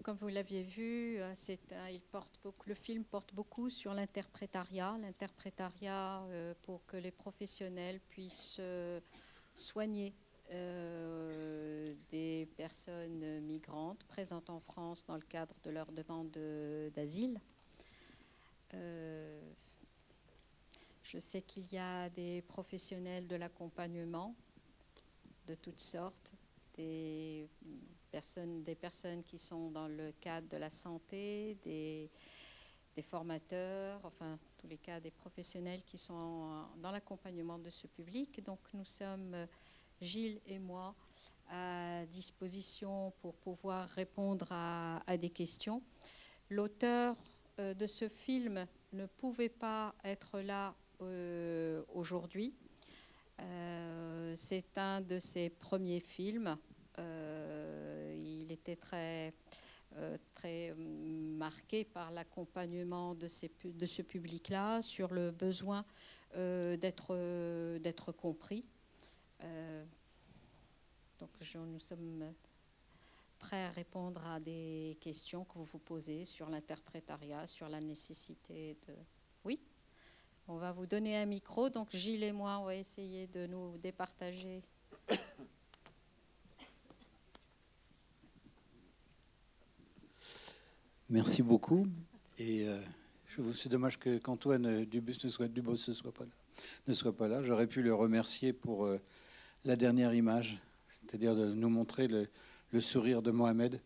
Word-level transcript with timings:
Comme 0.00 0.16
vous 0.16 0.28
l'aviez 0.28 0.62
vu, 0.62 1.20
euh, 1.20 1.34
le 2.66 2.74
film 2.74 3.04
porte 3.04 3.34
beaucoup 3.34 3.68
sur 3.68 3.92
l'interprétariat, 3.92 4.96
l'interprétariat 4.98 6.22
euh, 6.22 6.54
pour 6.62 6.86
que 6.86 6.96
les 6.96 7.10
professionnels 7.10 8.00
puissent 8.08 8.56
euh, 8.60 9.00
soigner 9.54 10.14
des 12.10 12.46
personnes 12.58 13.40
migrantes 13.40 14.04
présentes 14.04 14.50
en 14.50 14.60
France 14.60 15.02
dans 15.06 15.14
le 15.14 15.22
cadre 15.22 15.54
de 15.62 15.70
leur 15.70 15.90
demande 15.92 16.30
d'asile. 16.94 17.40
je 21.02 21.18
sais 21.18 21.40
qu'il 21.40 21.72
y 21.72 21.78
a 21.78 22.10
des 22.10 22.42
professionnels 22.42 23.28
de 23.28 23.36
l'accompagnement 23.36 24.34
de 25.46 25.54
toutes 25.54 25.80
sortes, 25.80 26.34
des 28.12 28.74
personnes 28.74 29.22
qui 29.22 29.38
sont 29.38 29.70
dans 29.70 29.88
le 29.88 30.12
cadre 30.20 30.48
de 30.48 30.56
la 30.56 30.70
santé, 30.70 31.56
des, 31.62 32.10
des 32.94 33.02
formateurs, 33.02 34.00
enfin 34.04 34.38
tous 34.58 34.66
les 34.66 34.78
cas 34.78 35.00
des 35.00 35.10
professionnels 35.10 35.82
qui 35.82 35.98
sont 35.98 36.66
dans 36.76 36.90
l'accompagnement 36.90 37.58
de 37.58 37.70
ce 37.70 37.86
public. 37.86 38.42
Donc 38.44 38.60
nous 38.74 38.84
sommes, 38.84 39.46
Gilles 40.00 40.40
et 40.46 40.58
moi, 40.58 40.94
à 41.48 42.06
disposition 42.06 43.12
pour 43.20 43.34
pouvoir 43.36 43.88
répondre 43.90 44.48
à, 44.50 45.16
des 45.16 45.30
questions. 45.30 45.82
L'auteur 46.50 47.16
euh, 47.58 47.74
de 47.74 47.86
ce 47.86 48.08
film 48.08 48.66
ne 48.92 49.06
pouvait 49.06 49.48
pas 49.48 49.94
être 50.04 50.40
là 50.40 50.74
euh, 51.00 51.82
aujourd'hui. 51.92 52.54
Euh, 53.40 54.34
c'est 54.36 54.78
un 54.78 55.00
de 55.00 55.18
ses 55.18 55.50
premiers 55.50 56.00
films. 56.00 56.56
Euh, 58.68 58.76
très, 58.76 59.34
euh, 59.96 60.16
très 60.34 60.74
marqué 60.76 61.84
par 61.84 62.10
l'accompagnement 62.10 63.14
de, 63.14 63.26
de, 63.68 63.86
ce 63.86 64.02
public-là, 64.02 64.82
sur 64.82 65.12
le 65.12 65.30
besoin 65.30 65.84
d'être 66.34 68.12
compris. 68.12 68.64
donc 71.18 71.30
nous 71.54 71.78
sommes 71.78 72.32
prêts 73.38 73.64
à 73.64 73.70
répondre 73.70 74.26
à 74.26 74.40
des 74.40 74.96
questions 75.00 75.44
que 75.44 75.58
vous 75.58 75.64
vous 75.64 75.78
posez 75.78 76.24
sur 76.24 76.48
l'interprétariat, 76.48 77.46
sur 77.46 77.68
la 77.68 77.80
nécessité 77.80 78.78
de... 78.88 78.94
Oui? 79.44 79.60
On 80.48 80.56
va 80.56 80.72
vous 80.72 80.86
donner 80.86 81.18
un 81.18 81.26
micro. 81.26 81.68
Donc 81.68 81.90
Gilles 81.90 82.24
et 82.24 82.32
moi, 82.32 82.58
on 82.60 82.64
va 82.64 82.76
essayer 82.76 83.26
de 83.26 83.46
nous 83.46 83.76
départager. 83.78 84.62
Merci 91.12 91.42
beaucoup. 91.42 91.86
Et 92.38 92.66
euh, 92.66 92.80
c'est 93.54 93.68
dommage 93.68 93.98
que 93.98 94.16
qu'Antoine 94.16 94.86
Dubus 94.86 95.18
ne 95.22 95.28
soit, 95.28 95.46
Dubos 95.46 95.72
ne 95.72 95.92
soit 95.92 96.10
pas 96.10 96.24
là. 96.24 96.30
Ne 96.88 96.94
soit 96.94 97.14
pas 97.14 97.28
là. 97.28 97.42
J'aurais 97.42 97.66
pu 97.66 97.82
le 97.82 97.94
remercier 97.94 98.54
pour 98.54 98.86
euh, 98.86 98.98
la 99.66 99.76
dernière 99.76 100.14
image, 100.14 100.58
c'est-à-dire 100.88 101.36
de 101.36 101.52
nous 101.52 101.68
montrer 101.68 102.08
le, 102.08 102.80
sourire 102.80 103.20
de 103.20 103.30
Mohamed. 103.30 103.78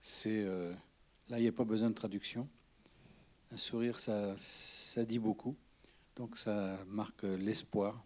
C'est 0.00 0.42
euh, 0.42 0.74
là, 1.28 1.38
il 1.38 1.42
n'y 1.42 1.48
a 1.48 1.52
pas 1.52 1.62
besoin 1.62 1.88
de 1.88 1.94
traduction. 1.94 2.48
Un 3.52 3.56
sourire, 3.56 4.00
ça, 4.00 4.34
ça 4.36 5.04
dit 5.04 5.20
beaucoup. 5.20 5.54
Donc 6.16 6.36
ça 6.36 6.80
marque 6.88 7.22
l'espoir. 7.22 8.04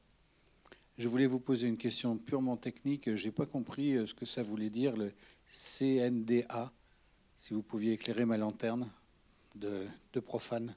Je 0.99 1.09
voulais 1.09 1.27
vous 1.27 1.41
poser 1.41 1.67
une 1.67 1.79
question 1.79 2.19
purement 2.19 2.59
technique. 2.59 3.17
Je 3.17 3.25
n'ai 3.25 3.33
pas 3.33 3.47
compris 3.47 3.97
euh, 3.97 4.05
ce 4.05 4.13
que 4.13 4.27
ça 4.27 4.43
voulait 4.43 4.69
dire, 4.69 4.99
le 4.99 5.13
CNDA. 5.51 6.71
Si 7.45 7.53
vous 7.53 7.63
pouviez 7.63 7.93
éclairer 7.93 8.25
ma 8.25 8.39
lanterne 8.39 8.91
de, 9.55 9.87
profane. 10.21 10.75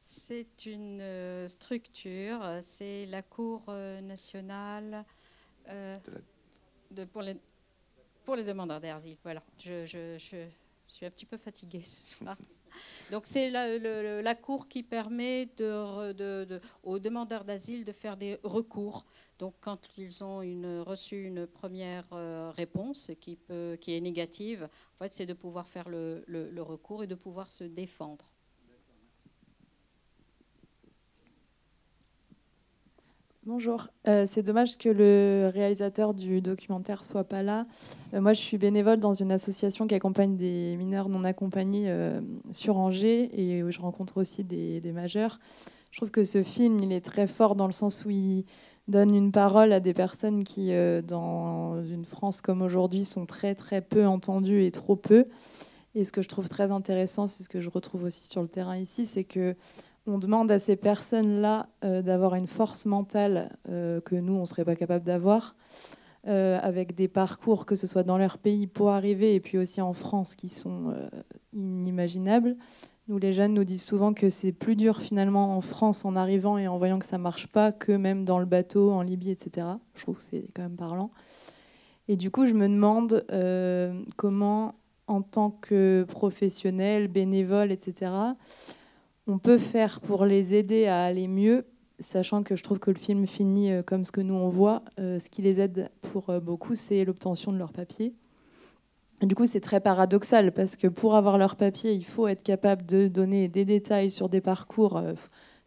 C'est 0.00 0.64
une 0.64 1.02
euh, 1.02 1.46
structure, 1.46 2.40
c'est 2.62 3.04
la 3.04 3.20
Cour 3.20 3.62
euh, 3.68 4.00
nationale 4.00 5.04
de, 5.68 7.04
pour, 7.04 7.20
les, 7.20 7.36
pour 8.24 8.36
les 8.36 8.44
demandeurs 8.44 8.80
d'asile. 8.80 9.18
Voilà, 9.22 9.42
je, 9.62 9.84
je, 9.84 10.16
je 10.18 10.46
suis 10.86 11.04
un 11.04 11.10
petit 11.10 11.26
peu 11.26 11.36
fatiguée 11.36 11.82
ce 11.82 12.14
soir. 12.14 12.38
Donc 13.10 13.26
c'est 13.26 13.50
la, 13.50 14.34
Cour 14.34 14.68
qui 14.68 14.82
permet 14.82 15.48
aux 16.82 16.98
demandeurs 16.98 17.44
d'asile 17.44 17.84
de 17.84 17.92
faire 17.92 18.16
des 18.16 18.38
recours. 18.42 19.04
Donc 19.38 19.54
quand 19.60 19.78
ils 19.96 20.22
ont 20.22 20.38
reçu 20.84 21.24
une 21.24 21.46
première 21.46 22.06
euh, 22.12 22.50
réponse 22.50 23.10
qui, 23.20 23.38
est 23.48 24.00
négative, 24.00 24.68
en 24.94 25.04
fait, 25.04 25.12
c'est 25.12 25.26
de 25.26 25.34
pouvoir 25.34 25.68
faire 25.68 25.88
le 25.88 26.62
recours 26.62 27.02
et 27.02 27.06
de 27.06 27.14
pouvoir 27.14 27.50
se 27.50 27.64
défendre. 27.64 28.30
Bonjour. 33.46 33.88
Euh, 34.06 34.26
c'est 34.28 34.42
dommage 34.42 34.76
que 34.76 34.90
le 34.90 35.50
réalisateur 35.54 36.12
du 36.12 36.42
documentaire 36.42 37.04
soit 37.04 37.24
pas 37.24 37.42
là. 37.42 37.64
Euh, 38.12 38.20
moi, 38.20 38.34
je 38.34 38.40
suis 38.40 38.58
bénévole 38.58 39.00
dans 39.00 39.14
une 39.14 39.32
association 39.32 39.86
qui 39.86 39.94
accompagne 39.94 40.36
des 40.36 40.76
mineurs 40.76 41.08
non 41.08 41.24
accompagnés 41.24 41.86
euh, 41.86 42.20
sur 42.52 42.76
Angers 42.76 43.30
et 43.32 43.62
où 43.62 43.70
je 43.70 43.80
rencontre 43.80 44.18
aussi 44.18 44.44
des, 44.44 44.82
majeurs. 44.92 45.40
Je 45.90 45.96
trouve 45.96 46.10
que 46.10 46.22
ce 46.22 46.42
film, 46.42 46.80
il 46.80 46.92
est 46.92 47.00
très 47.00 47.26
fort 47.26 47.56
dans 47.56 47.66
le 47.66 47.72
sens 47.72 48.04
où 48.04 48.10
il 48.10 48.44
donne 48.88 49.14
une 49.14 49.32
parole 49.32 49.72
à 49.72 49.80
des 49.80 49.94
personnes 49.94 50.44
qui, 50.44 50.72
dans 51.06 51.82
une 51.82 52.04
France 52.04 52.42
comme 52.42 52.60
aujourd'hui, 52.60 53.06
sont 53.06 53.24
très 53.24 53.54
très 53.54 53.80
peu 53.80 54.06
entendues 54.06 54.66
et 54.66 54.70
trop 54.70 54.96
peu. 54.96 55.24
Et 55.94 56.04
ce 56.04 56.12
que 56.12 56.20
je 56.20 56.28
trouve 56.28 56.48
très 56.48 56.70
intéressant, 56.70 57.26
c'est 57.26 57.42
ce 57.42 57.48
que 57.48 57.60
je 57.60 57.70
retrouve 57.70 58.04
aussi 58.04 58.26
sur 58.26 58.42
le 58.42 58.48
terrain 58.48 58.76
ici, 58.76 59.06
c'est 59.06 59.24
que 59.24 59.56
on 60.10 60.18
demande 60.18 60.50
à 60.50 60.58
ces 60.58 60.76
personnes-là 60.76 61.68
euh, 61.84 62.02
d'avoir 62.02 62.34
une 62.34 62.48
force 62.48 62.84
mentale 62.84 63.56
euh, 63.68 64.00
que 64.00 64.16
nous, 64.16 64.34
on 64.34 64.40
ne 64.40 64.44
serait 64.44 64.64
pas 64.64 64.74
capable 64.74 65.04
d'avoir, 65.04 65.54
euh, 66.26 66.58
avec 66.62 66.94
des 66.96 67.06
parcours, 67.06 67.64
que 67.64 67.76
ce 67.76 67.86
soit 67.86 68.02
dans 68.02 68.18
leur 68.18 68.38
pays 68.38 68.66
pour 68.66 68.90
arriver, 68.90 69.34
et 69.34 69.40
puis 69.40 69.56
aussi 69.56 69.80
en 69.80 69.92
France, 69.92 70.34
qui 70.34 70.48
sont 70.48 70.92
inimaginables. 71.52 72.56
Nous, 73.08 73.18
les 73.18 73.32
jeunes, 73.32 73.54
nous 73.54 73.64
disent 73.64 73.84
souvent 73.84 74.12
que 74.12 74.28
c'est 74.28 74.52
plus 74.52 74.76
dur 74.76 74.98
finalement 74.98 75.56
en 75.56 75.60
France 75.60 76.04
en 76.04 76.16
arrivant 76.16 76.58
et 76.58 76.66
en 76.66 76.76
voyant 76.76 76.98
que 76.98 77.06
ça 77.06 77.18
ne 77.18 77.22
marche 77.22 77.46
pas 77.46 77.72
que 77.72 77.92
même 77.92 78.24
dans 78.24 78.38
le 78.38 78.46
bateau, 78.46 78.90
en 78.90 79.02
Libye, 79.02 79.30
etc. 79.30 79.66
Je 79.94 80.02
trouve 80.02 80.16
que 80.16 80.22
c'est 80.22 80.46
quand 80.54 80.62
même 80.62 80.76
parlant. 80.76 81.10
Et 82.08 82.16
du 82.16 82.32
coup, 82.32 82.46
je 82.46 82.54
me 82.54 82.68
demande 82.68 83.24
comment, 84.16 84.74
en 85.06 85.22
tant 85.22 85.50
que 85.50 86.04
professionnel, 86.08 87.06
bénévole, 87.06 87.70
etc., 87.70 88.10
on 89.30 89.38
peut 89.38 89.58
faire 89.58 90.00
pour 90.00 90.24
les 90.24 90.54
aider 90.54 90.86
à 90.86 91.04
aller 91.04 91.28
mieux, 91.28 91.64
sachant 92.00 92.42
que 92.42 92.56
je 92.56 92.64
trouve 92.64 92.80
que 92.80 92.90
le 92.90 92.98
film 92.98 93.28
finit 93.28 93.70
euh, 93.70 93.80
comme 93.80 94.04
ce 94.04 94.10
que 94.10 94.20
nous 94.20 94.34
on 94.34 94.48
voit. 94.48 94.82
Euh, 94.98 95.20
ce 95.20 95.30
qui 95.30 95.40
les 95.40 95.60
aide 95.60 95.88
pour 96.00 96.30
euh, 96.30 96.40
beaucoup, 96.40 96.74
c'est 96.74 97.04
l'obtention 97.04 97.52
de 97.52 97.58
leur 97.58 97.72
papier. 97.72 98.12
Du 99.22 99.36
coup, 99.36 99.46
c'est 99.46 99.60
très 99.60 99.80
paradoxal 99.80 100.50
parce 100.50 100.74
que 100.74 100.88
pour 100.88 101.14
avoir 101.14 101.38
leur 101.38 101.54
papier, 101.54 101.92
il 101.92 102.04
faut 102.04 102.26
être 102.26 102.42
capable 102.42 102.84
de 102.86 103.06
donner 103.06 103.46
des 103.46 103.64
détails 103.64 104.10
sur 104.10 104.28
des 104.28 104.40
parcours, 104.40 105.00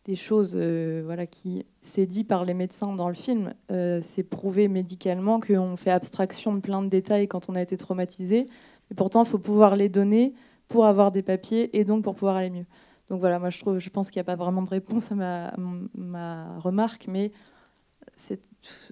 des 0.06 0.16
choses 0.16 0.58
voilà, 0.58 1.28
qui, 1.28 1.64
c'est 1.80 2.08
dit 2.08 2.24
par 2.24 2.46
les 2.46 2.56
médecins 2.56 2.96
dans 2.96 3.10
le 3.10 3.14
film, 3.14 3.54
c'est 3.70 4.24
prouvé 4.24 4.68
médicalement 4.68 5.40
qu'on 5.40 5.76
fait 5.76 5.92
abstraction 5.92 6.56
de 6.56 6.62
plein 6.62 6.82
de 6.82 6.88
détails 6.88 7.28
quand 7.28 7.48
on 7.48 7.54
a 7.54 7.62
été 7.62 7.78
traumatisé. 7.78 8.48
Mais 8.90 8.96
pourtant, 8.96 9.24
il 9.24 9.30
faut 9.30 9.38
pouvoir 9.38 9.76
les 9.76 9.88
donner 9.88 10.34
pour 10.68 10.88
avoir 10.88 11.12
des 11.12 11.22
papiers 11.22 11.78
et 11.78 11.84
donc 11.86 12.04
pour 12.04 12.16
pouvoir 12.16 12.38
aller 12.38 12.50
mieux. 12.50 12.66
Donc 13.10 13.20
voilà, 13.20 13.40
moi 13.40 13.50
je, 13.50 13.60
trouve, 13.60 13.80
je 13.80 13.90
pense 13.90 14.10
qu'il 14.10 14.20
n'y 14.20 14.22
a 14.22 14.26
pas 14.26 14.36
vraiment 14.36 14.62
de 14.62 14.70
réponse 14.70 15.12
à 15.12 15.16
ma, 15.16 15.54
ma 15.96 16.58
remarque, 16.60 17.08
mais 17.08 17.32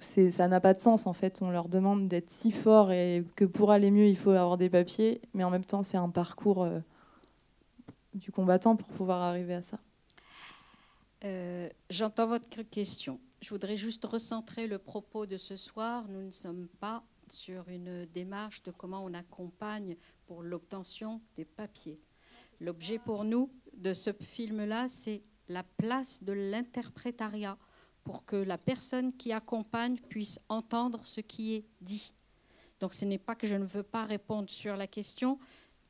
ça 0.00 0.48
n'a 0.48 0.60
pas 0.60 0.74
de 0.74 0.80
sens 0.80 1.06
en 1.06 1.12
fait. 1.12 1.40
On 1.42 1.50
leur 1.50 1.68
demande 1.68 2.08
d'être 2.08 2.30
si 2.30 2.50
fort 2.50 2.92
et 2.92 3.24
que 3.36 3.44
pour 3.44 3.70
aller 3.70 3.90
mieux, 3.90 4.06
il 4.06 4.16
faut 4.16 4.30
avoir 4.30 4.58
des 4.58 4.70
papiers, 4.70 5.20
mais 5.34 5.44
en 5.44 5.50
même 5.50 5.64
temps, 5.64 5.82
c'est 5.82 5.96
un 5.96 6.10
parcours 6.10 6.62
euh, 6.62 6.80
du 8.14 8.30
combattant 8.30 8.76
pour 8.76 8.88
pouvoir 8.88 9.22
arriver 9.22 9.54
à 9.54 9.62
ça. 9.62 9.78
Euh, 11.24 11.68
j'entends 11.88 12.26
votre 12.26 12.62
question. 12.62 13.20
Je 13.40 13.50
voudrais 13.50 13.76
juste 13.76 14.04
recentrer 14.04 14.66
le 14.66 14.78
propos 14.78 15.26
de 15.26 15.36
ce 15.36 15.56
soir. 15.56 16.06
Nous 16.08 16.22
ne 16.22 16.30
sommes 16.30 16.68
pas 16.80 17.02
sur 17.28 17.68
une 17.68 18.06
démarche 18.06 18.62
de 18.62 18.70
comment 18.70 19.02
on 19.04 19.14
accompagne 19.14 19.96
pour 20.26 20.42
l'obtention 20.42 21.20
des 21.36 21.44
papiers. 21.44 21.96
L'objet 22.62 23.00
pour 23.00 23.24
nous, 23.24 23.50
de 23.72 23.92
ce 23.92 24.12
film-là, 24.12 24.86
c'est 24.86 25.24
la 25.48 25.64
place 25.64 26.22
de 26.22 26.32
l'interprétariat 26.32 27.58
pour 28.04 28.24
que 28.24 28.36
la 28.36 28.56
personne 28.56 29.12
qui 29.16 29.32
accompagne 29.32 29.96
puisse 30.08 30.38
entendre 30.48 31.04
ce 31.04 31.20
qui 31.20 31.54
est 31.54 31.64
dit. 31.80 32.14
Donc 32.78 32.94
ce 32.94 33.04
n'est 33.04 33.18
pas 33.18 33.34
que 33.34 33.48
je 33.48 33.56
ne 33.56 33.64
veux 33.64 33.82
pas 33.82 34.04
répondre 34.04 34.48
sur 34.48 34.76
la 34.76 34.86
question, 34.86 35.40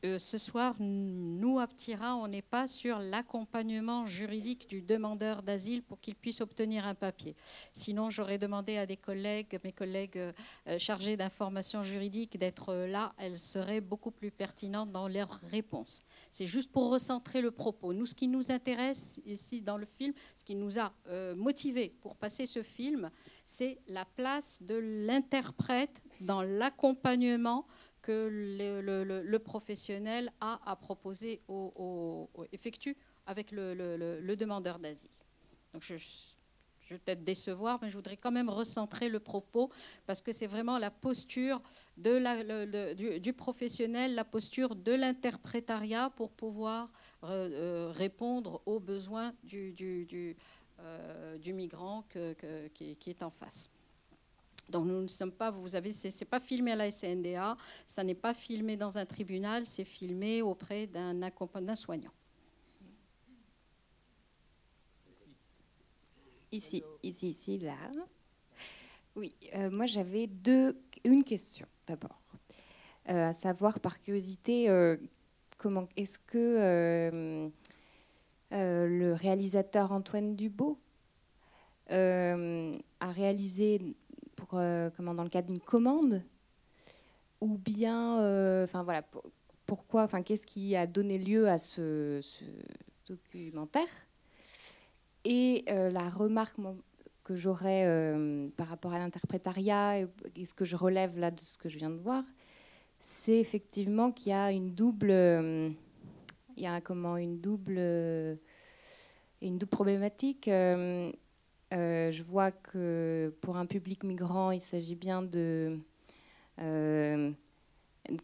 euh, 0.04 0.19
ce 0.19 0.37
soir, 0.37 0.75
nous, 0.81 1.60
Aptira, 1.60 2.16
on 2.16 2.26
n'est 2.26 2.43
pas 2.43 2.66
sur 2.66 2.99
l'accompagnement 2.99 4.04
juridique 4.04 4.69
du 4.69 4.82
demandeur 4.82 5.43
d'asile 5.43 5.82
pour 5.82 5.99
qu'il 5.99 6.16
puisse 6.16 6.40
obtenir 6.40 6.87
un 6.87 6.94
papier. 6.94 7.37
Sinon, 7.72 8.10
j'aurais 8.10 8.38
demandé 8.38 8.78
à 8.78 8.87
des 8.87 8.96
collègues, 8.96 9.60
mes 9.62 9.72
collègues 9.72 10.19
euh, 10.19 10.32
chargés 10.78 11.16
d'information 11.16 11.84
juridique, 11.84 12.37
d'être 12.37 12.75
là. 12.75 13.12
Elles 13.16 13.38
seraient 13.38 13.81
beaucoup 13.81 14.10
plus 14.10 14.32
pertinentes 14.32 14.90
dans 14.90 15.06
leurs 15.06 15.40
réponses. 15.50 16.02
C'est 16.31 16.46
juste 16.46 16.72
pour 16.72 16.90
recentrer 16.90 17.40
le 17.40 17.52
propos. 17.52 17.93
Nous, 17.93 18.06
ce 18.06 18.14
qui 18.14 18.26
nous 18.26 18.50
intéresse 18.50 19.20
ici 19.25 19.62
dans 19.62 19.76
le 19.76 19.87
film, 19.87 20.12
ce 20.37 20.44
qui 20.44 20.56
nous 20.56 20.81
a 20.81 20.93
euh, 21.08 21.37
motivés 21.37 21.94
pour 22.00 22.16
passer 22.16 22.46
ce 22.46 22.62
film, 22.62 23.10
c'est 23.44 23.78
la 23.87 24.04
place 24.04 24.58
de 24.62 24.75
l'interprète 24.75 26.02
dans 26.20 26.43
l'accompagnement 26.43 27.66
que 28.02 28.28
le, 28.31 29.38
professionnel 29.38 30.31
a 30.40 30.60
à 30.70 30.76
proposer, 30.76 31.40
au, 31.49 32.28
effectue 32.52 32.96
avec 33.26 33.50
le, 33.52 34.34
demandeur 34.37 34.78
d'asile. 34.78 35.10
Donc 35.72 35.82
je, 35.82 35.94
vais 36.90 36.99
peut-être 36.99 37.25
décevoir, 37.25 37.78
mais 37.81 37.88
je 37.88 37.94
voudrais 37.94 38.19
quand 38.19 38.32
même 38.32 38.50
recentrer 38.50 39.08
le 39.08 39.20
propos 39.20 39.70
parce 40.06 40.20
que 40.20 40.32
c'est 40.32 40.46
vraiment 40.46 40.78
la 40.78 40.90
posture 40.90 41.62
du, 41.96 43.32
professionnel, 43.32 44.14
la 44.14 44.25
posture 44.25 44.75
de 44.75 44.93
l'interprétariat 44.93 46.10
pour 46.10 46.32
pouvoir 46.32 46.93
euh, 47.25 47.28
euh, 47.28 47.93
répondre 47.93 48.60
aux 48.66 48.81
besoins 48.81 49.32
du, 49.44 50.37
euh, 50.81 51.38
migrant 51.46 52.04
qui 52.10 52.99
est 53.06 53.22
en 53.22 53.31
face. 53.31 53.70
Donc 54.72 54.86
nous 54.86 55.02
ne 55.02 55.06
sommes 55.06 55.30
pas, 55.30 55.50
vous 55.50 55.76
avez, 55.76 55.92
c'est 55.92 56.24
pas 56.24 56.40
filmé 56.40 56.72
à 56.72 56.76
la 56.76 56.90
SNDA, 56.90 57.56
ça 57.86 58.02
n'est 58.02 58.14
pas 58.14 58.34
filmé 58.34 58.76
dans 58.76 58.96
un 58.96 59.04
tribunal, 59.04 59.66
c'est 59.66 59.84
filmé 59.84 60.42
auprès 60.42 60.86
d'un 60.86 61.74
soignant. 61.74 62.10
Ici, 66.50 66.82
ici, 67.02 67.30
ici, 67.30 67.58
là. 67.58 67.76
Oui, 69.14 69.34
euh, 69.54 69.70
moi 69.70 69.86
j'avais 69.86 70.26
deux, 70.26 70.78
une 71.04 71.22
question 71.22 71.66
d'abord, 71.86 72.18
euh, 73.10 73.28
à 73.28 73.32
savoir 73.34 73.78
par 73.78 74.00
curiosité, 74.00 74.70
euh, 74.70 74.96
comment 75.58 75.86
est-ce 75.96 76.18
que 76.18 77.50
le 78.50 79.12
réalisateur 79.12 79.92
Antoine 79.92 80.34
Dubo 80.34 80.78
a 81.88 83.12
réalisé 83.12 83.94
euh, 84.54 84.90
comment, 84.96 85.14
dans 85.14 85.22
le 85.22 85.28
cadre 85.28 85.49
d'une 85.49 85.60
commande 85.60 86.22
Ou 87.40 87.58
bien, 87.58 88.20
euh, 88.20 88.64
enfin 88.64 88.82
voilà, 88.82 89.02
pourquoi, 89.66 90.04
enfin 90.04 90.22
qu'est-ce 90.22 90.46
qui 90.46 90.76
a 90.76 90.87
donné 90.87 91.19
lieu 91.19 91.49
à 91.49 91.58
ce, 91.58 92.20
documentaire? 93.06 93.88
Et 95.25 95.64
euh, 95.69 95.90
la 95.90 96.08
remarque 96.08 96.56
que 97.25 97.37
j'aurais 97.37 97.87
par 98.56 98.66
rapport 98.66 98.93
à 98.93 98.99
l'interprétariat 98.99 100.00
et, 100.00 100.44
ce 100.44 100.54
que 100.54 100.64
je 100.64 100.76
relève 100.76 101.19
là 101.19 101.31
de 101.31 101.40
ce 101.40 101.56
que 101.56 101.69
je 101.69 101.78
viens 101.78 101.90
de 101.90 101.99
voir, 101.99 102.25
c'est 102.99 103.38
effectivement 103.38 104.10
qu'il 104.10 104.31
y 104.31 104.34
a 104.34 104.50
une 104.50 104.75
double, 104.75 105.12
il 105.12 106.62
y 106.62 106.66
a 106.66 106.81
comment 106.81 107.16
une 107.16 107.40
double, 107.40 107.78
une 109.40 109.58
double 109.58 109.70
problématique. 109.70 110.50
Je 111.72 112.22
vois 112.22 112.50
que 112.50 113.34
pour 113.40 113.56
un 113.56 113.66
public 113.66 114.04
migrant, 114.04 114.50
il 114.50 114.60
s'agit 114.60 114.94
bien 114.94 115.22
de, 115.22 115.78
euh, 116.60 117.30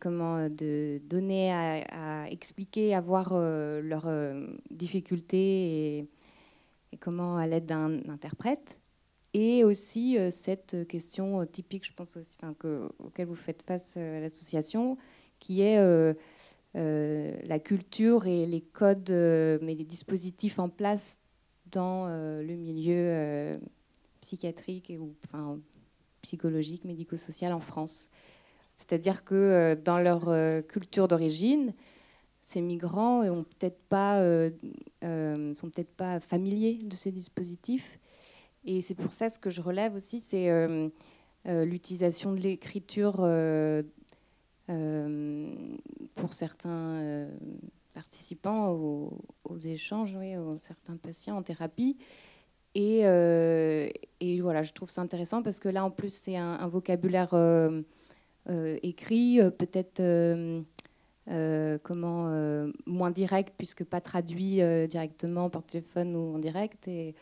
comment, 0.00 0.48
de 0.48 1.00
donner 1.04 1.52
à, 1.52 2.28
expliquer, 2.30 2.94
à 2.94 3.00
voir 3.00 3.30
euh, 3.32 3.80
leurs 3.80 4.10
difficultés 4.70 5.98
et, 5.98 6.08
comment 7.00 7.36
à 7.36 7.46
l'aide 7.46 7.66
d'un 7.66 8.08
interprète. 8.08 8.78
Et 9.34 9.62
aussi 9.62 10.16
cette 10.30 10.88
question 10.88 11.44
typique, 11.46 11.86
je 11.86 11.92
pense 11.92 12.16
aussi, 12.16 12.36
auquel 12.98 13.26
vous 13.26 13.36
faites 13.36 13.62
face 13.62 13.96
à 13.98 14.20
l'association, 14.20 14.96
qui 15.38 15.60
est 15.60 15.78
la 16.74 17.58
culture 17.58 18.26
et 18.26 18.46
les 18.46 18.62
codes, 18.62 19.10
mais 19.10 19.74
les 19.74 19.84
dispositifs 19.84 20.58
en 20.58 20.70
place 20.70 21.20
dans 21.72 22.06
euh, 22.08 22.42
le 22.42 22.54
milieu 22.54 22.94
euh, 22.96 23.58
psychiatrique 24.20 24.92
ou 24.98 25.14
enfin, 25.24 25.58
psychologique, 26.22 26.84
médico-social 26.84 27.52
en 27.52 27.60
France. 27.60 28.10
C'est-à-dire 28.76 29.24
que 29.24 29.34
euh, 29.34 29.76
dans 29.76 29.98
leur 29.98 30.26
culture 30.66 31.08
d'origine, 31.08 31.72
ces 32.40 32.60
migrants 32.60 33.22
pas, 33.88 34.22
sont 35.02 35.70
peut-être 35.70 35.94
pas 35.96 36.20
familiers 36.20 36.80
de 36.82 36.94
ces 36.94 37.12
dispositifs. 37.12 37.98
Et 38.64 38.80
c'est 38.80 38.94
pour 38.94 39.12
ça 39.12 39.28
ce 39.28 39.38
que 39.38 39.50
je 39.50 39.60
relève 39.60 39.94
aussi, 39.94 40.20
c'est 40.20 40.48
l'utilisation 41.44 42.32
de 42.32 42.40
l'écriture 42.40 43.16
pour 46.14 46.32
certains 46.32 47.28
participants 47.98 48.70
aux, 48.70 49.58
échanges, 49.64 50.14
oui, 50.14 50.36
aux 50.36 50.56
certains 50.58 50.96
patients 50.96 51.36
en 51.36 51.42
thérapie. 51.42 51.96
Et, 52.76 53.00
euh, 53.02 53.88
et, 54.20 54.40
voilà, 54.40 54.62
je 54.62 54.72
trouve 54.72 54.88
ça 54.88 55.00
intéressant 55.00 55.42
parce 55.42 55.58
que 55.58 55.68
là, 55.68 55.84
en 55.84 55.90
plus, 55.90 56.14
c'est 56.14 56.36
un, 56.36 56.68
vocabulaire 56.68 57.34
euh, 57.34 57.82
euh, 58.50 58.78
écrit, 58.84 59.40
peut-être 59.58 60.00
comment 61.82 62.70
moins 62.86 63.10
direct, 63.10 63.54
puisque 63.58 63.82
pas 63.84 64.00
traduit 64.00 64.60
directement 64.88 65.50
par 65.50 65.64
téléphone 65.64 66.14
ou 66.14 66.36
en 66.36 66.38
direct. 66.38 66.86
Et, 66.86 67.16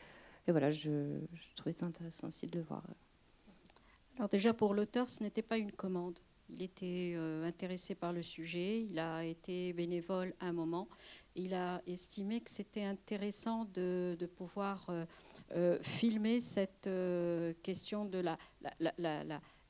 et 0.47 0.51
voilà, 0.51 0.71
je, 0.71 1.21
je, 1.33 1.55
trouvais 1.55 1.73
ça 1.73 1.87
intéressant 1.87 2.27
aussi 2.27 2.47
de 2.47 2.59
le 2.59 2.65
voir. 2.65 2.83
Alors 4.19 4.29
déjà, 4.29 4.53
pour 4.53 4.75
l'auteur, 4.75 5.09
ce 5.09 5.23
n'était 5.23 5.43
pas 5.43 5.57
une 5.57 5.73
commande. 5.73 6.19
Il 6.49 6.63
était 6.63 7.15
euh, 7.17 7.45
intéressé 7.45 7.95
par 7.95 8.13
le 8.13 8.23
sujet, 8.23 8.85
il 8.85 8.99
a 8.99 9.25
été 9.25 9.73
bénévole 9.73 10.35
un 10.41 10.53
moment. 10.53 10.89
Il 11.35 11.55
a 11.55 11.83
estimé 11.87 12.41
que 12.41 12.51
c'était 12.51 12.85
intéressant 12.85 13.67
de, 13.75 14.17
pouvoir 14.37 14.87
euh, 14.89 15.05
euh, 15.53 15.79
filmer 15.83 16.41
cette 16.41 16.89
question 17.63 18.05
de 18.05 18.19
la, 18.19 18.39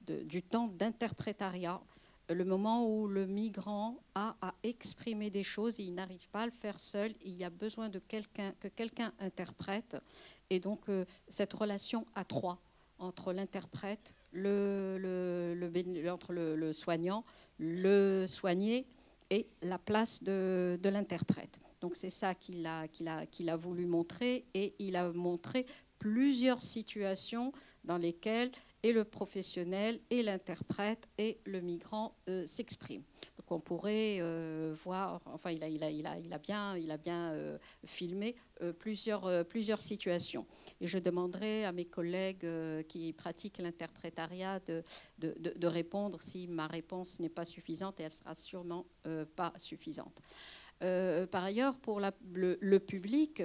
du 0.06 0.42
temps 0.42 0.68
d'interprétariat, 0.68 1.80
le 2.28 2.44
moment 2.44 2.86
où 2.86 3.08
le 3.08 3.26
migrant 3.26 3.96
a 4.14 4.36
à 4.42 4.54
exprimer 4.62 5.30
des 5.30 5.44
choses 5.44 5.80
et 5.80 5.84
il 5.84 5.94
n'arrive 5.94 6.28
pas 6.28 6.42
à 6.42 6.46
le 6.46 6.52
faire 6.52 6.78
seul. 6.78 7.14
Il 7.22 7.36
y 7.36 7.44
a 7.44 7.50
besoin 7.50 7.88
de 7.88 8.00
quelqu'un 8.00 8.52
que 8.60 8.68
quelqu'un 8.68 9.12
interprète. 9.20 9.96
Et 10.50 10.60
donc 10.60 10.86
cette 11.28 11.52
relation 11.52 12.06
à 12.14 12.24
trois 12.24 12.60
entre 12.98 13.32
l'interprète, 13.32 14.14
le, 14.36 16.10
entre 16.10 16.32
le, 16.32 16.72
soignant, 16.72 17.24
le 17.58 18.24
soigné 18.26 18.86
et 19.30 19.46
la 19.62 19.78
place 19.78 20.22
de, 20.22 20.78
l'interprète. 20.84 21.60
Donc 21.80 21.96
c'est 21.96 22.10
ça 22.10 22.34
qu'il 22.34 22.66
a 22.66 23.56
voulu 23.56 23.86
montrer 23.86 24.44
et 24.54 24.74
il 24.78 24.96
a 24.96 25.12
montré 25.12 25.66
plusieurs 25.98 26.62
situations 26.62 27.52
dans 27.84 27.96
lesquelles 27.96 28.50
et 28.86 28.92
le 28.92 29.02
professionnel 29.02 29.98
et 30.10 30.22
l'interprète 30.22 31.08
et 31.18 31.40
le 31.44 31.60
migrant 31.60 32.14
euh, 32.28 32.46
s'expriment. 32.46 33.02
Donc 33.36 33.50
on 33.50 33.58
pourrait 33.58 34.18
euh, 34.20 34.76
voir, 34.84 35.20
enfin 35.24 35.50
il 35.50 35.64
a, 35.64 35.68
il 35.68 35.82
a, 35.82 35.90
il 35.90 36.06
a, 36.06 36.16
il 36.18 36.32
a 36.32 36.38
bien, 36.38 36.76
il 36.76 36.92
a 36.92 36.96
bien 36.96 37.32
euh, 37.32 37.58
filmé 37.84 38.36
plusieurs, 38.78 39.44
plusieurs 39.44 39.80
situations. 39.82 40.46
Et 40.80 40.86
je 40.86 40.98
demanderai 40.98 41.64
à 41.64 41.72
mes 41.72 41.84
collègues 41.84 42.46
qui 42.86 43.12
pratiquent 43.12 43.58
l'interprétariat 43.58 44.60
de, 44.60 44.82
de, 45.18 45.34
de, 45.36 45.66
répondre 45.66 46.22
si 46.22 46.46
ma 46.46 46.66
réponse 46.66 47.20
n'est 47.20 47.28
pas 47.28 47.44
suffisante 47.44 48.00
et 48.00 48.04
elle 48.04 48.12
sera 48.12 48.34
sûrement 48.34 48.86
pas 49.34 49.52
suffisante. 49.58 50.22
Euh, 50.82 51.26
par 51.26 51.44
ailleurs, 51.44 51.78
pour 51.78 52.00
le, 52.00 52.78
public, 52.78 53.42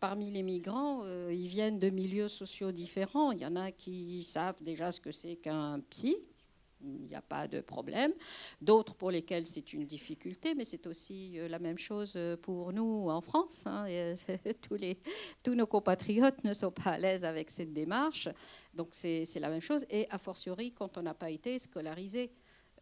parmi 0.00 0.30
les 0.30 0.42
migrants, 0.42 1.00
euh, 1.04 1.30
ils 1.32 1.46
viennent 1.46 1.78
de 1.78 1.90
milieux 1.90 2.28
sociaux 2.28 2.72
différents. 2.72 3.32
Il 3.32 3.40
y 3.40 3.46
en 3.46 3.56
a 3.56 3.70
qui 3.70 4.22
savent 4.22 4.62
déjà 4.62 4.90
ce 4.90 5.00
que 5.00 5.10
c'est 5.10 5.36
qu'un 5.36 5.80
psy. 5.90 6.16
Il 6.82 7.08
n'y 7.08 7.14
a 7.14 7.20
pas 7.20 7.46
de 7.46 7.60
problème. 7.60 8.14
D'autres 8.62 8.94
pour 8.94 9.10
lesquels 9.10 9.46
c'est 9.46 9.74
une 9.74 9.84
difficulté, 9.84 10.54
mais 10.54 10.64
c'est 10.64 10.86
aussi 10.86 11.38
euh, 11.38 11.46
la 11.46 11.58
même 11.58 11.76
chose 11.76 12.18
pour 12.40 12.72
nous 12.72 13.10
en 13.10 13.20
France. 13.20 13.66
Hein. 13.66 13.84
tous, 14.62 14.78
tous 15.44 15.54
nos 15.54 15.66
compatriotes 15.66 16.42
ne 16.44 16.54
sont 16.54 16.70
pas 16.70 16.92
à 16.92 16.98
l'aise 16.98 17.24
avec 17.24 17.50
cette 17.50 17.74
démarche. 17.74 18.30
Donc 18.72 18.88
c'est 18.92 19.26
la 19.38 19.50
même 19.50 19.60
chose. 19.60 19.84
Et 19.90 20.06
a 20.08 20.16
fortiori, 20.16 20.72
quand 20.72 20.96
on 20.96 21.02
n'a 21.02 21.14
pas 21.14 21.30
été 21.30 21.58
scolarisé. 21.58 22.32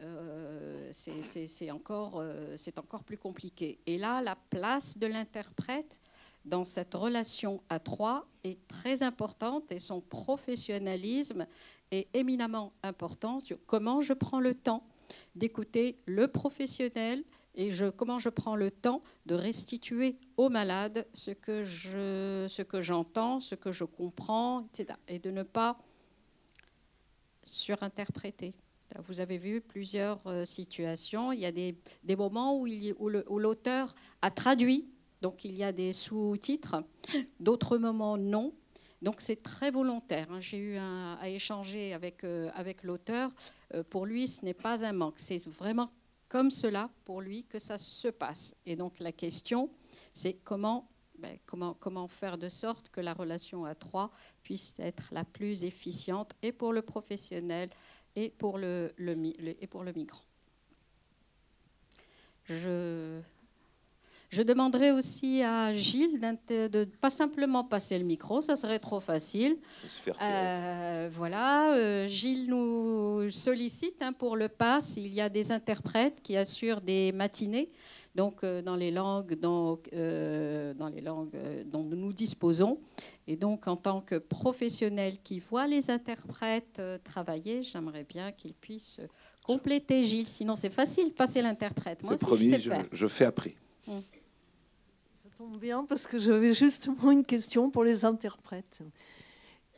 Euh, 0.00 0.88
c'est 0.92 1.70
encore, 1.70 2.20
euh, 2.20 2.56
encore 2.76 3.02
plus 3.02 3.18
compliqué. 3.18 3.78
Et 3.86 3.98
là, 3.98 4.22
la 4.22 4.36
place 4.36 4.96
de 4.96 5.06
l'interprète 5.06 6.00
dans 6.44 6.64
cette 6.64 6.94
relation 6.94 7.62
à 7.68 7.80
trois 7.80 8.26
est 8.44 8.66
très 8.68 9.02
importante 9.02 9.72
et 9.72 9.80
son 9.80 10.00
professionnalisme 10.00 11.46
est 11.90 12.08
éminemment 12.14 12.72
important 12.82 13.40
comment 13.66 14.00
je 14.00 14.12
prends 14.12 14.40
le 14.40 14.54
temps 14.54 14.86
d'écouter 15.34 15.98
le 16.06 16.28
professionnel 16.28 17.24
et 17.54 17.70
comment 17.96 18.20
je 18.20 18.28
prends 18.28 18.54
le 18.54 18.70
temps 18.70 19.02
de 19.26 19.34
restituer 19.34 20.16
au 20.36 20.48
malade 20.48 21.08
ce 21.12 21.32
que, 21.32 21.64
je, 21.64 22.46
ce 22.48 22.62
j'entends, 22.80 23.40
ce 23.40 23.56
que 23.56 23.72
je 23.72 23.84
comprends, 23.84 24.66
etc. 24.66 24.96
Et 25.08 25.18
de 25.18 25.30
ne 25.32 25.42
pas 25.42 25.76
surinterpréter. 27.42 28.54
Vous 28.96 29.20
avez 29.20 29.38
vu 29.38 29.60
plusieurs 29.60 30.26
euh, 30.26 30.44
situations. 30.44 31.32
Il 31.32 31.40
y 31.40 31.46
a 31.46 31.52
des, 31.52 31.76
moments 32.16 32.58
où, 32.58 32.66
l'auteur 33.38 33.94
a 34.22 34.30
traduit, 34.30 34.88
donc 35.20 35.44
il 35.44 35.54
y 35.54 35.62
a 35.62 35.72
des 35.72 35.92
sous-titres, 35.92 36.82
d'autres 37.40 37.76
moments 37.76 38.16
non. 38.16 38.54
Donc 39.02 39.20
c'est 39.20 39.42
très 39.42 39.70
volontaire. 39.70 40.26
Hein. 40.32 40.40
J'ai 40.40 40.58
eu 40.58 40.76
à 40.76 41.28
échanger 41.28 41.92
avec, 41.92 42.24
euh, 42.24 42.50
l'auteur. 42.82 43.30
Euh, 43.74 43.84
pour 43.84 44.06
lui, 44.06 44.26
ce 44.26 44.44
n'est 44.44 44.54
pas 44.54 44.84
un 44.84 44.92
manque. 44.92 45.18
C'est 45.18 45.46
vraiment 45.46 45.90
comme 46.28 46.50
cela, 46.50 46.90
pour 47.04 47.20
lui, 47.20 47.44
que 47.44 47.58
ça 47.58 47.78
se 47.78 48.08
passe. 48.08 48.56
Et 48.66 48.76
donc 48.76 48.98
la 48.98 49.12
question, 49.12 49.70
c'est 50.12 50.34
comment, 50.34 50.90
ben, 51.18 51.38
faire 52.08 52.38
de 52.38 52.48
sorte 52.48 52.88
que 52.90 53.00
la 53.00 53.14
relation 53.14 53.64
à 53.64 53.74
trois 53.74 54.10
puisse 54.42 54.78
être 54.78 55.08
la 55.12 55.24
plus 55.24 55.64
efficiente 55.64 56.32
et 56.42 56.52
pour 56.52 56.72
le 56.72 56.82
professionnel 56.82 57.70
et 58.18 58.30
pour 58.30 58.58
le, 58.58 58.92
migrant. 59.94 60.24
Je 62.44 63.20
je 64.30 64.42
demanderai 64.42 64.92
aussi 64.92 65.42
à 65.42 65.72
Gilles 65.72 66.20
de 66.20 66.78
ne 66.78 66.84
pas 66.84 67.08
simplement 67.08 67.64
passer 67.64 67.98
le 67.98 68.04
micro, 68.04 68.42
ça 68.42 68.56
serait 68.56 68.78
trop 68.78 69.00
facile. 69.00 69.56
Euh, 70.20 71.08
voilà, 71.10 71.74
euh, 71.74 72.06
Gilles 72.06 72.46
nous 72.46 73.30
sollicite 73.30 74.02
hein, 74.02 74.12
pour 74.12 74.36
le 74.36 74.48
pass. 74.48 74.98
Il 74.98 75.14
y 75.14 75.22
a 75.22 75.30
des 75.30 75.50
interprètes 75.50 76.20
qui 76.22 76.36
assurent 76.36 76.82
des 76.82 77.10
matinées, 77.12 77.70
donc 78.14 78.44
euh, 78.44 78.60
dans 78.60 78.76
les 78.76 78.90
langues, 78.90 79.34
dans, 79.40 79.80
dans 79.92 80.88
les 80.88 81.00
langues 81.00 81.64
dont 81.64 81.84
nous 81.84 82.12
disposons. 82.12 82.80
Et 83.26 83.36
donc, 83.36 83.66
en 83.66 83.76
tant 83.76 84.02
que 84.02 84.16
professionnel 84.16 85.14
qui 85.24 85.38
voit 85.38 85.66
les 85.66 85.90
interprètes 85.90 86.82
travailler, 87.02 87.62
j'aimerais 87.62 88.04
bien 88.04 88.32
qu'ils 88.32 88.54
puissent 88.54 89.00
compléter 89.42 90.04
Gilles. 90.04 90.26
Sinon, 90.26 90.54
c'est 90.54 90.72
facile 90.72 91.08
de 91.08 91.14
passer 91.14 91.40
l'interprète. 91.40 92.02
Moi, 92.02 92.18
c'est 92.18 92.26
promis, 92.26 92.52
je, 92.60 92.70
je, 92.92 93.06
fais 93.06 93.24
après. 93.24 93.54
Hum 93.86 94.02
tombe 95.38 95.58
bien 95.60 95.84
parce 95.84 96.08
que 96.08 96.18
j'avais 96.18 96.52
justement 96.52 97.12
une 97.12 97.24
question 97.24 97.70
pour 97.70 97.84
les 97.84 98.04
interprètes. 98.04 98.82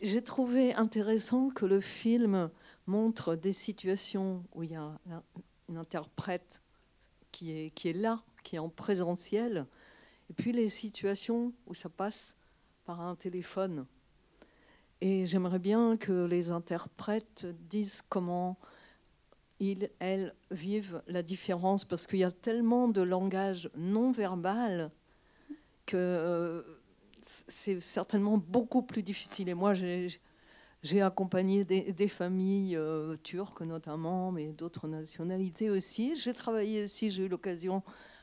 J'ai 0.00 0.24
trouvé 0.24 0.72
intéressant 0.72 1.50
que 1.50 1.66
le 1.66 1.82
film 1.82 2.48
montre 2.86 3.36
des 3.36 3.52
situations 3.52 4.42
où 4.54 4.62
il 4.62 4.72
y 4.72 4.76
a 4.76 4.98
une 5.68 5.76
interprète 5.76 6.62
qui 7.30 7.52
est, 7.52 7.70
qui 7.74 7.88
est 7.88 7.92
là, 7.92 8.22
qui 8.42 8.56
est 8.56 8.58
en 8.58 8.70
présentiel, 8.70 9.66
et 10.30 10.32
puis 10.32 10.52
les 10.52 10.70
situations 10.70 11.52
où 11.66 11.74
ça 11.74 11.90
passe 11.90 12.34
par 12.86 13.02
un 13.02 13.14
téléphone. 13.14 13.84
Et 15.02 15.26
j'aimerais 15.26 15.58
bien 15.58 15.98
que 15.98 16.24
les 16.24 16.50
interprètes 16.50 17.46
disent 17.68 18.00
comment 18.08 18.56
ils, 19.58 19.90
elles, 19.98 20.34
vivent 20.50 21.02
la 21.06 21.22
différence, 21.22 21.84
parce 21.84 22.06
qu'il 22.06 22.20
y 22.20 22.24
a 22.24 22.30
tellement 22.30 22.88
de 22.88 23.02
langage 23.02 23.68
non 23.76 24.10
verbal 24.10 24.90
euh, 25.94 26.62
c'est 27.22 27.80
certainement 27.80 28.38
beaucoup 28.38 28.82
plus 28.82 29.02
difficile. 29.02 29.48
Et 29.48 29.54
moi, 29.54 29.72
j'ai 29.74 31.02
accompagné 31.02 31.64
des, 31.64 31.92
des 31.92 32.08
familles 32.08 32.76
euh, 32.76 33.16
turques 33.22 33.62
notamment, 33.62 34.32
mais 34.32 34.52
d'autres 34.52 34.88
nationalités 34.88 35.70
aussi. 35.70 36.14
J'ai 36.16 36.34
travaillé 36.34 36.84
aussi, 36.84 37.10
j'ai 37.10 37.24
eu 37.24 37.28
l'occasion 37.28 37.82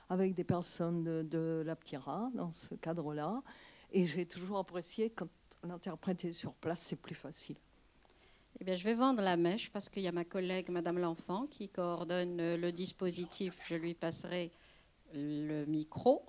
avec 0.09 0.33
des 0.33 0.43
personnes 0.43 1.03
de, 1.03 1.23
de 1.23 1.63
la 1.65 1.75
Ptira 1.75 2.29
dans 2.33 2.51
ce 2.51 2.75
cadre-là. 2.75 3.41
Et 3.91 4.05
j'ai 4.05 4.25
toujours 4.25 4.57
apprécié 4.57 5.09
quand 5.09 5.27
l'interprète 5.63 6.25
est 6.25 6.31
sur 6.31 6.53
place, 6.53 6.81
c'est 6.81 6.95
plus 6.95 7.15
facile. 7.15 7.57
Eh 8.59 8.63
bien, 8.63 8.75
je 8.75 8.83
vais 8.83 8.95
vendre 8.95 9.21
la 9.21 9.37
mèche 9.37 9.71
parce 9.71 9.87
qu'il 9.87 10.01
y 10.01 10.07
a 10.07 10.11
ma 10.11 10.25
collègue 10.25 10.69
Madame 10.69 10.97
L'Enfant 10.97 11.45
qui 11.45 11.69
coordonne 11.69 12.37
le 12.37 12.71
dispositif. 12.71 13.59
Je 13.67 13.75
lui 13.75 13.93
passerai 13.93 14.51
le 15.13 15.65
micro. 15.65 16.25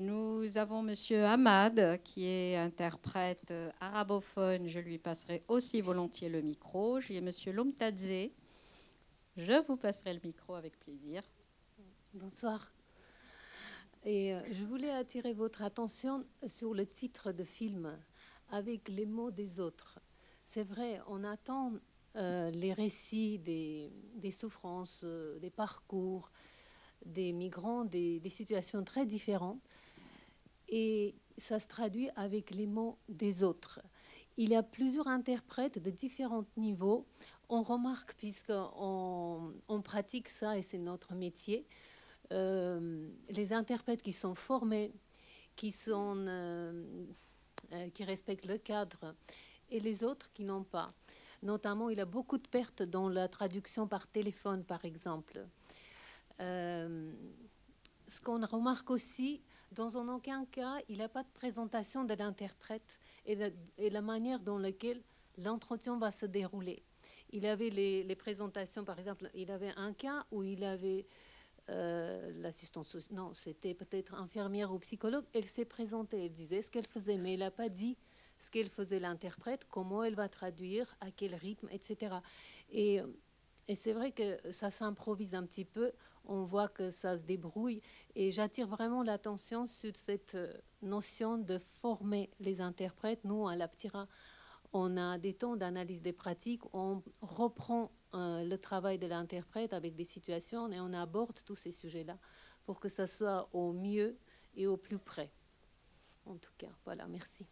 Nous 0.00 0.56
avons 0.56 0.82
Monsieur 0.82 1.26
Ahmad, 1.26 2.00
qui 2.02 2.24
est 2.24 2.56
interprète 2.56 3.52
arabophone. 3.78 4.66
Je 4.66 4.80
lui 4.80 4.96
passerai 4.96 5.44
aussi 5.48 5.82
volontiers 5.82 6.30
le 6.30 6.40
micro. 6.40 6.98
J'ai 7.00 7.20
Monsieur 7.20 7.52
Lomtadze. 7.52 8.30
Je 9.36 9.66
vous 9.66 9.76
passerai 9.76 10.14
le 10.14 10.20
micro 10.24 10.54
avec 10.54 10.78
plaisir. 10.80 11.22
Bonsoir. 12.14 12.72
Et 14.02 14.32
euh, 14.32 14.40
je 14.50 14.64
voulais 14.64 14.92
attirer 14.92 15.34
votre 15.34 15.60
attention 15.60 16.24
sur 16.46 16.72
le 16.72 16.86
titre 16.86 17.30
de 17.30 17.44
film, 17.44 17.98
avec 18.48 18.88
les 18.88 19.04
mots 19.04 19.30
des 19.30 19.60
autres. 19.60 20.00
C'est 20.46 20.64
vrai, 20.64 21.02
on 21.06 21.22
attend 21.22 21.74
euh, 22.16 22.50
les 22.50 22.72
récits 22.72 23.38
des, 23.38 24.30
souffrances, 24.30 25.02
euh, 25.04 25.38
des 25.38 25.50
parcours, 25.50 26.32
des 27.04 27.32
migrants, 27.32 27.84
des, 27.84 28.20
situations 28.28 28.84
très 28.84 29.06
différentes. 29.06 29.60
Et 30.68 31.14
ça 31.38 31.58
se 31.58 31.66
traduit 31.66 32.10
avec 32.16 32.50
les 32.50 32.66
mots 32.66 32.98
des 33.08 33.42
autres. 33.42 33.80
Il 34.36 34.50
y 34.50 34.54
a 34.54 34.62
plusieurs 34.62 35.08
interprètes 35.08 35.82
de 35.82 35.90
différents 35.90 36.44
niveaux. 36.56 37.06
On 37.48 37.62
remarque, 37.62 38.14
puisqu'on 38.14 39.52
on 39.68 39.82
pratique 39.82 40.28
ça 40.28 40.56
et 40.56 40.62
c'est 40.62 40.78
notre 40.78 41.14
métier, 41.14 41.66
euh, 42.32 43.08
les 43.28 43.52
interprètes 43.52 44.02
qui 44.02 44.12
sont 44.12 44.36
formés, 44.36 44.92
qui, 45.56 45.72
sont, 45.72 46.24
euh, 46.28 47.06
euh, 47.72 47.90
qui 47.90 48.04
respectent 48.04 48.46
le 48.46 48.58
cadre, 48.58 49.14
et 49.70 49.80
les 49.80 50.04
autres 50.04 50.32
qui 50.32 50.44
n'ont 50.44 50.64
pas. 50.64 50.88
Notamment, 51.42 51.90
il 51.90 51.98
y 51.98 52.00
a 52.00 52.06
beaucoup 52.06 52.38
de 52.38 52.46
pertes 52.46 52.82
dans 52.82 53.08
la 53.08 53.28
traduction 53.28 53.86
par 53.86 54.06
téléphone, 54.06 54.64
par 54.64 54.84
exemple. 54.84 55.46
Euh, 56.40 57.12
ce 58.08 58.20
qu'on 58.20 58.44
remarque 58.44 58.90
aussi, 58.90 59.40
dans 59.72 59.94
aucun 60.08 60.44
cas, 60.46 60.78
il 60.88 60.96
n'y 60.96 61.04
a 61.04 61.08
pas 61.08 61.22
de 61.22 61.28
présentation 61.32 62.04
de 62.04 62.14
l'interprète 62.14 63.00
et, 63.24 63.36
la 63.90 64.02
manière 64.02 64.40
dans 64.40 64.58
laquelle 64.58 65.00
l'entretien 65.38 65.98
va 65.98 66.10
se 66.10 66.26
dérouler. 66.26 66.82
Il 67.30 67.46
avait 67.46 67.70
les, 67.70 68.16
présentations, 68.16 68.84
par 68.84 68.98
exemple, 68.98 69.30
il 69.34 69.50
avait 69.50 69.72
un 69.76 69.92
cas 69.92 70.26
où 70.32 70.42
il 70.42 70.64
avait 70.64 71.06
euh, 71.68 72.32
l'assistante, 72.40 72.96
non, 73.12 73.32
c'était 73.32 73.74
peut-être 73.74 74.14
infirmière 74.14 74.72
ou 74.72 74.78
psychologue, 74.80 75.24
elle 75.32 75.44
s'est 75.44 75.64
présentée, 75.64 76.24
elle 76.24 76.32
disait 76.32 76.62
ce 76.62 76.70
qu'elle 76.70 76.86
faisait, 76.86 77.16
mais 77.16 77.34
elle 77.34 77.40
n'a 77.40 77.52
pas 77.52 77.68
dit 77.68 77.96
ce 78.40 78.50
qu'elle 78.50 78.68
faisait 78.68 78.98
l'interprète, 78.98 79.66
comment 79.70 80.02
elle 80.02 80.16
va 80.16 80.28
traduire, 80.28 80.96
à 81.00 81.12
quel 81.12 81.34
rythme, 81.36 81.68
etc. 81.70 82.16
Et, 82.72 83.00
et 83.68 83.74
c'est 83.76 83.92
vrai 83.92 84.10
que 84.10 84.36
ça 84.50 84.70
s'improvise 84.70 85.34
un 85.34 85.44
petit 85.44 85.64
peu 85.64 85.92
on 86.30 86.44
voit 86.44 86.68
que 86.68 86.90
ça 86.90 87.18
se 87.18 87.24
débrouille. 87.24 87.82
Et 88.14 88.30
j'attire 88.30 88.68
vraiment 88.68 89.02
l'attention 89.02 89.66
sur 89.66 89.94
cette 89.96 90.36
euh, 90.36 90.54
notion 90.80 91.36
de 91.36 91.58
former 91.58 92.30
les 92.38 92.60
interprètes. 92.60 93.24
Nous, 93.24 93.46
à 93.46 93.56
l'APTIRA, 93.56 94.06
on 94.72 94.96
a 94.96 95.18
des 95.18 95.34
temps 95.34 95.56
d'analyse 95.56 96.00
des 96.00 96.12
pratiques, 96.12 96.62
on 96.72 97.02
reprend 97.20 97.90
euh, 98.14 98.44
le 98.44 98.56
travail 98.56 98.98
de 98.98 99.08
l'interprète 99.08 99.72
avec 99.72 99.96
des 99.96 100.04
situations 100.04 100.70
et 100.70 100.80
on 100.80 100.92
aborde 100.92 101.38
tous 101.44 101.56
ces 101.56 101.72
sujets-là 101.72 102.16
pour 102.64 102.78
que 102.78 102.88
ça 102.88 103.08
soit 103.08 103.48
au 103.52 103.72
mieux 103.72 104.16
et 104.54 104.68
au 104.68 104.76
plus 104.76 104.98
près. 104.98 105.32
En 106.24 106.36
tout 106.36 106.52
cas, 106.56 106.70
voilà, 106.84 107.08
merci. 107.08 107.46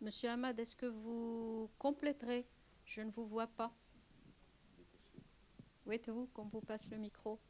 Monsieur 0.00 0.28
Ahmad, 0.28 0.58
est-ce 0.60 0.76
que 0.76 0.86
vous 0.86 1.70
compléterez? 1.78 2.46
Je 2.84 3.00
ne 3.00 3.10
vous 3.10 3.24
vois 3.24 3.48
pas. 3.48 3.72
Où 5.86 5.92
êtes-vous 5.92 6.26
qu'on 6.34 6.44
vous 6.44 6.60
passe 6.60 6.88
le 6.90 6.98
micro 6.98 7.40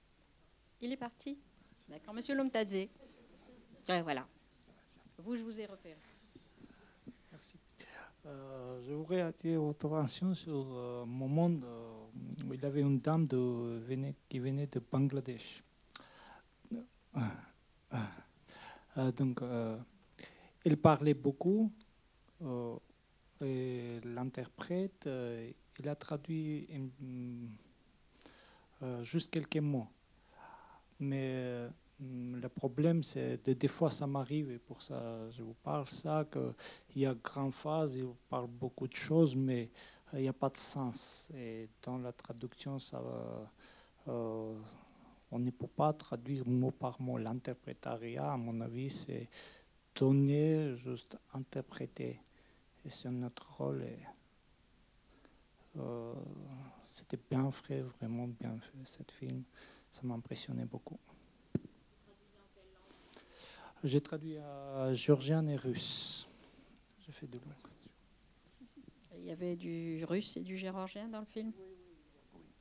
Il 0.81 0.93
est 0.93 0.97
parti 0.97 1.39
D'accord. 1.89 2.15
Monsieur 2.15 2.35
Lomtadze. 2.35 2.89
Ouais, 3.89 4.03
voilà. 4.03 4.27
Vous, 5.19 5.37
je 5.37 5.43
vous 5.43 5.61
ai 5.61 5.67
repéré. 5.67 5.97
Merci. 7.31 7.57
Euh, 8.27 8.83
je 8.87 8.93
voudrais 8.93 9.21
attirer 9.21 9.57
votre 9.57 9.87
attention 9.87 10.35
sur 10.35 10.53
un 10.53 11.03
euh, 11.03 11.05
moment 11.07 11.49
où 11.49 12.53
il 12.53 12.61
y 12.61 12.67
avait 12.67 12.81
une 12.81 12.99
dame 12.99 13.29
qui 14.29 14.39
venait 14.39 14.67
de 14.67 14.81
Bangladesh. 14.81 15.63
Euh, 18.99 19.13
donc, 19.13 19.41
elle 20.65 20.77
parlait 20.77 21.15
beaucoup 21.15 21.73
l'interprète, 23.41 25.09
il 25.79 25.89
a 25.89 25.95
traduit 25.95 26.69
euh, 28.83 29.03
juste 29.05 29.31
quelques 29.31 29.57
mots. 29.57 29.89
Mais 31.01 31.33
euh, 31.35 31.69
le 32.01 32.49
problème, 32.49 33.03
c'est 33.03 33.43
que 33.43 33.53
des 33.53 33.69
fois, 33.69 33.91
ça 33.91 34.07
m'arrive, 34.07 34.51
et 34.51 34.59
pour 34.59 34.83
ça, 34.83 35.31
je 35.31 35.43
vous 35.43 35.57
parle 35.63 35.89
ça, 35.89 36.27
qu'il 36.31 37.03
y 37.03 37.07
a 37.07 37.15
grande 37.15 37.55
phase, 37.55 37.97
il 37.97 38.07
parle 38.29 38.49
beaucoup 38.49 38.87
de 38.87 38.95
choses, 38.95 39.35
mais 39.37 39.71
il 40.13 40.21
n'y 40.21 40.29
a 40.29 40.33
pas 40.33 40.51
de 40.51 40.57
sens. 40.57 41.31
Et 41.35 41.69
dans 41.83 41.99
la 41.99 42.13
traduction, 42.13 42.79
ça, 42.79 43.03
euh, 44.09 44.55
on 45.31 45.39
ne 45.39 45.51
peut 45.51 45.67
pas 45.67 45.93
traduire 45.93 46.47
mot 46.47 46.71
par 46.71 47.01
mot. 47.01 47.19
L'interprétariat, 47.19 48.33
à 48.33 48.37
mon 48.37 48.61
avis, 48.61 48.91
c'est 48.91 49.29
donner, 49.95 50.77
juste 50.77 51.19
interpréter. 51.35 52.21
Et 52.85 52.91
c'est 52.91 53.11
notre 53.11 53.51
rôle. 53.57 53.85
Euh, 55.79 56.15
c'était 56.81 57.19
bien 57.31 57.51
fait, 57.51 57.81
vraiment 57.81 58.29
bien 58.29 58.57
fait, 58.61 58.85
cette 58.85 59.11
film. 59.11 59.43
Ça 59.91 60.03
m'a 60.05 60.15
impressionné 60.15 60.65
beaucoup. 60.65 60.99
J'ai 63.85 64.01
traduit 64.01 64.37
à 64.39 64.93
géorgien 64.93 65.47
et 65.47 65.57
russe. 65.57 66.27
J'ai 67.01 67.13
fait 67.13 67.27
deux 67.27 67.41
Il 69.17 69.25
y 69.25 69.31
avait 69.31 69.57
du 69.57 70.05
russe 70.05 70.37
et 70.37 70.43
du 70.43 70.57
géorgien 70.57 71.09
dans 71.09 71.21
le 71.21 71.27
film? 71.27 71.53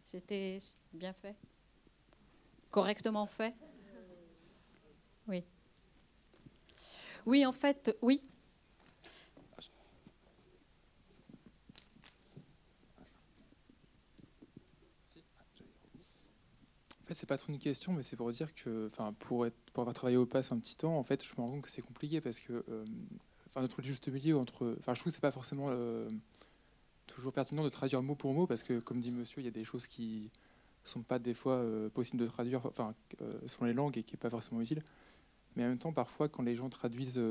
C'était 0.03 0.57
bien 0.93 1.13
fait? 1.13 1.35
Correctement 2.69 3.25
fait? 3.25 3.55
Oui. 5.27 5.43
Oui, 7.25 7.45
en 7.45 7.51
fait, 7.51 7.97
oui. 8.01 8.21
En 17.05 17.07
fait, 17.07 17.13
c'est 17.13 17.27
pas 17.27 17.37
trop 17.37 17.53
une 17.53 17.59
question, 17.59 17.93
mais 17.93 18.01
c'est 18.01 18.15
pour 18.15 18.31
dire 18.31 18.55
que, 18.55 18.87
enfin, 18.87 19.13
pour, 19.19 19.45
être, 19.45 19.55
pour 19.73 19.81
avoir 19.81 19.93
travaillé 19.93 20.17
au 20.17 20.25
PASS 20.25 20.51
un 20.51 20.57
petit 20.57 20.75
temps, 20.75 20.97
en 20.97 21.03
fait, 21.03 21.23
je 21.23 21.33
me 21.37 21.41
rends 21.41 21.51
compte 21.51 21.61
que 21.61 21.69
c'est 21.69 21.83
compliqué 21.83 22.19
parce 22.19 22.39
que, 22.39 22.65
euh, 22.67 22.83
enfin, 23.45 23.61
notre 23.61 23.83
juste 23.83 24.07
milieu 24.07 24.35
entre, 24.39 24.75
enfin, 24.79 24.95
je 24.95 25.01
trouve 25.01 25.11
que 25.11 25.15
c'est 25.15 25.21
pas 25.21 25.31
forcément 25.31 25.67
euh, 25.69 26.09
toujours 27.05 27.31
pertinent 27.31 27.63
de 27.63 27.69
traduire 27.69 28.01
mot 28.01 28.15
pour 28.15 28.33
mot 28.33 28.47
parce 28.47 28.63
que, 28.63 28.79
comme 28.79 29.01
dit 29.01 29.11
Monsieur, 29.11 29.39
il 29.39 29.45
y 29.45 29.47
a 29.47 29.51
des 29.51 29.63
choses 29.63 29.85
qui 29.85 30.31
sont 30.83 31.03
pas 31.03 31.19
des 31.19 31.35
fois 31.35 31.57
euh, 31.57 31.89
possibles 31.89 32.23
de 32.23 32.27
traduire, 32.27 32.65
enfin, 32.65 32.95
selon 33.45 33.67
les 33.67 33.73
langues 33.73 33.99
et 33.99 34.03
qui 34.03 34.15
est 34.15 34.17
pas 34.17 34.31
forcément 34.31 34.61
utile. 34.61 34.81
Mais 35.55 35.63
en 35.63 35.67
même 35.67 35.77
temps, 35.77 35.93
parfois, 35.93 36.27
quand 36.27 36.41
les 36.41 36.55
gens 36.55 36.69
traduisent 36.69 37.21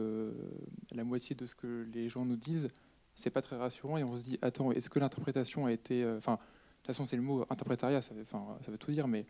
la 0.92 1.02
moitié 1.02 1.34
de 1.34 1.46
ce 1.46 1.56
que 1.56 1.88
les 1.92 2.08
gens 2.08 2.24
nous 2.24 2.36
disent, 2.36 2.68
c'est 3.16 3.30
pas 3.30 3.42
très 3.42 3.56
rassurant 3.56 3.96
et 3.96 4.04
on 4.04 4.14
se 4.14 4.22
dit, 4.22 4.38
attends, 4.40 4.70
est-ce 4.70 4.88
que 4.88 5.00
l'interprétation 5.00 5.66
a 5.66 5.72
été, 5.72 6.06
enfin 6.16 6.38
toute 6.84 6.94
façon, 6.94 7.06
c'est 7.06 7.16
le 7.16 7.22
mot 7.22 7.46
interprétariat, 7.48 8.02
ça 8.02 8.12
veut, 8.14 8.78
tout 8.78 8.92
dire, 8.92 9.08
mais 9.08 9.24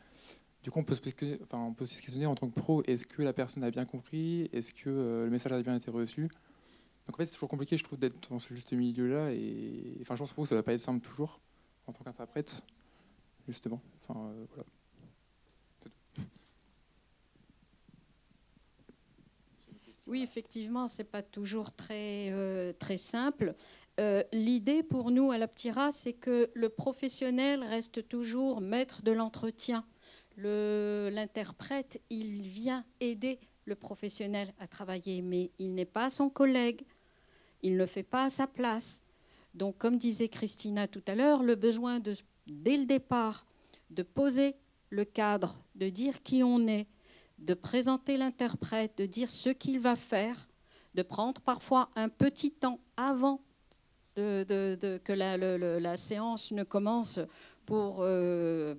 du 0.64 0.70
coup, 0.70 0.80
on 0.80 0.84
peut, 0.84 0.94
se, 0.94 1.00
questionner 1.00 2.26
en 2.26 2.34
tant 2.34 2.48
que 2.48 2.54
pro 2.58 2.82
est-ce 2.82 3.06
que 3.06 3.22
la 3.22 3.32
personne 3.32 3.62
a 3.62 3.70
bien 3.70 3.84
compris 3.84 4.48
Est-ce 4.52 4.74
que 4.74 4.90
euh, 4.90 5.24
le 5.26 5.30
message 5.30 5.52
a 5.52 5.62
bien 5.62 5.76
été 5.76 5.90
reçu? 5.90 6.22
Donc 7.06 7.14
en 7.14 7.18
fait, 7.18 7.26
c'est 7.26 7.34
toujours 7.34 7.48
compliqué, 7.48 7.78
je 7.78 7.84
trouve, 7.84 7.98
d'être 7.98 8.30
dans 8.30 8.40
ce 8.40 8.54
juste 8.54 8.72
milieu-là. 8.72 9.32
Et 9.32 9.98
enfin, 10.00 10.16
je 10.16 10.20
pense 10.20 10.32
que 10.32 10.46
ça 10.46 10.54
ne 10.54 10.58
va 10.60 10.62
pas 10.64 10.72
être 10.72 10.80
simple 10.80 11.06
toujours 11.06 11.38
en 11.86 11.92
tant 11.92 12.02
qu'interprète, 12.02 12.64
justement. 13.46 13.80
Euh. 14.10 14.46
Oui, 20.06 20.22
effectivement, 20.22 20.86
c'est 20.88 21.04
pas 21.04 21.22
toujours 21.22 21.72
très, 21.72 22.30
euh, 22.32 22.72
très 22.72 22.96
simple. 22.96 23.54
Euh, 24.00 24.24
l'idée 24.32 24.82
pour 24.82 25.10
nous 25.10 25.30
à 25.30 25.34
la 25.34 25.40
l'Aptira, 25.40 25.92
c'est 25.92 26.14
que 26.14 26.50
le 26.54 26.68
professionnel 26.68 27.62
reste 27.62 28.08
toujours 28.08 28.60
maître 28.60 29.02
de 29.02 29.12
l'entretien. 29.12 29.84
L'interprète, 30.36 32.02
il 32.10 32.42
vient 32.42 32.84
aider 32.98 33.38
le 33.66 33.76
professionnel 33.76 34.52
à 34.58 34.66
travailler, 34.66 35.22
mais 35.22 35.52
il 35.58 35.74
n'est 35.74 35.84
pas 35.84 36.10
son 36.10 36.28
collègue, 36.28 36.82
il 37.62 37.76
ne 37.76 37.86
fait 37.86 38.02
pas 38.02 38.24
à 38.24 38.30
sa 38.30 38.48
place. 38.48 39.02
Donc, 39.54 39.78
comme 39.78 39.96
disait 39.96 40.28
Christina 40.28 40.88
tout 40.88 41.04
à 41.06 41.14
l'heure, 41.14 41.44
le 41.44 41.54
besoin 41.54 42.00
dès 42.00 42.76
le 42.76 42.84
départ, 42.84 43.46
de 43.90 44.02
poser 44.02 44.56
le 44.90 45.04
cadre, 45.04 45.62
de 45.76 45.88
dire 45.88 46.22
qui 46.22 46.42
on 46.42 46.66
est, 46.66 46.88
de 47.38 47.54
présenter 47.54 48.16
l'interprète, 48.16 48.98
de 48.98 49.06
dire 49.06 49.30
ce 49.30 49.50
qu'il 49.50 49.78
va 49.78 49.94
faire, 49.94 50.48
de 50.94 51.02
prendre 51.02 51.40
parfois 51.40 51.90
un 51.94 52.08
petit 52.08 52.50
temps 52.50 52.80
avant 52.96 53.40
que 54.14 55.12
la, 55.12 55.96
séance 55.96 56.52
ne 56.52 56.62
commence 56.62 57.20
pour, 57.66 57.98
euh, 58.00 58.74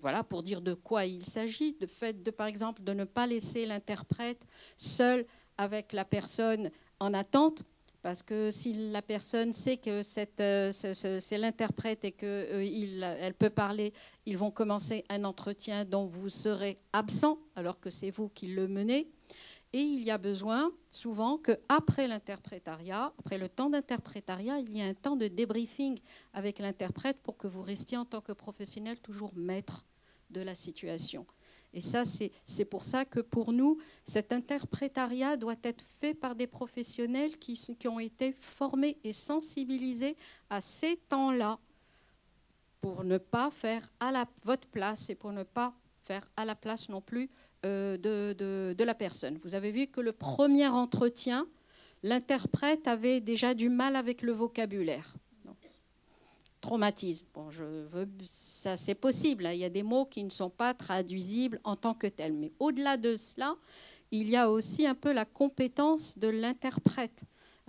voilà, 0.00 0.24
pour 0.24 0.42
dire 0.42 0.60
de 0.60 0.74
quoi 0.74 1.04
il 1.04 1.24
s'agit, 1.24 1.74
de 1.74 1.86
fait 1.86 2.22
de, 2.22 2.30
par 2.30 2.46
exemple, 2.46 2.82
de 2.82 2.92
ne 2.92 3.04
pas 3.04 3.26
laisser 3.26 3.66
l'interprète 3.66 4.46
seul 4.76 5.26
avec 5.58 5.92
la 5.92 6.04
personne 6.04 6.70
en 7.00 7.12
attente, 7.12 7.64
parce 8.02 8.22
que 8.22 8.50
si 8.50 8.72
la 8.90 9.02
personne 9.02 9.52
sait 9.52 9.76
que 9.76 10.00
euh, 10.40 10.72
c'est 10.72 11.38
l'interprète 11.38 12.04
et 12.04 12.12
qu'elle 12.12 13.04
euh, 13.04 13.30
peut 13.38 13.50
parler, 13.50 13.92
ils 14.24 14.38
vont 14.38 14.50
commencer 14.50 15.04
un 15.10 15.24
entretien 15.24 15.84
dont 15.84 16.06
vous 16.06 16.30
serez 16.30 16.78
absent 16.94 17.38
alors 17.56 17.78
que 17.78 17.90
c'est 17.90 18.10
vous 18.10 18.30
qui 18.30 18.48
le 18.48 18.68
menez. 18.68 19.10
Et 19.72 19.82
il 19.82 20.02
y 20.02 20.10
a 20.10 20.18
besoin 20.18 20.72
souvent 20.88 21.38
qu'après 21.38 22.08
l'interprétariat, 22.08 23.12
après 23.18 23.38
le 23.38 23.48
temps 23.48 23.70
d'interprétariat, 23.70 24.58
il 24.58 24.76
y 24.76 24.82
a 24.82 24.86
un 24.86 24.94
temps 24.94 25.14
de 25.14 25.28
débriefing 25.28 25.98
avec 26.32 26.58
l'interprète 26.58 27.18
pour 27.22 27.36
que 27.36 27.46
vous 27.46 27.62
restiez 27.62 27.96
en 27.96 28.04
tant 28.04 28.20
que 28.20 28.32
professionnel 28.32 28.98
toujours 28.98 29.32
maître 29.36 29.86
de 30.30 30.40
la 30.40 30.56
situation. 30.56 31.24
Et 31.72 31.80
ça, 31.80 32.02
c'est 32.04 32.64
pour 32.64 32.82
ça 32.82 33.04
que 33.04 33.20
pour 33.20 33.52
nous, 33.52 33.78
cet 34.04 34.32
interprétariat 34.32 35.36
doit 35.36 35.54
être 35.62 35.84
fait 36.00 36.14
par 36.14 36.34
des 36.34 36.48
professionnels 36.48 37.38
qui, 37.38 37.54
qui 37.78 37.86
ont 37.86 38.00
été 38.00 38.32
formés 38.32 38.98
et 39.04 39.12
sensibilisés 39.12 40.16
à 40.48 40.60
ces 40.60 40.96
temps-là 40.96 41.60
pour 42.80 43.04
ne 43.04 43.18
pas 43.18 43.50
faire 43.52 43.88
à 44.00 44.10
la, 44.10 44.26
votre 44.44 44.66
place 44.66 45.10
et 45.10 45.14
pour 45.14 45.32
ne 45.32 45.44
pas 45.44 45.72
faire 46.02 46.28
à 46.36 46.44
la 46.44 46.56
place 46.56 46.88
non 46.88 47.00
plus 47.00 47.30
euh, 47.66 47.96
de, 47.98 48.84
la 48.84 48.94
personne. 48.94 49.38
Vous 49.44 49.54
avez 49.54 49.70
vu 49.70 49.86
que 49.86 50.00
le 50.00 50.12
premier 50.12 50.66
entretien, 50.66 51.46
l'interprète 52.02 52.88
avait 52.88 53.20
déjà 53.20 53.54
du 53.54 53.68
mal 53.68 53.96
avec 53.96 54.22
le 54.22 54.32
vocabulaire. 54.32 55.14
traumatisme. 56.60 57.26
Bon, 57.34 57.50
je 57.50 57.64
veux, 57.64 58.08
ça 58.22 58.76
c'est 58.76 58.94
possible. 58.94 59.46
Hein. 59.46 59.52
Il 59.52 59.58
y 59.58 59.64
a 59.64 59.70
des 59.70 59.82
mots 59.82 60.04
qui 60.04 60.24
ne 60.24 60.30
sont 60.30 60.50
pas 60.50 60.74
traduisibles 60.74 61.60
en 61.64 61.76
tant 61.76 61.94
que 61.94 62.06
tels. 62.06 62.34
Mais 62.34 62.52
au-delà 62.58 62.96
de 62.96 63.16
cela, 63.16 63.56
il 64.10 64.28
y 64.28 64.36
a 64.36 64.50
aussi 64.50 64.86
un 64.86 64.94
peu 64.94 65.12
la 65.12 65.24
compétence 65.24 66.18
de 66.18 66.28
l'interprète. 66.28 67.24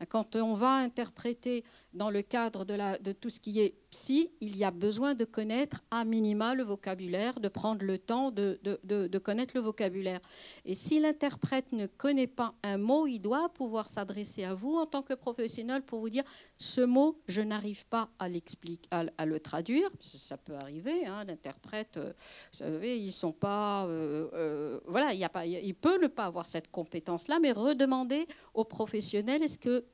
Quand 0.09 0.35
on 0.35 0.53
va 0.55 0.75
interpréter 0.75 1.63
dans 1.93 2.09
le 2.09 2.21
cadre 2.21 2.65
de, 2.65 3.11
tout 3.11 3.29
ce 3.29 3.39
qui 3.39 3.59
est 3.59 3.75
psy, 3.89 4.31
il 4.39 4.55
y 4.55 4.63
a 4.63 4.71
besoin 4.71 5.13
de 5.13 5.25
connaître 5.25 5.83
à 5.91 6.05
minima 6.05 6.55
le 6.55 6.63
vocabulaire, 6.63 7.39
de 7.39 7.49
prendre 7.49 7.83
le 7.85 7.97
temps 7.97 8.31
de, 8.31 9.17
connaître 9.17 9.55
le 9.55 9.61
vocabulaire. 9.61 10.19
Et 10.65 10.73
si 10.73 10.99
l'interprète 10.99 11.71
ne 11.73 11.87
connaît 11.87 12.27
pas 12.27 12.53
un 12.63 12.77
mot, 12.77 13.07
il 13.07 13.19
doit 13.19 13.49
pouvoir 13.49 13.89
s'adresser 13.89 14.43
à 14.43 14.53
vous 14.53 14.75
en 14.75 14.85
tant 14.85 15.01
que 15.01 15.13
professionnel 15.13 15.81
pour 15.81 15.99
vous 15.99 16.09
dire 16.09 16.23
ce 16.57 16.81
mot, 16.81 17.19
je 17.27 17.41
n'arrive 17.41 17.85
pas 17.85 18.09
à, 18.19 18.29
le 18.29 19.39
traduire. 19.39 19.89
Ça 19.99 20.37
peut 20.37 20.55
arriver, 20.55 21.05
hein, 21.05 21.23
l'interprète, 21.25 21.97
euh, 21.97 22.13
vous 22.51 22.57
savez, 22.57 22.97
ils 22.97 23.11
sont 23.11 23.33
pas. 23.33 23.85
Euh, 23.85 24.29
euh, 24.33 24.79
voilà, 24.87 25.13
il, 25.13 25.27
il 25.63 25.75
peut 25.75 26.01
ne 26.01 26.07
pas 26.07 26.25
avoir 26.25 26.45
cette 26.45 26.71
compétence-là, 26.71 27.39
mais 27.41 27.51
redemander 27.51 28.27
au 28.53 28.63
professionnel 28.63 29.43
est-ce 29.43 29.59
que 29.59 29.85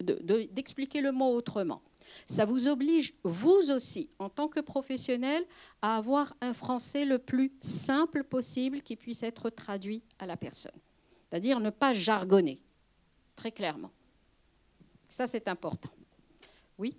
d'expliquer 0.00 1.00
le 1.00 1.12
mot 1.12 1.34
autrement. 1.34 1.82
Ça 2.26 2.44
vous 2.44 2.68
oblige, 2.68 3.14
vous 3.22 3.70
aussi, 3.70 4.10
en 4.18 4.28
tant 4.28 4.48
que 4.48 4.60
professionnel, 4.60 5.44
à 5.80 5.96
avoir 5.96 6.34
un 6.40 6.52
français 6.52 7.04
le 7.04 7.18
plus 7.18 7.52
simple 7.60 8.24
possible 8.24 8.82
qui 8.82 8.96
puisse 8.96 9.22
être 9.22 9.50
traduit 9.50 10.02
à 10.18 10.26
la 10.26 10.36
personne. 10.36 10.72
C'est-à-dire 11.30 11.60
ne 11.60 11.70
pas 11.70 11.92
jargonner, 11.92 12.58
très 13.36 13.52
clairement. 13.52 13.90
Ça, 15.08 15.26
c'est 15.26 15.48
important. 15.48 15.90
Oui? 16.78 16.96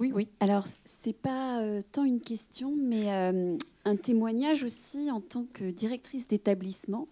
Oui, 0.00 0.12
oui. 0.14 0.28
Alors, 0.40 0.66
ce 0.66 0.78
n'est 1.06 1.12
pas 1.12 1.60
euh, 1.60 1.82
tant 1.92 2.04
une 2.04 2.20
question, 2.20 2.74
mais 2.76 3.12
euh, 3.12 3.56
un 3.84 3.96
témoignage 3.96 4.62
aussi 4.62 5.10
en 5.10 5.20
tant 5.20 5.44
que 5.52 5.70
directrice 5.70 6.28
d'établissement 6.28 7.08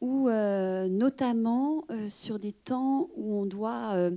ou 0.00 0.28
euh, 0.28 0.88
notamment 0.88 1.84
euh, 1.90 2.08
sur 2.08 2.38
des 2.38 2.52
temps 2.52 3.08
où 3.16 3.34
on 3.34 3.46
doit 3.46 3.94
euh, 3.94 4.10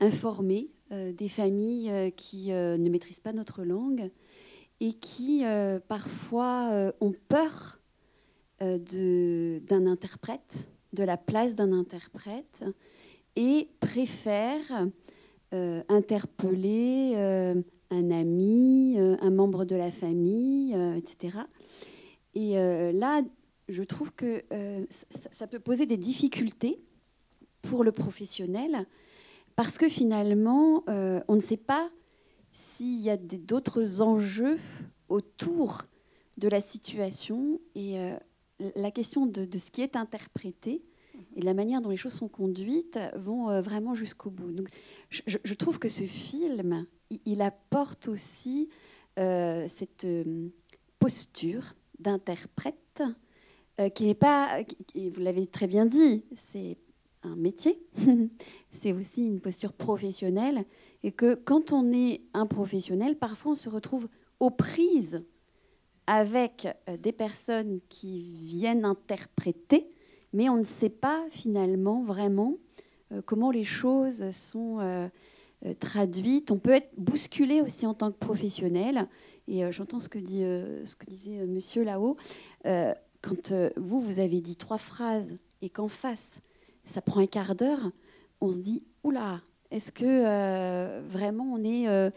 informer 0.00 0.70
des 0.88 1.26
familles 1.26 2.12
qui 2.16 2.52
ne 2.52 2.88
maîtrisent 2.88 3.18
pas 3.18 3.32
notre 3.32 3.64
langue 3.64 4.08
et 4.78 4.92
qui 4.92 5.42
parfois 5.88 6.92
ont 7.00 7.12
peur 7.28 7.80
d'un 8.60 9.86
interprète, 9.88 10.70
de 10.92 11.02
la 11.02 11.16
place 11.16 11.56
d'un 11.56 11.72
interprète, 11.72 12.62
et 13.34 13.68
préfèrent 13.80 14.86
interpeller 15.50 17.16
un 17.90 18.10
ami, 18.12 18.96
un 18.96 19.30
membre 19.30 19.64
de 19.64 19.74
la 19.74 19.90
famille, 19.90 20.72
etc. 20.96 21.38
Et 22.36 22.52
là, 22.92 23.22
je 23.68 23.82
trouve 23.82 24.12
que 24.12 24.44
euh, 24.52 24.84
ça, 25.32 25.46
peut 25.46 25.58
poser 25.58 25.86
des 25.86 25.96
difficultés 25.96 26.80
pour 27.62 27.84
le 27.84 27.92
professionnel 27.92 28.86
parce 29.56 29.78
que 29.78 29.88
finalement, 29.88 30.84
euh, 30.88 31.20
on 31.28 31.34
ne 31.34 31.40
sait 31.40 31.56
pas 31.56 31.90
s'il 32.52 33.00
y 33.00 33.10
a 33.10 33.16
d'autres 33.16 34.02
enjeux 34.02 34.58
autour 35.08 35.84
de 36.38 36.48
la 36.48 36.60
situation 36.60 37.60
et 37.74 37.96
la 38.74 38.90
question 38.90 39.26
de, 39.26 39.46
ce 39.58 39.70
qui 39.70 39.82
est 39.82 39.96
interprété 39.96 40.82
et 41.34 41.42
la 41.42 41.54
manière 41.54 41.80
dont 41.80 41.90
les 41.90 41.96
choses 41.96 42.12
sont 42.12 42.28
conduites 42.28 42.98
vont 43.14 43.60
vraiment 43.60 43.94
jusqu'au 43.94 44.30
bout. 44.30 44.52
Donc, 44.52 44.68
je, 45.10 45.54
trouve 45.54 45.78
que 45.78 45.88
ce 45.88 46.04
film, 46.04 46.86
il, 47.24 47.42
apporte 47.42 48.08
aussi 48.08 48.68
cette 49.16 50.06
posture 50.98 51.74
d'interprète 51.98 53.02
qui 53.94 54.06
n'est 54.06 54.14
pas, 54.14 54.60
vous 54.94 55.20
l'avez 55.20 55.46
très 55.46 55.66
bien 55.66 55.84
dit, 55.86 56.24
c'est 56.34 56.78
un 57.22 57.36
métier, 57.36 57.78
c'est 58.70 58.92
aussi 58.92 59.26
une 59.26 59.40
posture 59.40 59.72
professionnelle, 59.72 60.64
et 61.02 61.12
que 61.12 61.34
quand 61.34 61.72
on 61.72 61.92
est 61.92 62.22
un 62.34 62.46
professionnel, 62.46 63.18
parfois 63.18 63.52
on 63.52 63.56
se 63.56 63.68
retrouve 63.68 64.08
aux 64.40 64.50
prises 64.50 65.22
avec 66.06 66.68
euh, 66.88 66.96
des 66.96 67.12
personnes 67.12 67.80
qui 67.88 68.30
viennent 68.44 68.84
interpréter, 68.84 69.88
mais 70.32 70.48
on 70.48 70.56
ne 70.56 70.64
sait 70.64 70.88
pas 70.88 71.24
finalement 71.30 72.02
vraiment 72.02 72.56
euh, 73.12 73.22
comment 73.24 73.50
les 73.50 73.64
choses 73.64 74.30
sont 74.30 74.78
euh, 74.80 75.08
traduites. 75.80 76.50
On 76.50 76.58
peut 76.58 76.72
être 76.72 76.90
bousculé 76.96 77.60
aussi 77.60 77.86
en 77.86 77.94
tant 77.94 78.12
que 78.12 78.18
professionnel. 78.18 79.08
Et 79.48 79.62
j'entends 79.70 80.00
ce 80.00 80.08
que, 80.08 80.18
ce 80.18 80.96
que 80.96 81.06
disait 81.06 81.46
monsieur 81.46 81.84
là-haut. 81.84 82.16
Quand 83.26 83.52
vous, 83.76 84.00
vous 84.00 84.18
avez 84.20 84.40
dit 84.40 84.56
trois 84.56 84.78
phrases 84.78 85.36
et 85.60 85.68
qu'en 85.68 85.88
face, 85.88 86.40
ça 86.84 87.02
prend 87.02 87.20
un 87.20 87.26
quart 87.26 87.56
d'heure, 87.56 87.90
on 88.40 88.52
se 88.52 88.60
dit, 88.60 88.84
oula, 89.02 89.40
est-ce 89.70 89.90
que 89.90 90.04
euh, 90.04 91.02
vraiment 91.08 91.44
on 91.44 91.64
est... 91.64 91.88
Euh, 91.88 92.10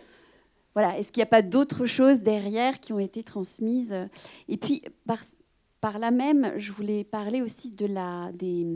voilà, 0.75 0.99
est-ce 0.99 1.11
qu'il 1.11 1.21
n'y 1.21 1.23
a 1.23 1.31
pas 1.31 1.41
d'autres 1.41 1.85
choses 1.85 2.21
derrière 2.21 2.79
qui 2.79 2.93
ont 2.93 2.99
été 2.99 3.23
transmises? 3.23 3.95
Et 4.47 4.55
puis, 4.57 4.83
par, 5.81 5.97
là 5.97 6.11
même, 6.11 6.53
je 6.57 6.71
voulais 6.71 7.03
parler 7.03 7.41
aussi 7.41 7.71
de 7.71 7.87
la, 7.87 8.31
des, 8.33 8.67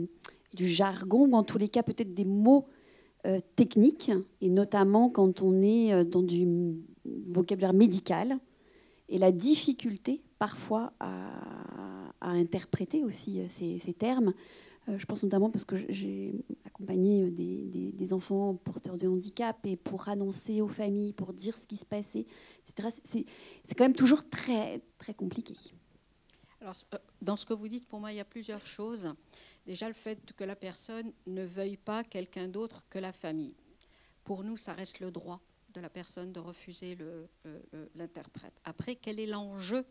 du 0.54 0.68
jargon, 0.68 1.28
ou 1.28 1.34
en 1.34 1.44
tous 1.44 1.56
les 1.56 1.68
cas 1.68 1.84
peut-être 1.84 2.12
des 2.12 2.24
mots 2.24 2.66
euh, 3.26 3.38
techniques, 3.54 4.10
et 4.40 4.50
notamment 4.50 5.08
quand 5.08 5.40
on 5.40 5.62
est 5.62 6.04
dans 6.04 6.22
du 6.22 6.74
vocabulaire 7.26 7.74
médical, 7.74 8.38
et 9.08 9.18
la 9.18 9.30
difficulté 9.30 10.20
parfois 10.44 10.92
à, 11.00 12.20
interpréter 12.20 13.02
aussi 13.02 13.48
ces, 13.48 13.78
ces 13.78 13.94
termes. 13.94 14.34
Euh, 14.90 14.98
je 14.98 15.06
pense 15.06 15.22
notamment 15.22 15.50
parce 15.50 15.64
que 15.64 15.76
j'ai 15.90 16.44
accompagné 16.66 17.22
euh, 17.22 17.30
des, 17.30 18.12
enfants 18.12 18.54
porteurs 18.54 18.98
de 18.98 19.08
handicap 19.08 19.56
et 19.64 19.76
pour 19.76 20.10
annoncer 20.10 20.60
aux 20.60 20.68
familles, 20.68 21.14
pour 21.14 21.32
dire 21.32 21.56
ce 21.56 21.66
qui 21.66 21.78
se 21.78 21.86
passait, 21.86 22.26
etc. 22.60 23.24
C'est 23.64 23.74
quand 23.74 23.84
même 23.84 23.94
toujours 23.94 24.28
très, 24.28 24.82
très 24.98 25.14
compliqué. 25.14 25.54
Alors, 26.60 26.76
euh, 26.92 26.98
dans 27.22 27.36
ce 27.36 27.46
que 27.46 27.54
vous 27.54 27.68
dites, 27.68 27.86
pour 27.88 28.00
moi, 28.00 28.12
il 28.12 28.16
y 28.16 28.20
a 28.20 28.26
plusieurs 28.26 28.66
choses. 28.66 29.14
Déjà, 29.64 29.88
le 29.88 29.94
fait 29.94 30.34
que 30.34 30.44
la 30.44 30.56
personne 30.56 31.10
ne 31.26 31.44
veuille 31.44 31.78
pas 31.78 32.04
quelqu'un 32.04 32.48
d'autre 32.48 32.84
que 32.90 32.98
la 32.98 33.14
famille. 33.14 33.54
Pour 34.24 34.44
nous, 34.44 34.58
ça 34.58 34.74
reste 34.74 35.00
le 35.00 35.10
droit 35.10 35.40
de 35.72 35.80
la 35.80 35.88
personne 35.88 36.32
de 36.32 36.40
refuser 36.40 36.98
l'interprète. 37.94 38.54
Après, 38.64 38.96
quel 38.96 39.18
est 39.18 39.26
l'enjeu 39.26 39.84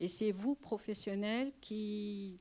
Et 0.00 0.08
c'est 0.08 0.32
vous, 0.32 0.54
professionnels, 0.54 1.52
qui 1.60 2.40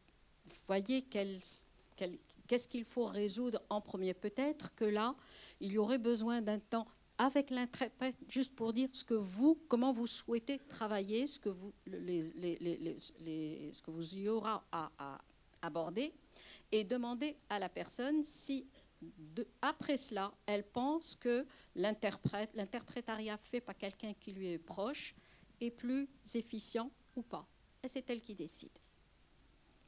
voyez 0.67 1.03
qu'est-ce 1.03 2.67
qu'il 2.67 2.85
faut 2.85 3.05
résoudre 3.05 3.61
en 3.69 3.81
premier. 3.81 4.13
Peut-être 4.13 4.73
que 4.75 4.85
là, 4.85 5.15
il 5.59 5.73
y 5.73 5.77
aurait 5.77 5.97
besoin 5.97 6.41
d'un 6.41 6.59
temps 6.59 6.87
avec 7.17 7.51
l'interprète, 7.51 8.17
juste 8.27 8.55
pour 8.55 8.73
dire 8.73 8.89
ce 8.91 9.03
que 9.03 9.13
vous, 9.13 9.61
comment 9.67 9.91
vous 9.91 10.07
souhaitez 10.07 10.57
travailler, 10.57 11.27
ce 11.27 11.39
que 11.39 11.49
vous, 11.49 11.71
ce 11.85 13.81
que 13.81 13.91
vous 13.91 14.15
y 14.15 14.27
aura 14.27 14.65
à, 14.71 15.21
aborder, 15.61 16.13
et 16.71 16.83
demander 16.83 17.37
à 17.49 17.59
la 17.59 17.69
personne 17.69 18.23
si, 18.23 18.67
après 19.61 19.95
cela, 19.95 20.33
elle 20.45 20.63
pense 20.63 21.15
que 21.15 21.45
l'interprétariat 21.75 23.37
fait 23.37 23.61
par 23.61 23.77
quelqu'un 23.77 24.13
qui 24.13 24.33
lui 24.33 24.49
est 24.49 24.57
proche, 24.57 25.15
est 25.61 25.71
plus 25.71 26.09
efficient 26.33 26.91
ou 27.15 27.21
pas. 27.21 27.47
Et 27.83 27.87
c'est 27.87 28.09
elle 28.09 28.21
qui 28.21 28.35
décide 28.35 28.77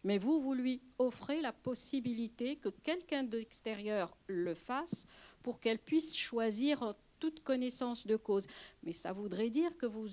mais 0.05 0.19
vous, 0.19 0.39
vous 0.39 0.53
lui 0.53 0.81
offrez 0.99 1.41
la 1.41 1.51
possibilité 1.51 2.57
que 2.57 2.69
quelqu'un 2.69 3.23
d'extérieur 3.23 4.15
le 4.27 4.53
fasse 4.53 5.07
pour 5.41 5.59
qu'elle 5.59 5.79
puisse 5.79 6.15
choisir 6.15 6.93
toute 7.19 7.41
connaissance 7.41 8.05
de 8.05 8.15
cause. 8.15 8.45
Mais 8.83 8.93
ça 8.93 9.13
voudrait 9.13 9.49
dire 9.49 9.75
que 9.79 9.87
vous, 9.87 10.07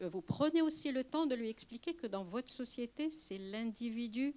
vous 0.00 0.22
prenez 0.22 0.62
aussi 0.62 0.92
le 0.92 1.04
temps 1.04 1.26
de 1.26 1.34
lui 1.34 1.50
expliquer 1.50 1.92
que 1.92 2.06
dans 2.06 2.24
votre 2.24 2.50
société, 2.50 3.10
c'est 3.10 3.36
l'individu 3.36 4.34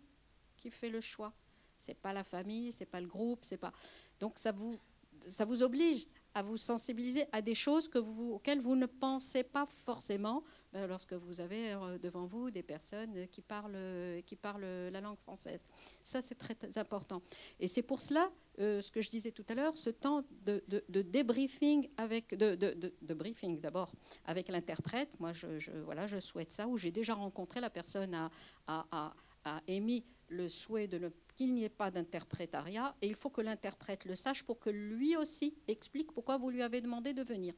qui 0.58 0.69
fait 0.69 0.89
le 0.89 1.00
choix. 1.00 1.32
C'est 1.78 1.97
pas 1.97 2.12
la 2.12 2.26
famille, 2.26 2.74
c'est 2.74 2.86
pas 2.86 3.00
le 3.00 3.08
groupe, 3.08 3.39
c'est 3.43 3.58
pas. 3.58 3.71
Donc 4.19 4.34
ça 4.36 4.52
vous, 4.52 4.78
ça 5.26 5.45
vous 5.45 5.63
oblige 5.63 6.06
à 6.34 6.43
vous 6.43 6.58
sensibiliser 6.58 7.24
à 7.32 7.41
des 7.41 7.56
choses 7.56 7.89
auxquelles 7.95 8.60
vous 8.60 8.76
ne 8.76 8.88
pensez 8.88 9.43
pas 9.43 9.65
forcément 9.86 10.43
euh, 10.43 10.61
lorsque 10.73 11.13
vous 11.13 11.41
avez 11.41 11.73
euh, 11.73 11.97
devant 11.97 12.25
vous 12.25 12.51
des 12.51 12.63
personnes 12.63 13.27
qui 13.27 13.41
parlent, 13.41 14.21
qui 14.25 14.36
parlent 14.36 14.89
la 14.91 15.01
langue 15.01 15.17
française. 15.19 15.65
Ça, 16.03 16.21
c'est 16.21 16.36
très, 16.36 16.55
important. 16.77 17.21
Et 17.60 17.67
c'est 17.67 17.81
pour 17.81 18.01
cela, 18.01 18.31
euh, 18.60 18.81
ce 18.81 18.91
que 18.91 19.01
je 19.01 19.10
disais 19.10 19.31
tout 19.31 19.45
à 19.49 19.55
l'heure, 19.55 19.77
ce 19.77 19.89
temps 19.89 20.23
de, 20.45 20.63
débriefing, 21.01 21.89
avec, 21.97 22.36
de, 22.36 23.13
briefing 23.13 23.60
d'abord 23.60 23.91
avec 24.25 24.49
l'interprète. 24.49 25.10
Moi, 25.19 25.34
je, 25.34 25.71
voilà, 25.84 26.07
je 26.07 26.19
souhaite 26.19 26.51
ça, 26.51 26.67
où 26.67 26.77
j'ai 26.77 26.91
déjà 26.91 27.13
rencontré 27.13 27.60
la 27.60 27.69
personne 27.69 28.13
a, 28.13 28.31
a, 28.67 29.13
a 29.43 29.62
émis 29.67 30.05
le 30.29 30.47
souhait 30.47 30.88
de 30.88 31.12
qu'il 31.36 31.53
n'y 31.53 31.63
ait 31.63 31.69
pas 31.69 31.91
d'interprétariat, 31.91 32.95
et 33.01 33.07
il 33.07 33.15
faut 33.15 33.29
que 33.29 33.41
l'interprète 33.41 34.05
le 34.05 34.15
sache 34.15 34.43
pour 34.43 34.60
que 34.60 34.69
lui 34.69 35.15
aussi 35.15 35.55
explique 35.67 36.12
pourquoi 36.12 36.38
vous 36.38 36.49
lui 36.49 36.62
avez 36.62 36.81
demandé 36.81 37.13
de 37.13 37.23
venir. 37.23 37.53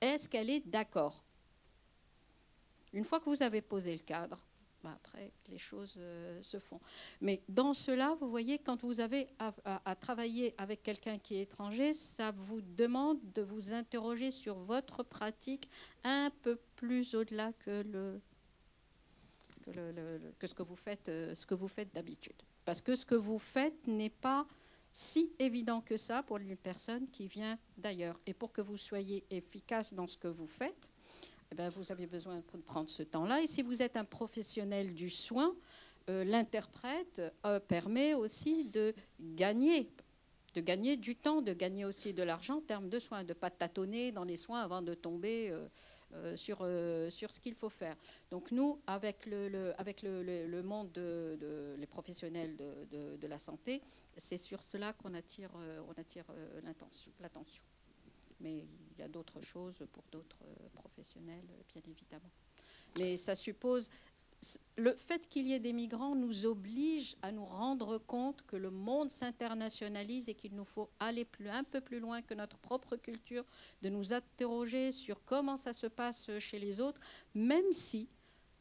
Est-ce 0.00 0.28
qu'elle 0.28 0.50
est 0.50 0.66
d'accord? 0.66 1.24
Une 2.92 3.04
fois 3.04 3.20
que 3.20 3.28
vous 3.28 3.42
avez 3.42 3.60
posé 3.60 3.92
le 3.92 4.02
cadre, 4.02 4.38
bah, 4.82 4.92
après, 4.94 5.32
les 5.48 5.58
choses 5.58 5.96
euh, 5.98 6.40
se 6.40 6.58
font. 6.58 6.80
Mais 7.20 7.42
dans 7.48 7.74
cela, 7.74 8.16
vous 8.20 8.30
voyez, 8.30 8.58
quand 8.58 8.84
vous 8.84 9.00
avez 9.00 9.28
à, 9.38 9.96
travailler 9.96 10.54
avec 10.56 10.84
quelqu'un 10.84 11.18
qui 11.18 11.36
est 11.36 11.42
étranger, 11.42 11.92
ça 11.92 12.30
vous 12.30 12.60
demande 12.60 13.18
de 13.34 13.42
vous 13.42 13.72
interroger 13.72 14.30
sur 14.30 14.56
votre 14.56 15.02
pratique 15.02 15.68
un 16.04 16.30
peu 16.42 16.58
plus 16.76 17.16
au-delà 17.16 17.52
que, 17.54 18.20
ce 19.66 20.54
que 20.54 21.54
vous 21.54 21.68
faites 21.68 21.92
d'habitude. 21.92 22.40
Parce 22.64 22.80
que 22.80 22.94
ce 22.94 23.04
que 23.04 23.16
vous 23.16 23.38
faites 23.40 23.86
n'est 23.86 24.10
pas 24.10 24.46
si 24.92 25.32
évident 25.38 25.80
que 25.80 25.96
ça 25.96 26.22
pour 26.22 26.38
une 26.38 26.56
personne 26.56 27.08
qui 27.10 27.26
vient 27.26 27.58
d'ailleurs. 27.76 28.18
Et 28.26 28.34
pour 28.34 28.52
que 28.52 28.60
vous 28.60 28.78
soyez 28.78 29.24
efficace 29.30 29.92
dans 29.92 30.06
ce 30.06 30.16
que 30.16 30.28
vous 30.28 30.46
faites, 30.46 30.90
eh 31.50 31.54
ben, 31.54 31.68
vous 31.70 31.90
avez 31.92 32.06
besoin 32.06 32.36
de 32.36 32.42
prendre 32.62 32.90
ce 32.90 33.02
temps-là. 33.02 33.42
Et 33.42 33.46
si 33.46 33.62
vous 33.62 33.82
êtes 33.82 33.96
un 33.96 34.04
professionnel 34.04 34.94
du 34.94 35.10
soin, 35.10 35.54
euh, 36.08 36.24
l'interprète 36.24 37.22
euh, 37.44 37.60
permet 37.60 38.14
aussi 38.14 38.64
de 38.66 38.94
gagner, 39.20 39.90
de 40.54 40.60
gagner 40.60 40.96
du 40.96 41.16
temps, 41.16 41.42
de 41.42 41.52
gagner 41.52 41.84
aussi 41.84 42.12
de 42.12 42.22
l'argent 42.22 42.58
en 42.58 42.60
termes 42.60 42.88
de 42.88 42.98
soins, 42.98 43.24
de 43.24 43.28
ne 43.28 43.34
pas 43.34 43.50
tâtonner 43.50 44.12
dans 44.12 44.24
les 44.24 44.36
soins 44.36 44.60
avant 44.60 44.82
de 44.82 44.94
tomber 44.94 45.50
euh, 46.14 46.36
sur, 46.36 46.66
sur 47.10 47.32
ce 47.32 47.40
qu'il 47.40 47.54
faut 47.54 47.68
faire. 47.68 47.96
Donc 48.30 48.50
nous, 48.50 48.80
avec 48.86 49.26
le, 49.26 49.72
avec 49.78 50.02
le, 50.02 50.62
monde 50.62 50.90
de, 50.92 51.36
de, 51.40 51.76
les 51.78 51.86
professionnels 51.86 52.56
de, 52.56 53.16
de 53.16 53.26
la 53.26 53.38
santé, 53.38 53.82
c'est 54.16 54.38
sur 54.38 54.62
cela 54.62 54.94
qu'on 54.94 55.12
attire, 55.14 55.50
on 55.88 56.00
attire 56.00 56.24
l'attention 57.20 57.62
mais 58.40 58.64
il 58.98 59.02
y 59.02 59.04
a 59.04 59.08
d'autres 59.08 59.40
choses 59.40 59.84
pour 59.92 60.04
d'autres 60.10 60.42
euh, 60.44 60.68
professionnels, 60.74 61.46
bien 61.68 61.82
évidemment. 61.86 62.30
Mais 62.98 63.16
ça 63.16 63.34
suppose 63.34 63.88
le 64.76 64.94
fait 64.94 65.28
qu'il 65.28 65.46
y 65.46 65.52
ait 65.52 65.58
des 65.58 65.72
migrants 65.72 66.14
nous 66.14 66.46
oblige 66.46 67.16
à 67.22 67.32
nous 67.32 67.44
rendre 67.44 67.98
compte 67.98 68.42
que 68.46 68.56
le 68.56 68.70
monde 68.70 69.10
s'internationalise 69.10 70.28
et 70.28 70.34
qu'il 70.34 70.54
nous 70.54 70.64
faut 70.64 70.90
aller 71.00 71.24
plus, 71.24 71.48
un 71.48 71.64
peu 71.64 71.80
plus 71.80 71.98
loin 71.98 72.22
que 72.22 72.34
notre 72.34 72.56
propre 72.58 72.96
culture, 72.96 73.44
de 73.82 73.88
nous 73.88 74.12
interroger 74.12 74.92
sur 74.92 75.24
comment 75.24 75.56
ça 75.56 75.72
se 75.72 75.88
passe 75.88 76.30
chez 76.38 76.58
les 76.60 76.80
autres, 76.80 77.00
même 77.34 77.72
si 77.72 78.08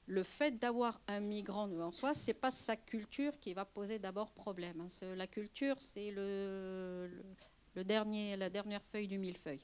le 0.08 0.24
fait 0.24 0.58
d'avoir 0.58 1.00
un 1.08 1.20
migrant 1.20 1.70
en 1.80 1.92
soi, 1.92 2.14
c'est 2.14 2.34
pas 2.34 2.52
sa 2.52 2.76
culture 2.76 3.38
qui 3.40 3.54
va 3.54 3.66
poser 3.66 4.00
d'abord 4.00 4.32
problème. 4.32 4.82
Hein. 4.82 5.16
La 5.16 5.28
culture, 5.28 5.76
c'est 5.80 6.12
le 6.12 7.10
dernier, 7.76 8.36
la 8.36 8.50
dernière 8.50 8.84
feuille 8.84 9.08
du 9.08 9.20
millefeuille. 9.20 9.62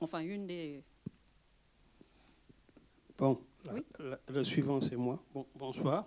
Enfin, 0.00 0.20
une 0.20 0.46
des. 0.46 0.82
Bon, 3.16 3.40
le 4.28 4.44
suivant, 4.44 4.80
c'est 4.80 4.96
moi. 4.96 5.22
Bon, 5.32 5.46
bonsoir. 5.54 6.06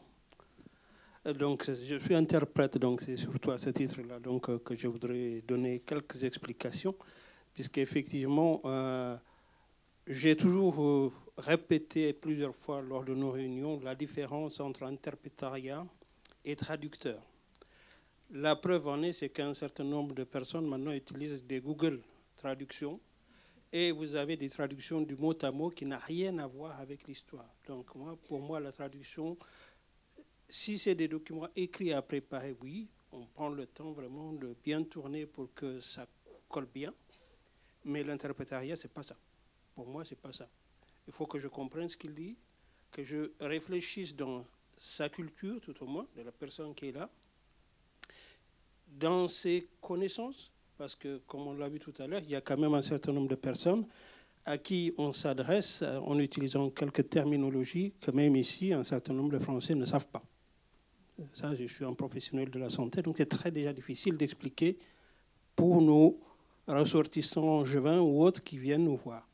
Euh, 1.26 1.34
donc, 1.34 1.66
je 1.66 1.96
suis 1.96 2.14
interprète, 2.14 2.78
donc 2.78 3.02
c'est 3.02 3.18
surtout 3.18 3.52
à 3.52 3.58
ce 3.58 3.72
titre-là 3.72 4.20
donc, 4.20 4.48
euh, 4.50 4.60
que 4.60 4.76
je 4.76 4.88
voudrais 4.88 5.42
donner 5.48 5.80
quelques 5.80 6.24
explications, 6.24 6.96
puisqu'effectivement, 7.54 8.62
euh, 8.66 9.18
j'ai 10.08 10.36
toujours 10.36 11.12
répété 11.38 12.14
plusieurs 12.14 12.56
fois 12.56 12.82
lors 12.82 13.04
de 13.04 13.16
nos 13.16 13.32
réunions 13.32 13.80
la 13.84 13.96
différence 13.96 14.60
entre 14.60 14.84
interprétariat 14.84 15.86
et 16.46 16.56
traducteur. 16.56 17.22
La 18.32 18.56
preuve 18.56 18.88
en 18.88 19.02
est, 19.02 19.14
c'est 19.14 19.30
qu'un 19.30 19.56
certain 19.56 19.84
nombre 19.84 20.14
de 20.14 20.24
personnes 20.24 20.68
maintenant 20.68 20.92
utilisent 20.92 21.44
des 21.44 21.60
Google 21.60 22.02
Traductions 22.36 23.00
et 23.72 23.92
vous 23.92 24.16
avez 24.16 24.36
des 24.36 24.50
traductions 24.50 25.02
du 25.02 25.16
mot 25.16 25.36
à 25.44 25.52
mot 25.52 25.70
qui 25.70 25.86
n'a 25.86 26.00
rien 26.00 26.38
à 26.40 26.48
voir 26.48 26.80
avec 26.80 27.08
l'histoire. 27.08 27.50
Donc 27.68 27.94
moi, 27.96 28.18
pour 28.28 28.40
moi, 28.40 28.60
la 28.60 28.72
traduction, 28.72 29.38
si 30.48 30.80
c'est 30.80 30.96
des 30.96 31.08
documents 31.08 31.48
écrits 31.56 31.94
à 31.94 32.02
préparer, 32.02 32.56
oui, 32.62 32.88
on 33.12 33.26
prend 33.26 33.50
le 33.50 33.66
temps 33.68 33.92
vraiment 33.92 34.34
de 34.34 34.56
bien 34.64 34.84
tourner 34.84 35.26
pour 35.26 35.54
que 35.54 35.80
ça 35.80 36.08
colle 36.48 36.68
bien. 36.74 36.94
Mais 37.86 38.04
l'interprétariat, 38.04 38.76
c'est 38.76 38.92
pas 38.92 39.04
ça. 39.04 39.16
Pour 39.76 39.88
moi, 39.88 40.04
c'est 40.04 40.20
pas 40.20 40.34
ça. 40.34 40.48
Il 41.08 41.14
faut 41.14 41.26
que 41.26 41.40
je 41.40 41.48
comprenne 41.48 41.88
ce 41.88 41.98
qu'il 41.98 42.14
dit, 42.14 42.36
que 42.92 43.04
je 43.04 43.32
réfléchisse 43.40 44.16
dans 44.16 44.46
sa 44.78 45.10
culture, 45.10 45.62
tout 45.62 45.84
au 45.84 45.88
moins, 45.88 46.08
de 46.16 46.22
la 46.24 46.32
personne 46.32 46.74
qui 46.74 46.88
est 46.88 46.92
là, 46.92 47.10
dans 48.88 49.28
ses 49.28 49.68
connaissances, 49.82 50.52
parce 50.80 50.96
que, 50.96 51.18
comme 51.28 51.46
on 51.46 51.54
l'a 51.56 51.68
vu 51.68 51.78
tout 51.78 51.94
à 52.00 52.08
l'heure, 52.08 52.22
il 52.24 52.32
y 52.32 52.36
a 52.36 52.42
quand 52.42 52.58
même 52.58 52.74
un 52.74 52.82
certain 52.82 53.12
nombre 53.12 53.28
de 53.28 53.36
personnes 53.36 53.86
à 54.46 54.58
qui 54.58 54.94
on 54.98 55.12
s'adresse 55.12 55.84
en 55.84 56.18
utilisant 56.20 56.70
quelques 56.70 57.10
terminologies 57.10 57.92
que 58.00 58.12
même 58.12 58.38
ici, 58.38 58.72
un 58.72 58.86
certain 58.86 59.12
nombre 59.12 59.34
de 59.38 59.40
Français 59.40 59.76
ne 59.76 59.84
savent 59.84 60.08
pas. 60.08 60.24
Ça, 61.34 61.54
je 61.54 61.66
suis 61.66 61.84
un 61.84 61.94
professionnel 61.94 62.50
de 62.50 62.58
la 62.58 62.70
santé, 62.70 63.02
donc 63.02 63.18
c'est 63.18 63.26
très 63.26 63.52
déjà 63.52 63.74
difficile 63.74 64.16
d'expliquer 64.16 64.78
pour 65.54 65.82
nos 65.82 66.18
ressortissants 66.66 67.60
angevins 67.60 68.00
ou 68.00 68.24
autres 68.24 68.42
qui 68.42 68.58
viennent 68.58 68.86
nous 68.86 68.96
voir. 68.96 69.28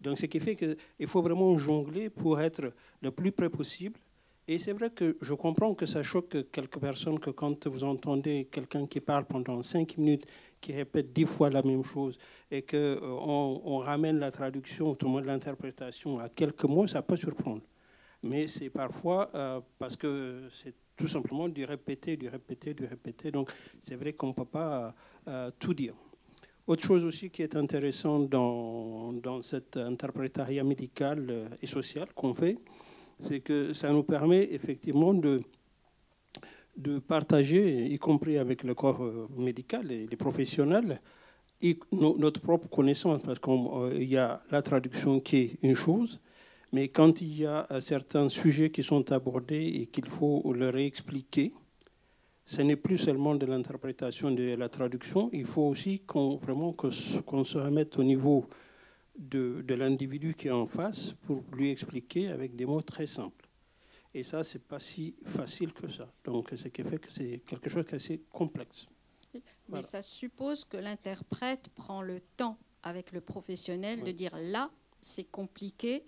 Donc, 0.00 0.16
ce 0.16 0.26
qui 0.26 0.38
fait 0.38 0.54
qu'il 0.54 1.08
faut 1.08 1.22
vraiment 1.22 1.58
jongler 1.58 2.08
pour 2.08 2.40
être 2.40 2.72
le 3.02 3.10
plus 3.10 3.32
près 3.32 3.50
possible 3.50 3.98
et 4.46 4.58
c'est 4.58 4.74
vrai 4.74 4.90
que 4.90 5.16
je 5.22 5.32
comprends 5.32 5.74
que 5.74 5.86
ça 5.86 6.02
choque 6.02 6.50
quelques 6.52 6.78
personnes 6.78 7.18
que 7.18 7.30
quand 7.30 7.66
vous 7.66 7.82
entendez 7.82 8.46
quelqu'un 8.50 8.86
qui 8.86 9.00
parle 9.00 9.24
pendant 9.24 9.62
cinq 9.62 9.96
minutes, 9.96 10.26
qui 10.64 10.72
répète 10.72 11.12
dix 11.12 11.26
fois 11.26 11.50
la 11.50 11.62
même 11.62 11.84
chose, 11.84 12.16
et 12.50 12.62
qu'on 12.62 12.76
euh, 12.76 13.58
on 13.74 13.78
ramène 13.78 14.18
la 14.18 14.30
traduction, 14.30 14.96
monde 15.04 15.26
l'interprétation 15.26 16.18
à 16.18 16.30
quelques 16.30 16.64
mots, 16.64 16.86
ça 16.86 17.02
peut 17.02 17.16
surprendre. 17.16 17.60
Mais 18.22 18.46
c'est 18.46 18.70
parfois 18.70 19.30
euh, 19.34 19.60
parce 19.78 19.94
que 19.94 20.48
c'est 20.50 20.74
tout 20.96 21.06
simplement 21.06 21.48
du 21.50 21.66
répéter, 21.66 22.16
du 22.16 22.28
répéter, 22.28 22.72
du 22.72 22.86
répéter. 22.86 23.30
Donc 23.30 23.52
c'est 23.78 23.96
vrai 23.96 24.14
qu'on 24.14 24.28
ne 24.28 24.32
peut 24.32 24.46
pas 24.46 24.94
euh, 25.28 25.50
tout 25.58 25.74
dire. 25.74 25.94
Autre 26.66 26.82
chose 26.82 27.04
aussi 27.04 27.28
qui 27.28 27.42
est 27.42 27.56
intéressante 27.56 28.30
dans, 28.30 29.12
dans 29.12 29.42
cet 29.42 29.76
interprétariat 29.76 30.64
médical 30.64 31.50
et 31.60 31.66
social 31.66 32.08
qu'on 32.14 32.32
fait, 32.32 32.56
c'est 33.22 33.40
que 33.40 33.74
ça 33.74 33.90
nous 33.90 34.02
permet 34.02 34.44
effectivement 34.50 35.12
de, 35.12 35.42
de 36.76 36.98
partager, 36.98 37.86
y 37.86 37.98
compris 37.98 38.38
avec 38.38 38.64
le 38.64 38.74
corps 38.74 39.02
euh, 39.02 39.28
médical 39.36 39.90
et 39.92 40.06
les 40.06 40.16
professionnels, 40.16 41.00
notre 41.92 42.40
propre 42.40 42.68
connaissance, 42.68 43.20
parce 43.24 43.38
qu'il 43.38 43.52
euh, 43.52 44.04
y 44.04 44.16
a 44.16 44.42
la 44.50 44.60
traduction 44.60 45.20
qui 45.20 45.36
est 45.36 45.58
une 45.62 45.74
chose, 45.74 46.20
mais 46.72 46.88
quand 46.88 47.20
il 47.20 47.38
y 47.38 47.46
a 47.46 47.66
euh, 47.70 47.80
certains 47.80 48.28
sujets 48.28 48.70
qui 48.70 48.82
sont 48.82 49.12
abordés 49.12 49.72
et 49.80 49.86
qu'il 49.86 50.06
faut 50.08 50.52
leur 50.52 50.76
expliquer, 50.76 51.52
ce 52.46 52.60
n'est 52.62 52.76
plus 52.76 52.98
seulement 52.98 53.34
de 53.34 53.46
l'interprétation 53.46 54.30
de 54.30 54.54
la 54.54 54.68
traduction, 54.68 55.30
il 55.32 55.46
faut 55.46 55.62
aussi 55.62 56.02
vraiment 56.42 56.72
qu'on 56.72 56.90
se 56.90 57.58
remette 57.58 57.98
au 57.98 58.04
niveau 58.04 58.46
de, 59.18 59.64
l'individu 59.74 60.34
qui 60.34 60.48
est 60.48 60.50
en 60.50 60.66
face 60.66 61.14
pour 61.22 61.42
lui 61.52 61.70
expliquer 61.70 62.28
avec 62.28 62.54
des 62.54 62.66
mots 62.66 62.82
très 62.82 63.06
simples. 63.06 63.43
Et 64.14 64.22
ça, 64.22 64.44
c'est 64.44 64.62
pas 64.62 64.78
si 64.78 65.16
facile 65.24 65.72
que 65.72 65.88
ça. 65.88 66.08
Donc, 66.24 66.50
ce 66.56 66.68
qui 66.68 66.82
fait 66.82 66.98
que 66.98 67.10
c'est 67.10 67.40
quelque 67.44 67.68
chose 67.68 67.84
d'assez 67.84 68.22
complexe. 68.30 68.86
Mais 69.68 69.82
ça 69.82 70.02
suppose 70.02 70.64
que 70.64 70.76
l'interprète 70.76 71.68
prend 71.70 72.00
le 72.00 72.20
temps 72.20 72.56
avec 72.84 73.10
le 73.10 73.20
professionnel 73.20 74.04
de 74.04 74.12
dire 74.12 74.36
là, 74.36 74.70
c'est 75.00 75.24
compliqué, 75.24 76.04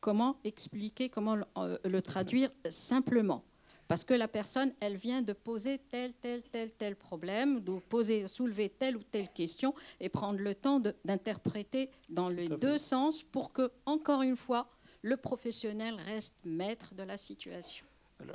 comment 0.00 0.38
expliquer, 0.44 1.10
comment 1.10 1.36
le 1.36 1.44
euh, 1.58 2.00
traduire 2.00 2.50
simplement? 2.70 3.44
Parce 3.90 4.04
que 4.04 4.14
la 4.14 4.28
personne, 4.28 4.72
elle 4.78 4.96
vient 4.96 5.20
de 5.20 5.32
poser 5.32 5.78
tel, 5.90 6.12
tel, 6.14 6.42
tel, 6.42 6.70
tel 6.70 6.94
problème, 6.94 7.58
de 7.58 7.76
poser, 7.80 8.28
soulever 8.28 8.68
telle 8.68 8.96
ou 8.96 9.02
telle 9.02 9.28
question 9.28 9.74
et 9.98 10.08
prendre 10.08 10.38
le 10.38 10.54
temps 10.54 10.80
d'interpréter 11.04 11.90
dans 12.08 12.28
les 12.28 12.48
deux 12.48 12.78
sens 12.78 13.24
pour 13.24 13.52
que, 13.52 13.72
encore 13.86 14.22
une 14.22 14.36
fois, 14.36 14.70
le 15.02 15.16
professionnel 15.16 15.94
reste 16.06 16.38
maître 16.44 16.94
de 16.94 17.02
la 17.02 17.16
situation. 17.16 17.86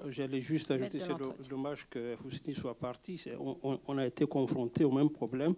J'allais 0.07 0.41
juste 0.41 0.71
ajouter, 0.71 0.99
c'est 0.99 1.47
dommage 1.47 1.87
que 1.89 2.15
Houstini 2.25 2.55
soit 2.55 2.77
parti. 2.77 3.23
On, 3.39 3.79
on, 3.87 3.97
a 3.99 4.07
été 4.07 4.25
confronté 4.25 4.83
au 4.83 4.91
même 4.91 5.11
problème. 5.11 5.53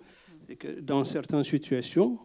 C'est 0.47 0.57
que 0.57 0.79
dans 0.81 1.05
certaines 1.05 1.45
situations, 1.45 2.19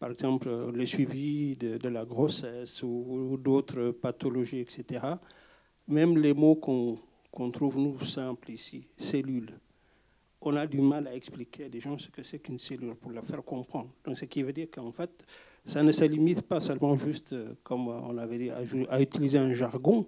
par 0.00 0.10
exemple 0.10 0.50
les 0.74 0.86
suivis 0.86 1.56
de, 1.56 1.88
la 1.88 2.04
grossesse 2.04 2.82
ou 2.82 3.38
d'autres 3.40 3.92
pathologies, 3.92 4.60
etc., 4.60 5.04
même 5.86 6.18
les 6.18 6.34
mots 6.34 6.56
qu'on 6.56 7.50
trouve, 7.52 7.78
nous, 7.78 8.00
simples 8.00 8.50
ici, 8.50 8.88
cellules, 8.96 9.56
on 10.40 10.56
a 10.56 10.66
du 10.66 10.80
mal 10.80 11.06
à 11.06 11.14
expliquer 11.14 11.64
à 11.64 11.68
des 11.68 11.80
gens 11.80 11.98
ce 11.98 12.08
que 12.08 12.22
c'est 12.22 12.40
qu'une 12.40 12.58
cellule 12.58 12.94
pour 12.94 13.10
leur 13.10 13.24
faire 13.24 13.44
comprendre. 13.44 13.90
Donc, 14.04 14.18
ce 14.18 14.24
qui 14.24 14.42
veut 14.42 14.52
dire 14.52 14.68
qu'en 14.70 14.92
fait, 14.92 15.24
ça 15.66 15.82
ne 15.82 15.90
se 15.90 16.04
limite 16.04 16.42
pas 16.42 16.60
seulement 16.60 16.96
juste, 16.96 17.32
euh, 17.32 17.54
comme 17.64 17.88
on 17.88 18.16
avait 18.18 18.38
dit, 18.38 18.50
à, 18.88 19.00
utiliser 19.00 19.38
un 19.38 19.52
jargon. 19.52 20.06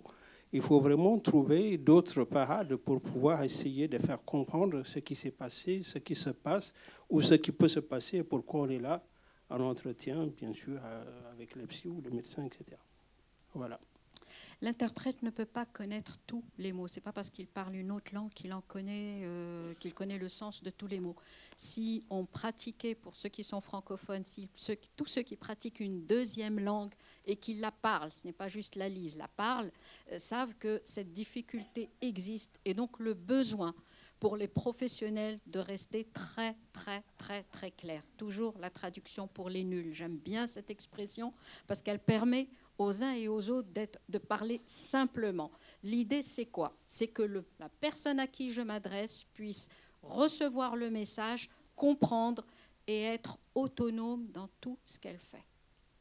Il 0.52 0.62
faut 0.62 0.80
vraiment 0.80 1.18
trouver 1.18 1.76
d'autres 1.76 2.24
parades 2.24 2.76
pour 2.76 3.00
pouvoir 3.00 3.42
essayer 3.42 3.88
de 3.88 3.98
faire 3.98 4.22
comprendre 4.24 4.82
ce 4.84 5.00
qui 5.00 5.16
s'est 5.16 5.32
passé, 5.32 5.82
ce 5.82 5.98
qui 5.98 6.14
se 6.14 6.30
passe, 6.30 6.72
ou 7.10 7.20
ce 7.20 7.34
qui 7.34 7.50
peut 7.50 7.68
se 7.68 7.80
passer 7.80 8.18
et 8.18 8.22
pourquoi 8.22 8.60
on 8.62 8.68
est 8.68 8.78
là 8.78 9.02
en 9.50 9.60
entretien, 9.60 10.28
bien 10.28 10.52
sûr, 10.52 10.78
euh, 10.82 11.32
avec 11.32 11.56
les 11.56 11.66
psy 11.66 11.88
ou 11.88 12.00
les 12.02 12.10
médecins, 12.10 12.44
etc. 12.44 12.76
Voilà. 13.52 13.80
L'interprète 14.60 15.22
ne 15.22 15.30
peut 15.30 15.44
pas 15.46 15.66
connaître 15.66 16.18
tous 16.26 16.42
les 16.58 16.72
mots. 16.72 16.88
C'est 16.88 17.00
pas 17.00 17.12
parce 17.12 17.30
qu'il 17.30 17.46
parle 17.46 17.76
une 17.76 17.92
autre 17.92 18.12
langue 18.12 18.32
qu'il 18.32 18.52
en 18.52 18.60
connaît, 18.60 19.20
euh, 19.22 19.72
qu'il 19.74 19.94
connaît 19.94 20.18
le 20.18 20.28
sens 20.28 20.64
de 20.64 20.70
tous 20.70 20.88
les 20.88 20.98
mots. 20.98 21.14
Si 21.56 22.04
on 22.10 22.24
pratiquait, 22.24 22.96
pour 22.96 23.14
ceux 23.14 23.28
qui 23.28 23.44
sont 23.44 23.60
francophones, 23.60 24.24
tous 24.96 25.06
ceux 25.06 25.22
qui 25.22 25.36
pratiquent 25.36 25.78
une 25.78 26.04
deuxième 26.06 26.58
langue 26.58 26.92
et 27.24 27.36
qui 27.36 27.54
la 27.54 27.70
parlent, 27.70 28.12
ce 28.12 28.26
n'est 28.26 28.32
pas 28.32 28.48
juste 28.48 28.74
la 28.74 28.88
lise, 28.88 29.16
la 29.16 29.28
parlent, 29.28 29.70
euh, 30.10 30.18
savent 30.18 30.56
que 30.56 30.80
cette 30.84 31.12
difficulté 31.12 31.90
existe 32.00 32.58
et 32.64 32.74
donc 32.74 32.98
le 32.98 33.14
besoin 33.14 33.74
pour 34.18 34.36
les 34.36 34.48
professionnels 34.48 35.38
de 35.46 35.60
rester 35.60 36.04
très, 36.12 36.56
très, 36.72 37.04
très, 37.16 37.44
très 37.44 37.70
clair. 37.70 38.02
Toujours 38.16 38.58
la 38.58 38.70
traduction 38.70 39.28
pour 39.28 39.48
les 39.48 39.62
nuls. 39.62 39.94
J'aime 39.94 40.16
bien 40.16 40.46
cette 40.46 40.70
expression 40.70 41.32
parce 41.66 41.82
qu'elle 41.82 42.00
permet 42.00 42.48
aux 42.78 43.02
uns 43.02 43.12
et 43.12 43.28
aux 43.28 43.50
autres 43.50 43.68
de 44.08 44.18
parler 44.18 44.62
simplement. 44.66 45.50
L'idée, 45.82 46.22
c'est 46.22 46.46
quoi? 46.46 46.76
C'est 46.86 47.08
que 47.08 47.22
la 47.22 47.68
personne 47.68 48.20
à 48.20 48.26
qui 48.26 48.50
je 48.50 48.62
m'adresse 48.62 49.24
puisse 49.34 49.68
recevoir 50.02 50.76
le 50.76 50.88
message, 50.90 51.50
comprendre 51.74 52.46
et 52.86 53.02
être 53.02 53.38
autonome 53.54 54.28
dans 54.28 54.48
tout 54.60 54.78
ce 54.84 54.98
qu'elle 54.98 55.18
fait. 55.18 55.44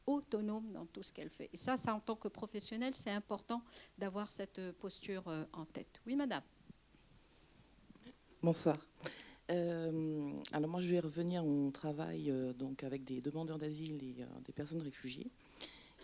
Autonome 0.06 0.72
dans 0.72 0.86
tout 0.86 1.02
ce 1.02 1.12
qu'elle 1.12 1.28
fait. 1.28 1.50
Et 1.52 1.56
ça, 1.56 1.76
ça, 1.76 1.94
en 1.94 2.00
tant 2.00 2.16
que 2.16 2.28
professionnel, 2.28 2.94
c'est 2.94 3.10
important 3.10 3.62
d'avoir 3.98 4.30
cette 4.30 4.72
posture 4.72 5.28
euh, 5.28 5.44
en 5.52 5.66
tête. 5.66 6.00
Oui, 6.06 6.16
madame. 6.16 6.42
Bonsoir. 8.42 8.78
Euh, 9.50 10.32
alors 10.52 10.70
moi, 10.70 10.80
je 10.80 10.88
vais 10.88 11.00
revenir. 11.00 11.44
On 11.44 11.70
travaille 11.70 12.30
euh, 12.30 12.54
donc 12.54 12.84
avec 12.84 13.04
des 13.04 13.20
demandeurs 13.20 13.58
d'asile 13.58 14.02
et 14.02 14.24
des 14.44 14.52
personnes 14.52 14.80
réfugiées. 14.80 15.30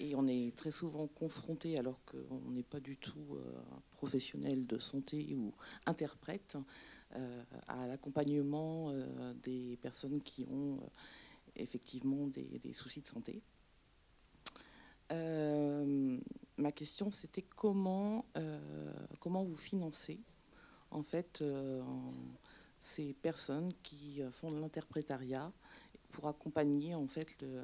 Et 0.00 0.14
on 0.16 0.26
est 0.26 0.54
très 0.56 0.72
souvent 0.72 1.06
confronté, 1.06 1.78
alors 1.78 2.00
qu'on 2.04 2.50
n'est 2.50 2.64
pas 2.64 2.80
du 2.80 2.96
tout 2.96 3.36
euh, 3.36 3.62
professionnel 3.92 4.66
de 4.66 4.78
santé 4.78 5.36
ou 5.36 5.52
interprète, 5.86 6.58
euh, 7.14 7.42
à 7.68 7.86
l'accompagnement 7.86 8.90
euh, 8.90 9.34
des 9.34 9.78
personnes 9.80 10.20
qui 10.20 10.44
ont 10.50 10.80
effectivement 11.54 12.26
des, 12.26 12.74
soucis 12.74 13.02
de 13.02 13.06
santé. 13.06 13.40
ma 16.56 16.72
question, 16.72 17.12
c'était 17.12 17.42
comment, 17.42 18.24
comment 19.20 19.44
vous 19.44 19.54
financez 19.54 20.18
en 20.90 21.04
fait 21.04 21.44
ces 22.80 23.14
personnes 23.14 23.72
qui 23.84 24.20
font 24.32 24.50
de 24.50 24.58
l'interprétariat 24.58 25.52
pour 26.10 26.26
accompagner 26.26 26.96
en 26.96 27.06
fait 27.06 27.40
le, 27.40 27.62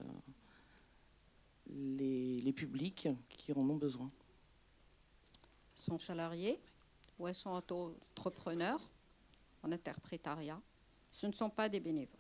les, 1.73 2.53
publics 2.53 3.09
qui 3.29 3.53
en 3.53 3.69
ont 3.69 3.77
besoin. 3.77 4.11
Sont 5.75 5.99
salariés 5.99 6.61
ou 7.19 7.29
elles 7.29 7.35
sont 7.35 7.51
entrepreneurs 7.51 8.81
en 9.63 9.73
interprétariat. 9.73 10.61
Ce 11.13 11.27
ne 11.27 11.33
sont 11.33 11.51
pas 11.51 11.69
des 11.69 11.81
bénévoles. 11.81 12.17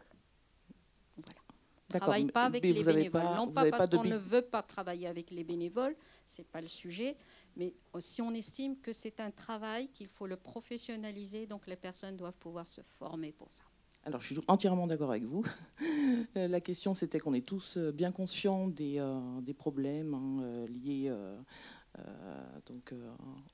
Voilà. 1.16 1.40
travaille 1.88 2.26
pas 2.30 2.44
avec 2.44 2.64
les 2.64 2.84
bénévoles. 2.84 3.22
non 3.22 3.48
pas 3.48 3.70
parce 3.70 3.88
qu'on 3.88 4.04
ne 4.04 4.16
veut 4.16 4.42
pas 4.42 4.62
travailler 4.62 5.06
avec 5.06 5.30
les 5.30 5.44
bénévoles, 5.44 5.96
c'est 6.24 6.46
pas 6.46 6.60
le 6.60 6.68
sujet, 6.68 7.16
mais 7.56 7.74
si 7.98 8.22
on 8.22 8.32
estime 8.32 8.80
que 8.80 8.92
c'est 8.92 9.20
un 9.20 9.30
travail 9.30 9.88
qu'il 9.88 10.08
faut 10.08 10.26
le 10.26 10.36
professionnaliser, 10.36 11.46
donc 11.46 11.66
les 11.66 11.76
personnes 11.76 12.16
doivent 12.16 12.38
pouvoir 12.38 12.68
se 12.68 12.80
former 12.82 13.32
pour 13.32 13.50
ça. 13.50 13.64
Alors, 14.04 14.20
je 14.22 14.26
suis 14.28 14.40
entièrement 14.48 14.86
d'accord 14.86 15.10
avec 15.10 15.24
vous. 15.24 15.44
La 16.34 16.60
question, 16.60 16.94
c'était 16.94 17.18
qu'on 17.18 17.34
est 17.34 17.46
tous 17.46 17.76
euh, 17.76 17.92
bien 17.92 18.12
conscients 18.12 18.66
des, 18.66 18.98
euh, 18.98 19.20
des 19.42 19.52
problèmes 19.52 20.14
hein, 20.14 20.42
euh, 20.42 20.66
liés 20.68 21.12
donc, 22.66 22.94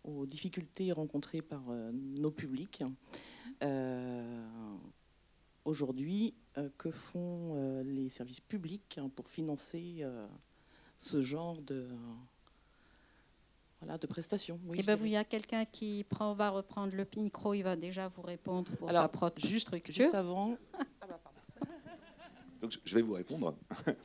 aux 0.04 0.26
difficultés 0.26 0.92
rencontrées 0.92 1.42
par 1.42 1.62
nos 1.92 2.30
publics. 2.30 2.84
Aujourd'hui, 5.64 6.34
que 6.78 6.90
font 6.90 7.82
les 7.82 8.10
services 8.10 8.40
publics 8.40 8.98
hein, 8.98 9.10
pour 9.16 9.28
financer 9.28 10.04
ce 10.98 11.22
genre 11.22 11.56
de, 11.62 11.88
voilà, 13.96 13.98
de 13.98 14.06
prestations. 14.06 14.60
Oui, 14.66 14.78
Et 14.78 14.80
eh 14.80 14.82
ben, 14.84 14.98
il 15.02 15.10
y 15.10 15.16
a 15.16 15.24
quelqu'un 15.24 15.64
qui 15.64 16.04
prend, 16.08 16.32
va 16.34 16.50
reprendre 16.50 16.94
le 16.94 17.06
micro, 17.16 17.54
il 17.54 17.62
va 17.62 17.76
déjà 17.76 18.08
vous 18.08 18.22
répondre 18.22 18.70
pour 18.76 18.90
sa 18.90 19.08
propre 19.08 19.40
juste, 19.40 19.68
structure. 19.68 19.94
Juste 19.94 20.14
avant. 20.14 20.56
Ah 21.00 21.06
bah, 21.06 21.20
Donc, 22.60 22.78
je 22.84 22.94
vais 22.94 23.02
vous 23.02 23.14
répondre. 23.14 23.56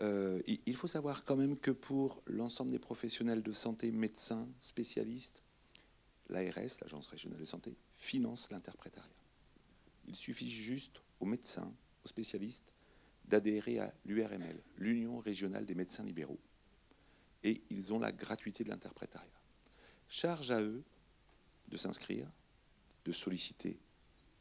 Euh, 0.00 0.42
il 0.46 0.74
faut 0.74 0.88
savoir 0.88 1.24
quand 1.24 1.36
même 1.36 1.56
que 1.56 1.70
pour 1.70 2.20
l'ensemble 2.26 2.72
des 2.72 2.80
professionnels 2.80 3.44
de 3.44 3.52
santé, 3.52 3.92
médecins, 3.92 4.48
spécialistes, 4.58 5.40
l'ARS, 6.28 6.80
l'Agence 6.82 7.06
régionale 7.06 7.38
de 7.38 7.44
santé, 7.44 7.76
finance 7.94 8.50
l'interprétariat. 8.50 9.14
Il 10.08 10.16
suffit 10.16 10.50
juste 10.50 11.00
aux 11.20 11.26
médecins, 11.26 11.72
aux 12.04 12.08
spécialistes, 12.08 12.72
d'adhérer 13.26 13.78
à 13.78 13.94
l'URML, 14.04 14.60
l'Union 14.78 15.20
régionale 15.20 15.64
des 15.64 15.76
médecins 15.76 16.02
libéraux 16.02 16.40
et 17.44 17.62
ils 17.70 17.92
ont 17.92 17.98
la 17.98 18.10
gratuité 18.10 18.64
de 18.64 18.70
l'interprétariat. 18.70 19.28
Charge 20.08 20.50
à 20.50 20.60
eux 20.60 20.82
de 21.68 21.76
s'inscrire, 21.76 22.28
de 23.04 23.12
solliciter 23.12 23.78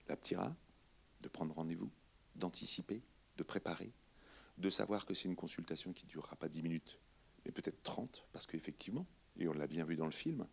la 0.08 0.16
PTIRA, 0.16 0.56
de 1.22 1.28
prendre 1.28 1.54
rendez-vous, 1.54 1.92
d'anticiper, 2.36 3.04
de 3.38 3.44
préparer, 3.44 3.94
de 4.58 4.70
savoir 4.70 5.06
que 5.06 5.14
c'est 5.14 5.28
une 5.28 5.36
consultation 5.36 5.94
qui 5.94 6.06
ne 6.06 6.10
durera 6.10 6.36
pas 6.36 6.50
10 6.50 6.62
minutes, 6.62 7.00
mais 7.46 7.52
peut-être 7.52 7.84
30, 7.84 8.26
parce 8.32 8.46
qu'effectivement, 8.46 9.06
et 9.38 9.48
on 9.48 9.54
l'a 9.54 9.68
bien 9.68 9.84
vu 9.84 9.96
dans 9.96 10.06
le 10.06 10.12
film, 10.12 10.48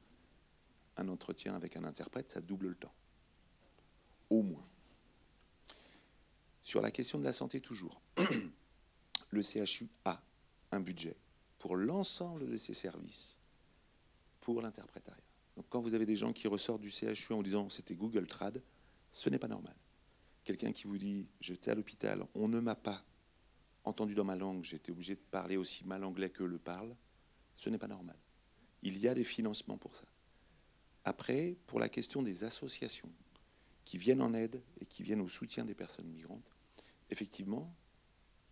un 0.96 1.08
entretien 1.08 1.54
avec 1.54 1.76
un 1.76 1.84
interprète, 1.84 2.30
ça 2.30 2.40
double 2.40 2.68
le 2.68 2.74
temps. 2.74 2.94
Au 4.28 4.42
moins. 4.42 4.64
Sur 6.62 6.80
la 6.80 6.90
question 6.90 7.18
de 7.18 7.24
la 7.24 7.32
santé 7.32 7.60
toujours, 7.60 8.00
le 9.30 9.42
CHU 9.42 9.88
a 10.04 10.22
un 10.72 10.80
budget 10.80 11.16
pour 11.60 11.76
l'ensemble 11.76 12.50
de 12.50 12.56
ces 12.56 12.74
services 12.74 13.38
pour 14.40 14.62
l'interprétariat. 14.62 15.22
Donc 15.56 15.66
quand 15.68 15.80
vous 15.80 15.94
avez 15.94 16.06
des 16.06 16.16
gens 16.16 16.32
qui 16.32 16.48
ressortent 16.48 16.80
du 16.80 16.90
CHU 16.90 17.34
en 17.34 17.42
disant 17.42 17.68
c'était 17.68 17.94
Google 17.94 18.26
Trad, 18.26 18.60
ce 19.12 19.28
n'est 19.28 19.38
pas 19.38 19.46
normal. 19.46 19.76
Quelqu'un 20.42 20.72
qui 20.72 20.84
vous 20.84 20.96
dit 20.96 21.28
j'étais 21.38 21.70
à 21.70 21.74
l'hôpital, 21.74 22.26
on 22.34 22.48
ne 22.48 22.58
m'a 22.58 22.74
pas 22.74 23.04
entendu 23.84 24.14
dans 24.14 24.24
ma 24.24 24.36
langue, 24.36 24.64
j'étais 24.64 24.90
obligé 24.90 25.14
de 25.14 25.20
parler 25.20 25.58
aussi 25.58 25.84
mal 25.84 26.02
anglais 26.02 26.30
que 26.30 26.42
le 26.42 26.58
parle, 26.58 26.96
ce 27.54 27.68
n'est 27.68 27.78
pas 27.78 27.88
normal. 27.88 28.16
Il 28.82 28.98
y 28.98 29.06
a 29.06 29.14
des 29.14 29.24
financements 29.24 29.76
pour 29.76 29.94
ça. 29.94 30.06
Après, 31.04 31.58
pour 31.66 31.78
la 31.78 31.90
question 31.90 32.22
des 32.22 32.44
associations 32.44 33.12
qui 33.84 33.98
viennent 33.98 34.22
en 34.22 34.32
aide 34.32 34.62
et 34.80 34.86
qui 34.86 35.02
viennent 35.02 35.20
au 35.20 35.28
soutien 35.28 35.66
des 35.66 35.74
personnes 35.74 36.08
migrantes, 36.08 36.52
effectivement, 37.10 37.74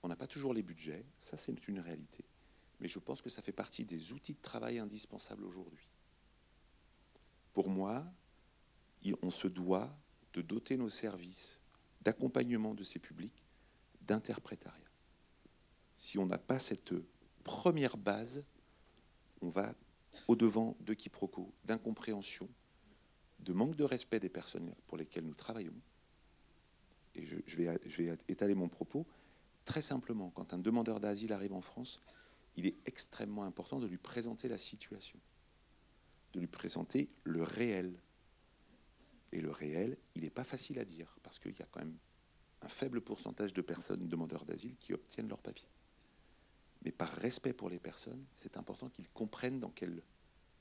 on 0.02 0.08
n'a 0.08 0.16
pas 0.16 0.26
toujours 0.26 0.52
les 0.52 0.62
budgets, 0.62 1.06
ça 1.18 1.38
c'est 1.38 1.68
une 1.68 1.80
réalité 1.80 2.24
mais 2.80 2.88
je 2.88 2.98
pense 2.98 3.20
que 3.22 3.30
ça 3.30 3.42
fait 3.42 3.52
partie 3.52 3.84
des 3.84 4.12
outils 4.12 4.34
de 4.34 4.40
travail 4.40 4.78
indispensables 4.78 5.44
aujourd'hui. 5.44 5.88
Pour 7.52 7.68
moi, 7.68 8.06
on 9.22 9.30
se 9.30 9.48
doit 9.48 9.96
de 10.32 10.42
doter 10.42 10.76
nos 10.76 10.90
services 10.90 11.60
d'accompagnement 12.02 12.74
de 12.74 12.84
ces 12.84 12.98
publics 12.98 13.44
d'interprétariat. 14.02 14.90
Si 15.94 16.18
on 16.18 16.26
n'a 16.26 16.38
pas 16.38 16.58
cette 16.58 16.94
première 17.42 17.96
base, 17.96 18.44
on 19.40 19.48
va 19.48 19.74
au-devant 20.28 20.76
de 20.80 20.94
quiproquos, 20.94 21.52
d'incompréhension, 21.64 22.48
de 23.40 23.52
manque 23.52 23.76
de 23.76 23.84
respect 23.84 24.20
des 24.20 24.28
personnes 24.28 24.74
pour 24.86 24.96
lesquelles 24.96 25.24
nous 25.24 25.34
travaillons. 25.34 25.74
Et 27.14 27.24
je, 27.24 27.36
je 27.46 28.02
vais 28.02 28.16
étaler 28.28 28.54
mon 28.54 28.68
propos. 28.68 29.06
Très 29.64 29.82
simplement, 29.82 30.30
quand 30.30 30.52
un 30.54 30.58
demandeur 30.58 31.00
d'asile 31.00 31.32
arrive 31.32 31.52
en 31.52 31.60
France, 31.60 32.00
il 32.58 32.66
est 32.66 32.76
extrêmement 32.86 33.44
important 33.44 33.78
de 33.78 33.86
lui 33.86 33.98
présenter 33.98 34.48
la 34.48 34.58
situation, 34.58 35.20
de 36.32 36.40
lui 36.40 36.48
présenter 36.48 37.08
le 37.22 37.44
réel. 37.44 38.02
Et 39.30 39.40
le 39.40 39.52
réel, 39.52 39.96
il 40.16 40.22
n'est 40.22 40.30
pas 40.30 40.42
facile 40.42 40.80
à 40.80 40.84
dire, 40.84 41.16
parce 41.22 41.38
qu'il 41.38 41.56
y 41.56 41.62
a 41.62 41.68
quand 41.70 41.78
même 41.78 41.96
un 42.62 42.68
faible 42.68 43.00
pourcentage 43.00 43.52
de 43.52 43.62
personnes 43.62 44.08
demandeurs 44.08 44.44
d'asile 44.44 44.74
qui 44.80 44.92
obtiennent 44.92 45.28
leur 45.28 45.40
papier. 45.40 45.68
Mais 46.82 46.90
par 46.90 47.10
respect 47.10 47.52
pour 47.52 47.70
les 47.70 47.78
personnes, 47.78 48.24
c'est 48.34 48.56
important 48.56 48.88
qu'ils 48.88 49.08
comprennent 49.10 49.60
dans 49.60 49.70
quelle 49.70 50.02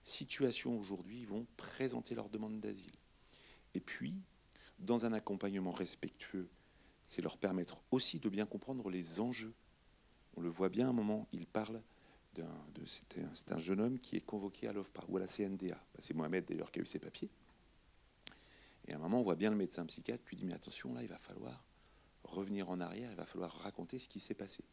situation 0.04 0.78
aujourd'hui 0.78 1.22
ils 1.22 1.28
vont 1.28 1.48
présenter 1.58 2.14
leur 2.14 2.30
demande 2.30 2.60
d'asile. 2.60 2.96
Et 3.74 3.80
puis, 3.80 4.22
dans 4.78 5.06
un 5.06 5.14
accompagnement 5.14 5.72
respectueux, 5.72 6.48
c'est 7.06 7.24
leur 7.24 7.40
permettre 7.40 7.82
aussi 7.90 8.20
de 8.20 8.30
bien 8.30 8.46
comprendre 8.46 8.92
les 8.92 9.20
enjeux 9.20 9.56
on 10.38 10.42
le 10.42 10.50
voit 10.50 10.70
bien 10.70 10.86
à 10.86 10.90
un 10.90 10.94
moment, 10.94 11.28
il 11.34 11.48
parle 11.48 11.82
d'un, 12.36 12.48
c'est 12.86 13.52
un, 13.52 13.58
jeune 13.58 13.82
homme 13.82 14.00
qui 14.00 14.16
est 14.16 14.22
convoqué 14.22 14.68
à 14.68 14.74
l'OFPRA 14.74 15.06
ou 15.10 15.18
à 15.18 15.20
la 15.20 15.28
CNDA. 15.28 15.76
Bah, 15.76 16.00
c'est 16.00 16.14
Mohamed 16.14 16.46
d'ailleurs 16.46 16.72
qui 16.72 16.80
a 16.80 16.84
eu 16.84 16.86
ses 16.86 17.00
papiers. 17.00 17.30
Et 18.88 18.94
à 18.94 18.98
un 18.98 19.00
moment, 19.00 19.20
on 19.20 19.24
voit 19.24 19.36
bien 19.36 19.50
le 19.50 19.56
médecin 19.56 19.84
psychiatre 19.88 20.24
qui 20.30 20.36
dit 20.36 20.46
Mais 20.46 20.54
attention, 20.54 20.94
là, 20.94 21.02
il 21.02 21.10
va 21.10 21.18
falloir 21.18 21.66
revenir 22.24 22.70
en 22.70 22.80
arrière, 22.80 23.10
il 23.12 23.18
va 23.18 23.26
falloir 23.26 23.52
raconter 23.52 23.98
ce 23.98 24.08
qui 24.08 24.20
s'est 24.20 24.36
passé. 24.36 24.64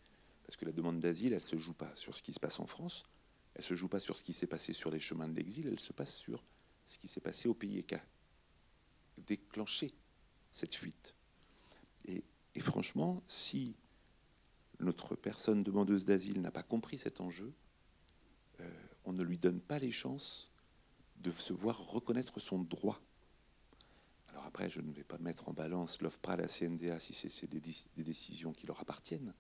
Parce 0.47 0.57
que 0.57 0.67
la 0.67 0.73
demande 0.73 1.01
d'asile, 1.01 1.33
elle 1.33 1.39
ne 1.39 1.47
se 1.47 1.57
joue 1.57 1.73
pas 1.73 1.91
sur 1.97 2.15
ce 2.15 2.23
qui 2.23 2.35
se 2.35 2.41
passe 2.41 2.61
en 2.61 2.67
France, 2.67 3.05
elle 3.55 3.63
ne 3.63 3.69
se 3.69 3.75
joue 3.75 3.89
pas 3.89 4.01
sur 4.01 4.19
ce 4.19 4.25
qui 4.25 4.35
s'est 4.35 4.47
passé 4.47 4.75
sur 4.75 4.91
les 4.91 5.01
chemins 5.01 5.29
de 5.29 5.35
l'exil, 5.35 5.67
elle 5.67 5.81
se 5.81 5.95
passe 5.95 6.15
sur 6.15 6.45
ce 6.87 6.99
qui 6.99 7.09
s'est 7.09 7.23
passé 7.23 7.49
au 7.49 7.55
pays 7.55 7.83
qui 7.85 7.95
a 7.95 8.05
déclenché 9.27 9.95
cette 10.53 10.75
fuite. 10.75 11.15
et 12.07 12.61
franchement, 12.61 13.23
si 13.27 13.75
notre 14.81 15.15
personne 15.15 15.63
demandeuse 15.63 16.05
d'asile 16.05 16.41
n'a 16.41 16.51
pas 16.51 16.63
compris 16.63 16.99
cet 16.99 17.21
enjeu, 17.21 17.53
euh, 18.61 18.71
on 19.05 19.13
ne 19.13 19.23
lui 19.23 19.39
donne 19.39 19.61
pas 19.61 19.79
les 19.79 19.93
chances 19.93 20.51
de 21.17 21.31
se 21.31 21.53
voir 21.53 21.79
reconnaître 21.91 22.41
son 22.41 22.59
droit. 22.59 23.01
Alors 24.29 24.45
après, 24.47 24.69
je 24.69 24.81
ne 24.81 24.93
vais 24.93 25.05
pas 25.05 25.19
mettre 25.19 25.49
en 25.49 25.53
balance 25.53 26.01
l'OFPRA, 26.01 26.37
la 26.37 26.49
CNDA, 26.49 26.99
si 26.99 27.15
c'est 27.15 27.47
des, 27.47 27.61
des, 27.61 28.03
décisions 28.03 28.53
qui 28.53 28.67
leur 28.67 28.81
appartiennent, 28.81 29.33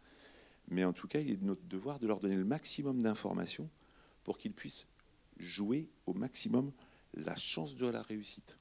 mais 0.68 0.84
en 0.84 0.92
tout 0.92 1.08
cas, 1.08 1.20
il 1.20 1.30
est 1.30 1.36
de 1.36 1.44
notre 1.44 1.64
devoir 1.64 1.98
de 1.98 2.06
leur 2.06 2.20
donner 2.20 2.36
le 2.36 2.44
maximum 2.44 3.02
d'informations 3.02 3.68
pour 4.22 4.38
qu'ils 4.38 4.54
puissent 4.54 4.86
jouer 5.38 5.88
au 6.06 6.14
maximum 6.14 6.72
la 7.14 7.36
chance 7.36 7.74
de 7.74 7.86
la 7.86 8.02
réussite, 8.02 8.56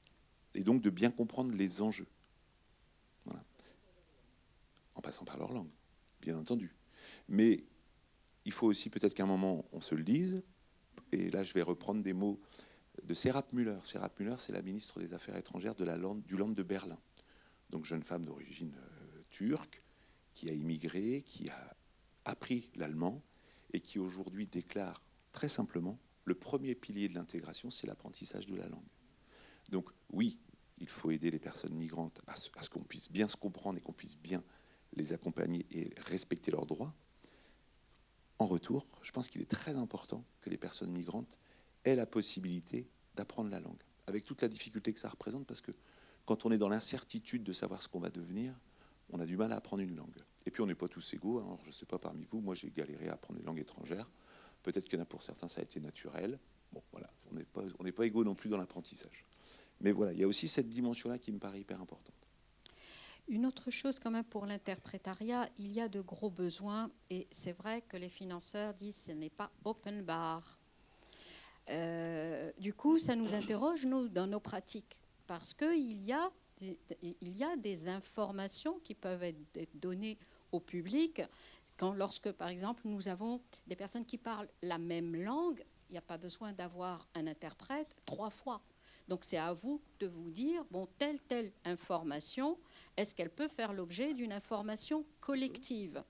et 0.54 0.64
donc 0.64 0.82
de 0.82 0.90
bien 0.90 1.10
comprendre 1.10 1.54
les 1.54 1.82
enjeux. 1.82 2.08
Voilà. 3.24 3.44
En 4.96 5.00
passant 5.00 5.24
par 5.24 5.38
leur 5.38 5.52
langue 5.52 5.70
bien 6.24 6.38
entendu. 6.38 6.74
Mais 7.28 7.64
il 8.44 8.52
faut 8.52 8.66
aussi 8.66 8.90
peut-être 8.90 9.14
qu'à 9.14 9.24
un 9.24 9.26
moment, 9.26 9.64
on 9.72 9.80
se 9.80 9.94
le 9.94 10.02
dise. 10.02 10.42
Et 11.12 11.30
là, 11.30 11.42
je 11.44 11.52
vais 11.54 11.62
reprendre 11.62 12.02
des 12.02 12.12
mots 12.12 12.40
de 13.02 13.14
Serap 13.14 13.52
Müller. 13.52 13.78
Serap 13.82 14.18
Müller, 14.18 14.36
c'est 14.38 14.52
la 14.52 14.62
ministre 14.62 15.00
des 15.00 15.14
Affaires 15.14 15.36
étrangères 15.36 15.74
du 15.74 16.36
Land 16.36 16.48
de 16.48 16.62
Berlin. 16.62 16.98
Donc, 17.70 17.84
jeune 17.84 18.02
femme 18.02 18.24
d'origine 18.24 18.74
euh, 18.76 19.22
turque, 19.28 19.82
qui 20.34 20.48
a 20.48 20.52
immigré, 20.52 21.22
qui 21.26 21.48
a 21.48 21.76
appris 22.24 22.70
l'allemand 22.74 23.22
et 23.72 23.80
qui 23.80 23.98
aujourd'hui 23.98 24.46
déclare 24.46 25.02
très 25.32 25.48
simplement 25.48 25.98
le 26.24 26.34
premier 26.34 26.74
pilier 26.74 27.08
de 27.08 27.14
l'intégration, 27.14 27.70
c'est 27.70 27.86
l'apprentissage 27.86 28.46
de 28.46 28.56
la 28.56 28.68
langue. 28.68 28.82
Donc, 29.70 29.90
oui, 30.10 30.38
il 30.78 30.88
faut 30.88 31.10
aider 31.10 31.30
les 31.30 31.38
personnes 31.38 31.74
migrantes 31.74 32.20
à 32.26 32.36
ce 32.36 32.68
qu'on 32.70 32.82
puisse 32.82 33.10
bien 33.10 33.28
se 33.28 33.36
comprendre 33.36 33.78
et 33.78 33.80
qu'on 33.80 33.92
puisse 33.92 34.18
bien 34.18 34.42
les 34.96 35.12
accompagner 35.12 35.66
et 35.70 35.90
respecter 35.96 36.50
leurs 36.50 36.66
droits. 36.66 36.94
En 38.38 38.46
retour, 38.46 38.86
je 39.02 39.12
pense 39.12 39.28
qu'il 39.28 39.42
est 39.42 39.50
très 39.50 39.76
important 39.76 40.24
que 40.40 40.50
les 40.50 40.56
personnes 40.56 40.90
migrantes 40.90 41.38
aient 41.84 41.96
la 41.96 42.06
possibilité 42.06 42.88
d'apprendre 43.14 43.50
la 43.50 43.60
langue, 43.60 43.82
avec 44.06 44.24
toute 44.24 44.42
la 44.42 44.48
difficulté 44.48 44.92
que 44.92 44.98
ça 44.98 45.08
représente, 45.08 45.46
parce 45.46 45.60
que 45.60 45.72
quand 46.24 46.46
on 46.46 46.50
est 46.50 46.58
dans 46.58 46.68
l'incertitude 46.68 47.44
de 47.44 47.52
savoir 47.52 47.82
ce 47.82 47.88
qu'on 47.88 48.00
va 48.00 48.10
devenir, 48.10 48.58
on 49.10 49.20
a 49.20 49.26
du 49.26 49.36
mal 49.36 49.52
à 49.52 49.56
apprendre 49.56 49.82
une 49.82 49.94
langue. 49.94 50.24
Et 50.46 50.50
puis 50.50 50.62
on 50.62 50.66
n'est 50.66 50.74
pas 50.74 50.88
tous 50.88 51.14
égaux. 51.14 51.38
Alors, 51.38 51.58
je 51.62 51.68
ne 51.68 51.72
sais 51.72 51.86
pas 51.86 51.98
parmi 51.98 52.24
vous, 52.24 52.40
moi 52.40 52.54
j'ai 52.54 52.70
galéré 52.70 53.08
à 53.08 53.14
apprendre 53.14 53.40
une 53.40 53.46
langue 53.46 53.60
étrangère. 53.60 54.10
Peut-être 54.62 54.84
qu'il 54.84 54.94
y 54.94 55.00
en 55.00 55.02
a 55.02 55.06
pour 55.06 55.22
certains, 55.22 55.48
ça 55.48 55.60
a 55.60 55.64
été 55.64 55.78
naturel. 55.80 56.38
Bon, 56.72 56.82
voilà, 56.90 57.12
on 57.30 57.34
n'est 57.34 57.44
pas, 57.44 57.62
pas 57.94 58.06
égaux 58.06 58.24
non 58.24 58.34
plus 58.34 58.48
dans 58.48 58.56
l'apprentissage. 58.56 59.24
Mais 59.80 59.92
voilà, 59.92 60.12
il 60.12 60.18
y 60.18 60.24
a 60.24 60.28
aussi 60.28 60.48
cette 60.48 60.68
dimension-là 60.68 61.18
qui 61.18 61.32
me 61.32 61.38
paraît 61.38 61.60
hyper 61.60 61.80
importante. 61.80 62.14
Une 63.28 63.46
autre 63.46 63.70
chose 63.70 63.98
quand 63.98 64.10
même 64.10 64.24
pour 64.24 64.44
l'interprétariat, 64.44 65.48
il 65.56 65.72
y 65.72 65.80
a 65.80 65.88
de 65.88 66.00
gros 66.00 66.30
besoins 66.30 66.90
et 67.08 67.26
c'est 67.30 67.52
vrai 67.52 67.80
que 67.82 67.96
les 67.96 68.10
financeurs 68.10 68.74
disent 68.74 69.04
ce 69.06 69.12
n'est 69.12 69.30
pas 69.30 69.50
open 69.64 70.02
bar. 70.02 70.58
Euh, 71.70 72.52
du 72.58 72.74
coup, 72.74 72.98
ça 72.98 73.16
nous 73.16 73.34
interroge, 73.34 73.86
dans 73.86 74.26
nos 74.26 74.40
pratiques, 74.40 75.00
parce 75.26 75.54
qu'il 75.54 76.04
y, 76.04 76.12
a 76.12 76.30
des, 76.58 76.78
il 77.00 77.36
y 77.36 77.42
a 77.42 77.56
des 77.56 77.88
informations 77.88 78.78
qui 78.80 78.94
peuvent 78.94 79.22
être 79.22 79.78
données 79.80 80.18
au 80.52 80.60
public. 80.60 81.22
Quand, 81.78 81.94
lorsque, 81.94 82.30
par 82.32 82.48
exemple, 82.48 82.82
nous 82.84 83.08
avons 83.08 83.40
des 83.66 83.76
personnes 83.76 84.04
qui 84.04 84.18
parlent 84.18 84.48
la 84.62 84.76
même 84.78 85.16
langue, 85.16 85.64
il 85.88 85.92
n'y 85.92 85.98
a 85.98 86.02
pas 86.02 86.18
besoin 86.18 86.52
d'avoir 86.52 87.08
un 87.14 87.26
interprète 87.26 87.96
trois 88.04 88.30
fois. 88.30 88.60
Donc 89.08 89.24
c'est 89.24 89.38
à 89.38 89.52
vous 89.52 89.80
de 90.00 90.06
vous 90.06 90.30
dire, 90.30 90.64
bon, 90.70 90.88
telle, 90.98 91.20
telle 91.20 91.52
information, 91.64 92.58
est-ce 92.96 93.14
qu'elle 93.14 93.30
peut 93.30 93.48
faire 93.48 93.72
l'objet 93.72 94.14
d'une 94.14 94.32
information 94.32 95.04
collective? 95.20 96.02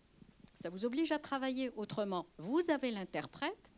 Ça 0.55 0.71
vous 0.71 0.85
oblige 0.85 1.11
à 1.11 1.19
travailler 1.19 1.71
autrement. 1.77 2.27
Vous 2.39 2.71
avez 2.71 2.93
l'interprète, 2.93 3.73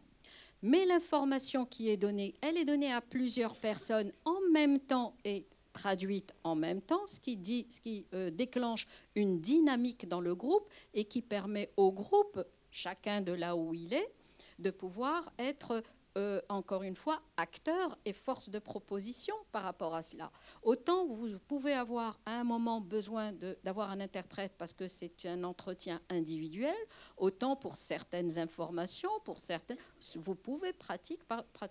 mais 0.63 0.85
l'information 0.85 1.65
qui 1.65 1.89
est 1.89 1.97
donnée, 1.97 2.35
elle 2.43 2.59
est 2.59 2.65
donnée 2.65 2.93
à 2.93 3.01
plusieurs 3.01 3.59
personnes 3.59 4.13
en 4.25 4.39
même 4.53 4.79
temps 4.79 5.17
et 5.25 5.47
traduite 5.73 6.35
en 6.43 6.55
même 6.55 6.81
temps, 6.81 7.07
ce 7.07 7.21
qui, 7.21 7.37
dit, 7.37 7.67
ce 7.69 7.81
qui 7.81 8.07
euh, 8.15 8.31
déclenche 8.31 8.87
une 9.15 9.41
dynamique 9.41 10.09
dans 10.09 10.23
le 10.23 10.35
groupe 10.35 10.69
et 10.95 11.05
qui 11.05 11.21
permet 11.21 11.71
au 11.77 11.93
groupe, 11.93 12.43
chacun 12.71 13.21
de 13.21 13.33
là 13.33 13.57
où 13.57 13.75
il 13.75 13.93
est, 13.93 14.11
de 14.59 14.71
pouvoir 14.71 15.31
être 15.39 15.83
euh, 16.17 16.41
encore 16.49 16.83
une 16.83 16.97
fois, 16.97 17.21
acteur 17.37 17.99
et 18.05 18.13
force 18.13 18.49
de 18.49 18.59
proposition 18.59 19.35
par 19.53 19.63
rapport 19.63 19.95
à 19.95 20.01
cela. 20.03 20.31
Autant 20.63 21.07
vous 21.07 21.39
pouvez 21.47 21.75
avoir 21.75 22.19
à 22.25 22.41
un 22.41 22.45
moment 22.45 22.81
besoin 22.81 23.33
d'avoir 23.63 23.91
un 23.91 24.01
interprète 24.01 24.55
parce 24.57 24.73
que 24.73 24.89
c'est 24.89 25.27
un 25.27 25.45
entretien 25.45 26.01
individuel, 26.09 26.75
autant 27.19 27.55
pour 27.55 27.77
certaines 27.77 28.39
informations, 28.39 29.11
pour 29.25 29.41
certaines, 29.41 29.77
vous 30.17 30.35
pouvez 30.35 30.73
pratique, 30.73 31.21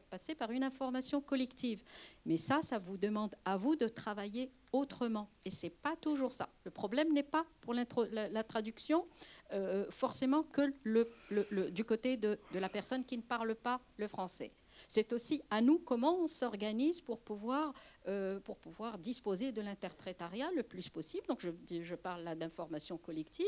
passer 0.09 0.35
par 0.35 0.51
une 0.51 0.63
information 0.63 1.21
collective. 1.21 1.81
Mais 2.25 2.37
ça, 2.37 2.61
ça 2.61 2.79
vous 2.79 2.97
demande 2.97 3.35
à 3.45 3.57
vous 3.57 3.75
de 3.75 3.87
travailler 3.87 4.51
autrement. 4.71 5.29
Et 5.45 5.51
c'est 5.51 5.69
pas 5.69 5.95
toujours 5.95 6.33
ça. 6.33 6.49
Le 6.63 6.71
problème 6.71 7.13
n'est 7.13 7.23
pas 7.23 7.45
pour 7.61 7.73
la, 7.73 8.43
traduction 8.43 9.07
euh, 9.53 9.85
forcément 9.89 10.43
que 10.43 10.73
du 11.69 11.85
côté 11.85 12.17
de, 12.17 12.39
la 12.53 12.69
personne 12.69 13.05
qui 13.05 13.17
ne 13.17 13.21
parle 13.21 13.55
pas 13.55 13.79
le 13.97 14.07
français. 14.07 14.51
C'est 14.87 15.13
aussi 15.13 15.41
à 15.49 15.61
nous 15.61 15.79
comment 15.79 16.17
on 16.19 16.27
s'organise 16.27 16.99
pour 16.99 17.19
pouvoir, 17.21 17.73
euh, 18.07 18.39
pour 18.41 18.57
pouvoir 18.57 18.97
disposer 18.97 19.53
de 19.53 19.61
l'interprétariat 19.61 20.49
le 20.53 20.63
plus 20.63 20.89
possible. 20.89 21.25
Donc 21.27 21.39
je, 21.39 21.49
je 21.81 21.95
parle 21.95 22.23
là 22.23 22.35
d'information 22.35 22.97
collective. 22.97 23.45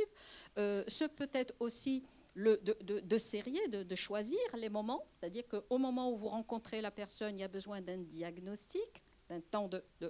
Euh, 0.58 0.84
ce 0.88 1.04
peut 1.04 1.30
être 1.34 1.54
aussi 1.60 2.04
de, 2.38 2.60
de, 2.64 3.00
de, 3.00 3.84
de, 3.84 3.96
choisir 3.96 4.40
les 4.56 4.70
moments. 4.70 5.04
C'est-à-dire 5.10 5.44
qu'au 5.48 5.78
moment 5.78 6.12
où 6.12 6.16
vous 6.16 6.30
rencontrez 6.30 6.82
la 6.82 6.92
personne, 6.92 7.38
il 7.38 7.42
y 7.42 7.44
a 7.44 7.48
besoin 7.48 7.82
d'un 7.82 7.98
diagnostic 7.98 9.04
d'un 9.30 9.42
temps 9.42 9.70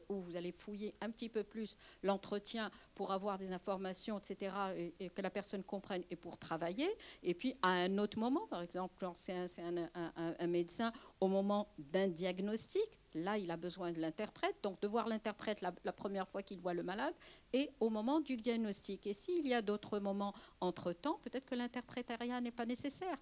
où 0.10 0.22
vous 0.22 0.36
allez 0.36 0.52
fouiller 0.52 0.96
un 1.02 1.10
petit 1.10 1.30
peu 1.30 1.44
plus 1.44 1.78
l'entretien 2.04 2.72
pour 2.96 3.12
avoir 3.12 3.38
des 3.38 3.52
informations, 3.52 4.20
etc., 4.20 4.56
et, 5.00 5.10
que 5.10 5.22
la 5.22 5.30
personne 5.30 5.64
comprenne 5.64 6.04
et 6.10 6.16
pour 6.16 6.38
travailler. 6.38 6.88
Et 7.24 7.34
puis 7.34 7.56
à 7.62 7.70
un 7.70 7.98
autre 7.98 8.20
moment, 8.20 8.48
par 8.48 8.62
exemple, 8.62 8.96
quand 9.00 9.16
c'est 9.16 9.34
un, 9.34 10.48
médecin, 10.48 10.92
au 11.20 11.28
moment 11.28 11.70
d'un 11.78 12.08
diagnostic, 12.08 12.88
là, 13.16 13.38
il 13.38 13.50
a 13.52 13.58
besoin 13.58 13.92
de 13.92 14.00
l'interprète, 14.00 14.56
donc 14.64 14.82
de 14.82 14.88
voir 14.88 15.08
l'interprète 15.08 15.62
la, 15.62 15.74
la, 15.84 15.94
première 15.94 16.28
fois 16.28 16.44
qu'il 16.44 16.60
voit 16.60 16.74
le 16.74 16.84
malade, 16.84 17.14
et 17.54 17.72
au 17.80 17.90
moment 17.90 18.20
du 18.20 18.38
diagnostic. 18.38 19.08
Et 19.08 19.14
s'il 19.14 19.48
y 19.48 19.54
a 19.54 19.62
d'autres 19.62 20.00
moments 20.00 20.34
entre-temps, 20.62 21.20
peut-être 21.24 21.46
que 21.46 21.56
l'interprétariat 21.56 22.42
n'est 22.42 22.52
pas 22.52 22.66
nécessaire. 22.66 23.18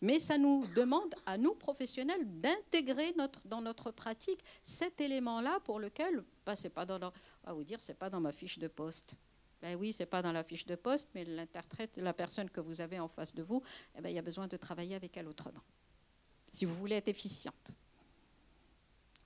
Mais 0.00 0.18
ça 0.18 0.38
nous 0.38 0.64
demande, 0.74 1.14
à 1.24 1.38
nous 1.38 1.54
professionnels, 1.54 2.24
d'intégrer 2.40 3.14
notre, 3.16 3.46
dans 3.46 3.60
notre 3.60 3.90
pratique 3.90 4.42
cet 4.62 5.00
élément-là 5.00 5.60
pour 5.60 5.78
lequel, 5.78 6.24
bah, 6.44 6.54
c'est 6.54 6.70
pas 6.70 6.86
dans, 6.86 7.12
à 7.44 7.52
vous 7.52 7.64
dire, 7.64 7.78
c'est 7.80 7.98
pas 7.98 8.10
dans 8.10 8.20
ma 8.20 8.32
fiche 8.32 8.58
de 8.58 8.68
poste. 8.68 9.14
Ben 9.62 9.76
oui, 9.76 9.92
c'est 9.92 10.06
pas 10.06 10.22
dans 10.22 10.32
la 10.32 10.44
fiche 10.44 10.66
de 10.66 10.74
poste, 10.74 11.08
mais 11.14 11.24
l'interprète, 11.24 11.96
la 11.96 12.12
personne 12.12 12.50
que 12.50 12.60
vous 12.60 12.80
avez 12.80 13.00
en 13.00 13.08
face 13.08 13.34
de 13.34 13.42
vous, 13.42 13.62
eh 13.96 14.00
ben, 14.00 14.10
il 14.10 14.14
y 14.14 14.18
a 14.18 14.22
besoin 14.22 14.48
de 14.48 14.56
travailler 14.56 14.94
avec 14.94 15.16
elle 15.16 15.28
autrement. 15.28 15.62
Si 16.52 16.64
vous 16.64 16.74
voulez 16.74 16.96
être 16.96 17.08
efficiente 17.08 17.74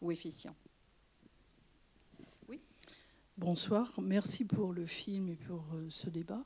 ou 0.00 0.10
efficient. 0.10 0.54
Oui? 2.48 2.60
Bonsoir, 3.36 3.92
merci 4.00 4.44
pour 4.44 4.72
le 4.72 4.86
film 4.86 5.28
et 5.28 5.36
pour 5.36 5.64
euh, 5.74 5.88
ce 5.90 6.08
débat. 6.08 6.44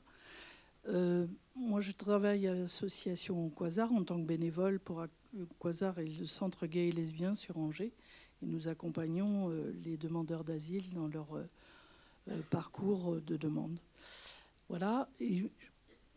Euh, 0.87 1.25
moi, 1.55 1.81
je 1.81 1.91
travaille 1.91 2.47
à 2.47 2.53
l'association 2.53 3.49
Quasar 3.49 3.91
en 3.91 4.03
tant 4.03 4.19
que 4.19 4.25
bénévole 4.25 4.79
pour 4.79 5.05
Quasar 5.59 5.99
et 5.99 6.05
le 6.05 6.25
centre 6.25 6.67
gay 6.67 6.89
et 6.89 6.91
lesbien 6.91 7.35
sur 7.35 7.57
Angers. 7.57 7.93
Nous 8.41 8.67
accompagnons 8.67 9.49
euh, 9.49 9.73
les 9.83 9.97
demandeurs 9.97 10.43
d'asile 10.43 10.93
dans 10.93 11.07
leur 11.07 11.35
euh, 11.35 12.41
parcours 12.49 13.19
de 13.21 13.37
demande. 13.37 13.79
Voilà. 14.69 15.09
Et 15.19 15.49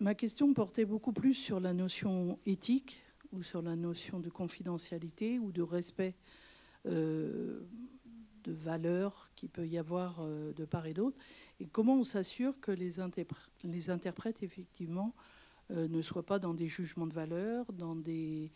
ma 0.00 0.14
question 0.14 0.52
portait 0.52 0.84
beaucoup 0.84 1.12
plus 1.12 1.34
sur 1.34 1.60
la 1.60 1.72
notion 1.72 2.38
éthique 2.44 3.02
ou 3.32 3.42
sur 3.42 3.62
la 3.62 3.76
notion 3.76 4.20
de 4.20 4.28
confidentialité 4.28 5.38
ou 5.38 5.52
de 5.52 5.62
respect 5.62 6.14
de 6.84 7.66
valeurs 8.46 9.28
qu'il 9.34 9.50
peut 9.50 9.66
y 9.66 9.76
avoir 9.76 10.24
de 10.24 10.64
part 10.64 10.86
et 10.86 10.94
d'autre 10.94 11.18
et 11.60 11.66
comment 11.66 11.96
on 11.96 12.04
s'assure 12.04 12.58
que 12.60 12.70
les, 12.70 13.00
interprètes, 13.00 14.42
effectivement, 14.42 15.14
euh, 15.70 15.88
ne 15.88 16.02
soient 16.02 16.24
pas 16.24 16.38
dans 16.38 16.54
des 16.54 16.68
jugements 16.68 17.06
de 17.06 17.14
valeur, 17.14 17.72
dans 17.72 17.96
des 17.96 18.52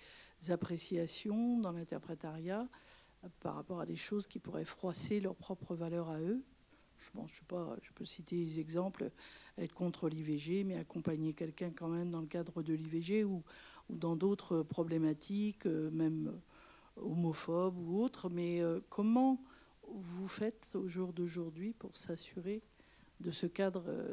appréciations, 0.48 1.58
dans 1.58 1.72
l'interprétariat, 1.72 2.68
euh, 3.24 3.28
par 3.40 3.56
rapport 3.56 3.80
à 3.80 3.86
des 3.86 3.96
choses 3.96 4.26
qui 4.26 4.38
pourraient 4.38 4.64
froisser 4.64 5.20
leurs 5.20 5.34
propres 5.34 5.74
valeurs 5.74 6.10
à 6.10 6.20
eux? 6.20 6.42
Je, 6.98 7.10
je, 7.26 7.34
sais 7.34 7.44
pas, 7.48 7.76
je 7.82 7.90
peux 7.90 8.04
citer 8.04 8.44
des 8.44 8.60
exemples, 8.60 9.10
être 9.58 9.74
contre 9.74 10.08
l'IVG, 10.08 10.62
mais 10.62 10.76
accompagner 10.76 11.32
quelqu'un 11.32 11.70
quand 11.70 11.88
même 11.88 12.10
dans 12.10 12.20
le 12.20 12.28
cadre 12.28 12.62
de 12.62 12.74
l'IVG 12.74 13.24
ou, 13.24 13.42
ou, 13.88 13.96
dans 13.96 14.14
d'autres 14.14 14.62
problématiques, 14.62 15.66
euh, 15.66 15.90
même 15.90 16.32
homophobes 16.96 17.78
ou 17.78 18.00
autres. 18.00 18.28
Mais 18.30 18.62
comment 18.88 19.42
vous 19.88 20.28
faites 20.28 20.68
au 20.74 20.86
jour 20.86 21.12
d'aujourd'hui 21.12 21.72
pour 21.72 21.96
s'assurer 21.96 22.62
de 23.22 23.30
ce 23.30 23.46
cadre, 23.46 23.84
euh, 23.86 24.12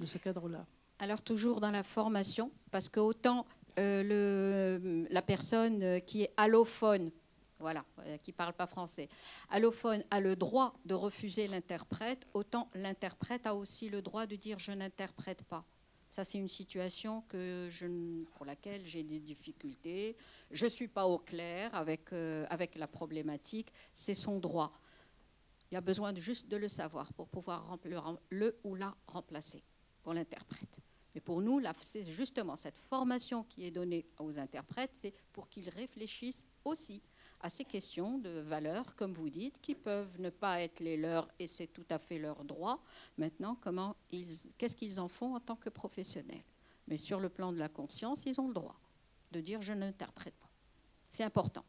de 0.00 0.06
ce 0.06 0.18
cadre-là 0.18 0.66
Alors 0.98 1.22
toujours 1.22 1.60
dans 1.60 1.70
la 1.70 1.82
formation, 1.82 2.50
parce 2.70 2.88
que 2.88 3.00
autant 3.00 3.46
euh, 3.78 5.06
la 5.10 5.22
personne 5.22 6.00
qui 6.02 6.22
est 6.22 6.32
allophone, 6.36 7.10
voilà, 7.60 7.84
euh, 8.00 8.16
qui 8.16 8.32
parle 8.32 8.54
pas 8.54 8.66
français, 8.66 9.08
allophone 9.50 10.02
a 10.10 10.20
le 10.20 10.34
droit 10.34 10.74
de 10.84 10.94
refuser 10.94 11.46
l'interprète, 11.46 12.26
autant 12.34 12.68
l'interprète 12.74 13.46
a 13.46 13.54
aussi 13.54 13.88
le 13.88 14.02
droit 14.02 14.26
de 14.26 14.36
dire 14.36 14.58
je 14.58 14.72
n'interprète 14.72 15.44
pas. 15.44 15.64
Ça, 16.10 16.24
c'est 16.24 16.38
une 16.38 16.48
situation 16.48 17.22
que 17.28 17.68
je, 17.70 17.86
pour 18.36 18.46
laquelle 18.46 18.80
j'ai 18.86 19.02
des 19.02 19.20
difficultés. 19.20 20.16
Je 20.50 20.64
ne 20.64 20.70
suis 20.70 20.88
pas 20.88 21.06
au 21.06 21.18
clair 21.18 21.74
avec, 21.74 22.14
avec 22.48 22.76
la 22.76 22.86
problématique. 22.86 23.70
C'est 23.92 24.14
son 24.14 24.38
droit. 24.38 24.72
Il 25.70 25.74
y 25.74 25.76
a 25.76 25.80
besoin 25.80 26.14
juste 26.14 26.48
de 26.48 26.56
le 26.56 26.68
savoir 26.68 27.12
pour 27.12 27.28
pouvoir 27.28 27.78
le, 27.84 27.98
le 28.30 28.58
ou 28.64 28.74
la 28.74 28.96
remplacer 29.06 29.62
pour 30.02 30.14
l'interprète. 30.14 30.80
Mais 31.14 31.20
pour 31.20 31.40
nous, 31.40 31.60
c'est 31.80 32.04
justement 32.04 32.56
cette 32.56 32.78
formation 32.78 33.42
qui 33.44 33.64
est 33.64 33.70
donnée 33.70 34.06
aux 34.18 34.38
interprètes, 34.38 34.92
c'est 34.94 35.14
pour 35.32 35.48
qu'ils 35.48 35.68
réfléchissent 35.68 36.46
aussi 36.64 37.02
à 37.40 37.48
ces 37.48 37.64
questions 37.64 38.18
de 38.18 38.40
valeurs, 38.40 38.96
comme 38.96 39.14
vous 39.14 39.30
dites, 39.30 39.60
qui 39.60 39.74
peuvent 39.74 40.20
ne 40.20 40.30
pas 40.30 40.60
être 40.60 40.80
les 40.80 40.96
leurs 40.96 41.28
et 41.38 41.46
c'est 41.46 41.68
tout 41.68 41.86
à 41.90 41.98
fait 41.98 42.18
leur 42.18 42.44
droit. 42.44 42.82
Maintenant, 43.16 43.56
comment 43.60 43.96
ils, 44.10 44.32
qu'est-ce 44.56 44.76
qu'ils 44.76 45.00
en 45.00 45.08
font 45.08 45.34
en 45.34 45.40
tant 45.40 45.56
que 45.56 45.68
professionnels? 45.70 46.42
Mais 46.88 46.96
sur 46.96 47.20
le 47.20 47.28
plan 47.28 47.52
de 47.52 47.58
la 47.58 47.68
conscience, 47.68 48.24
ils 48.26 48.40
ont 48.40 48.48
le 48.48 48.54
droit 48.54 48.78
de 49.30 49.40
dire 49.40 49.60
je 49.60 49.72
n'interprète 49.72 50.34
pas. 50.34 50.50
C'est 51.08 51.24
important. 51.24 51.64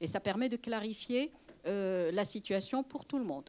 Et 0.00 0.06
ça 0.06 0.20
permet 0.20 0.48
de 0.48 0.56
clarifier 0.56 1.32
euh, 1.66 2.10
la 2.12 2.24
situation 2.24 2.82
pour 2.82 3.06
tout 3.06 3.18
le 3.18 3.24
monde 3.24 3.48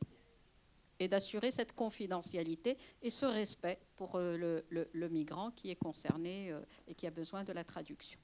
et 1.00 1.10
d'assurer 1.10 1.52
cette 1.52 1.74
confidentialité 1.74 2.78
et 3.02 3.10
ce 3.10 3.26
respect 3.26 3.78
pour 3.98 4.16
euh, 4.16 4.62
le, 4.70 5.10
migrant 5.10 5.52
qui 5.52 5.70
est 5.70 5.76
concerné 5.76 6.52
euh, 6.52 6.62
et 6.88 6.96
qui 6.96 7.08
a 7.08 7.12
besoin 7.12 7.44
de 7.44 7.52
la 7.52 7.66
traduction. 7.66 8.20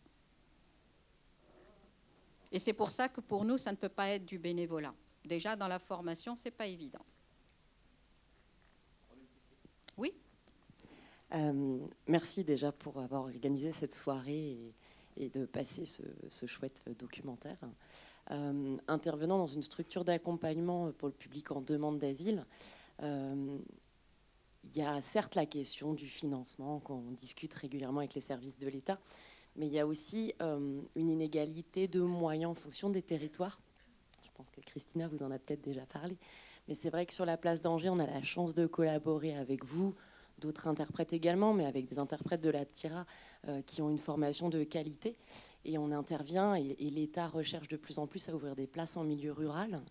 Et 2.54 2.60
c'est 2.60 2.74
pour 2.74 2.92
ça 2.92 3.10
que 3.10 3.20
pour 3.20 3.44
nous, 3.44 3.58
ça 3.58 3.72
ne 3.72 3.78
peut 3.78 3.90
pas 3.90 4.10
être 4.10 4.26
du 4.26 4.40
bénévolat. 4.40 4.94
Déjà, 5.26 5.58
dans 5.58 5.68
la 5.68 5.80
formation, 5.80 6.36
ce 6.36 6.46
n'est 6.46 6.52
pas 6.52 6.68
évident. 6.68 7.06
Oui? 9.98 10.14
Merci 12.08 12.44
déjà 12.44 12.72
pour 12.72 13.00
avoir 13.00 13.24
organisé 13.24 13.72
cette 13.72 13.94
soirée 13.94 14.58
et, 15.16 15.30
de 15.30 15.46
passer 15.46 15.86
ce, 15.86 16.04
ce 16.28 16.46
chouette 16.46 16.84
documentaire. 16.98 17.58
Euh, 18.30 18.78
intervenant 18.88 19.40
dans 19.40 19.48
une 19.48 19.64
structure 19.64 20.06
d'accompagnement 20.06 20.92
pour 20.92 21.08
le 21.08 21.14
public 21.14 21.52
en 21.52 21.60
demande 21.60 21.98
d'asile. 21.98 22.46
Euh, 23.02 23.58
il 24.64 24.78
y 24.78 24.84
a 24.84 25.02
certes 25.02 25.36
la 25.36 25.48
question 25.48 25.94
du 25.94 26.06
financement 26.06 26.80
qu'on 26.80 27.12
discute 27.12 27.54
régulièrement 27.54 28.00
avec 28.00 28.14
les 28.14 28.22
services 28.22 28.60
de 28.60 28.70
l'État, 28.70 29.00
mais 29.56 29.66
il 29.66 29.74
y 29.74 29.80
a 29.80 29.88
aussi 29.88 30.34
euh, 30.42 30.80
une 30.96 31.10
inégalité 31.10 31.88
de 31.88 32.00
moyens 32.00 32.52
en 32.52 32.56
fonction 32.56 32.90
des 32.90 33.02
territoires. 33.02 33.60
Je 34.24 34.30
pense 34.36 34.50
que 34.50 34.62
Christina 34.62 35.08
vous 35.08 35.24
en 35.24 35.32
a 35.32 35.40
peut-être 35.40 35.62
déjà 35.62 35.86
parlé. 35.88 36.16
Mais 36.68 36.76
c'est 36.76 36.92
vrai 36.92 37.08
que 37.08 37.14
sur 37.14 37.26
la 37.26 37.38
place 37.38 37.62
d'Angers, 37.62 37.90
on 37.90 38.00
a 38.00 38.06
la 38.06 38.22
chance 38.22 38.54
de 38.54 38.68
collaborer 38.68 39.36
avec 39.36 39.66
vous, 39.66 39.96
d'autres 40.38 40.68
interprètes 40.68 41.12
également, 41.12 41.54
mais 41.54 41.66
avec 41.66 41.86
des 41.86 41.98
interprètes 41.98 42.42
de 42.42 42.50
la 42.52 42.66
PTIRA 42.66 43.00
euh, 43.00 43.04
qui 43.66 43.82
ont 43.82 43.90
une 43.90 43.98
formation 43.98 44.50
de 44.50 44.64
qualité. 44.64 45.16
Et 45.66 45.78
on 45.78 45.92
intervient 45.92 46.56
et, 46.56 46.76
l'État 46.92 47.28
recherche 47.28 47.68
de 47.68 47.78
plus 47.78 47.98
en 47.98 48.08
plus 48.08 48.30
à 48.30 48.36
ouvrir 48.36 48.56
des 48.56 48.68
places 48.68 48.98
en 48.98 49.04
milieu 49.04 49.32
rural. 49.32 49.82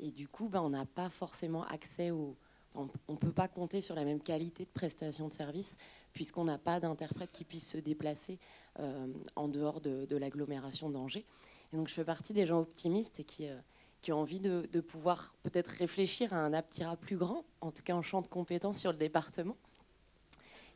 Et 0.00 0.10
du 0.10 0.26
coup, 0.28 0.48
ben, 0.48 0.60
on 0.62 0.70
n'a 0.70 0.86
pas 0.86 1.08
forcément 1.08 1.64
accès 1.64 2.10
au... 2.10 2.36
on 2.74 2.88
ne 3.08 3.16
peut 3.16 3.32
pas 3.32 3.48
compter 3.48 3.80
sur 3.80 3.94
la 3.94 4.04
même 4.04 4.20
qualité 4.20 4.64
de 4.64 4.70
prestation 4.70 5.28
de 5.28 5.32
service 5.32 5.76
puisqu'on 6.12 6.44
n'a 6.44 6.58
pas 6.58 6.80
d'interprète 6.80 7.30
qui 7.32 7.44
puisse 7.44 7.68
se 7.68 7.78
déplacer 7.78 8.38
euh, 8.78 9.06
en 9.36 9.48
dehors 9.48 9.80
de, 9.80 10.16
l'agglomération 10.16 10.90
d'Angers. 10.90 11.24
Et 11.72 11.76
donc 11.76 11.88
je 11.88 11.94
fais 11.94 12.04
partie 12.04 12.32
des 12.32 12.46
gens 12.46 12.60
optimistes 12.60 13.20
et 13.20 13.24
qui, 13.24 13.48
euh, 13.48 13.56
qui 14.00 14.12
ont 14.12 14.20
envie 14.20 14.40
de, 14.40 14.80
pouvoir 14.80 15.34
peut-être 15.42 15.68
réfléchir 15.68 16.32
à 16.32 16.36
un 16.36 16.52
APTIRA 16.52 16.96
plus 16.96 17.16
grand, 17.16 17.44
en 17.60 17.70
tout 17.70 17.82
cas 17.82 17.94
en 17.94 18.02
champ 18.02 18.22
de 18.22 18.28
compétences 18.28 18.78
sur 18.78 18.92
le 18.92 18.98
département, 18.98 19.56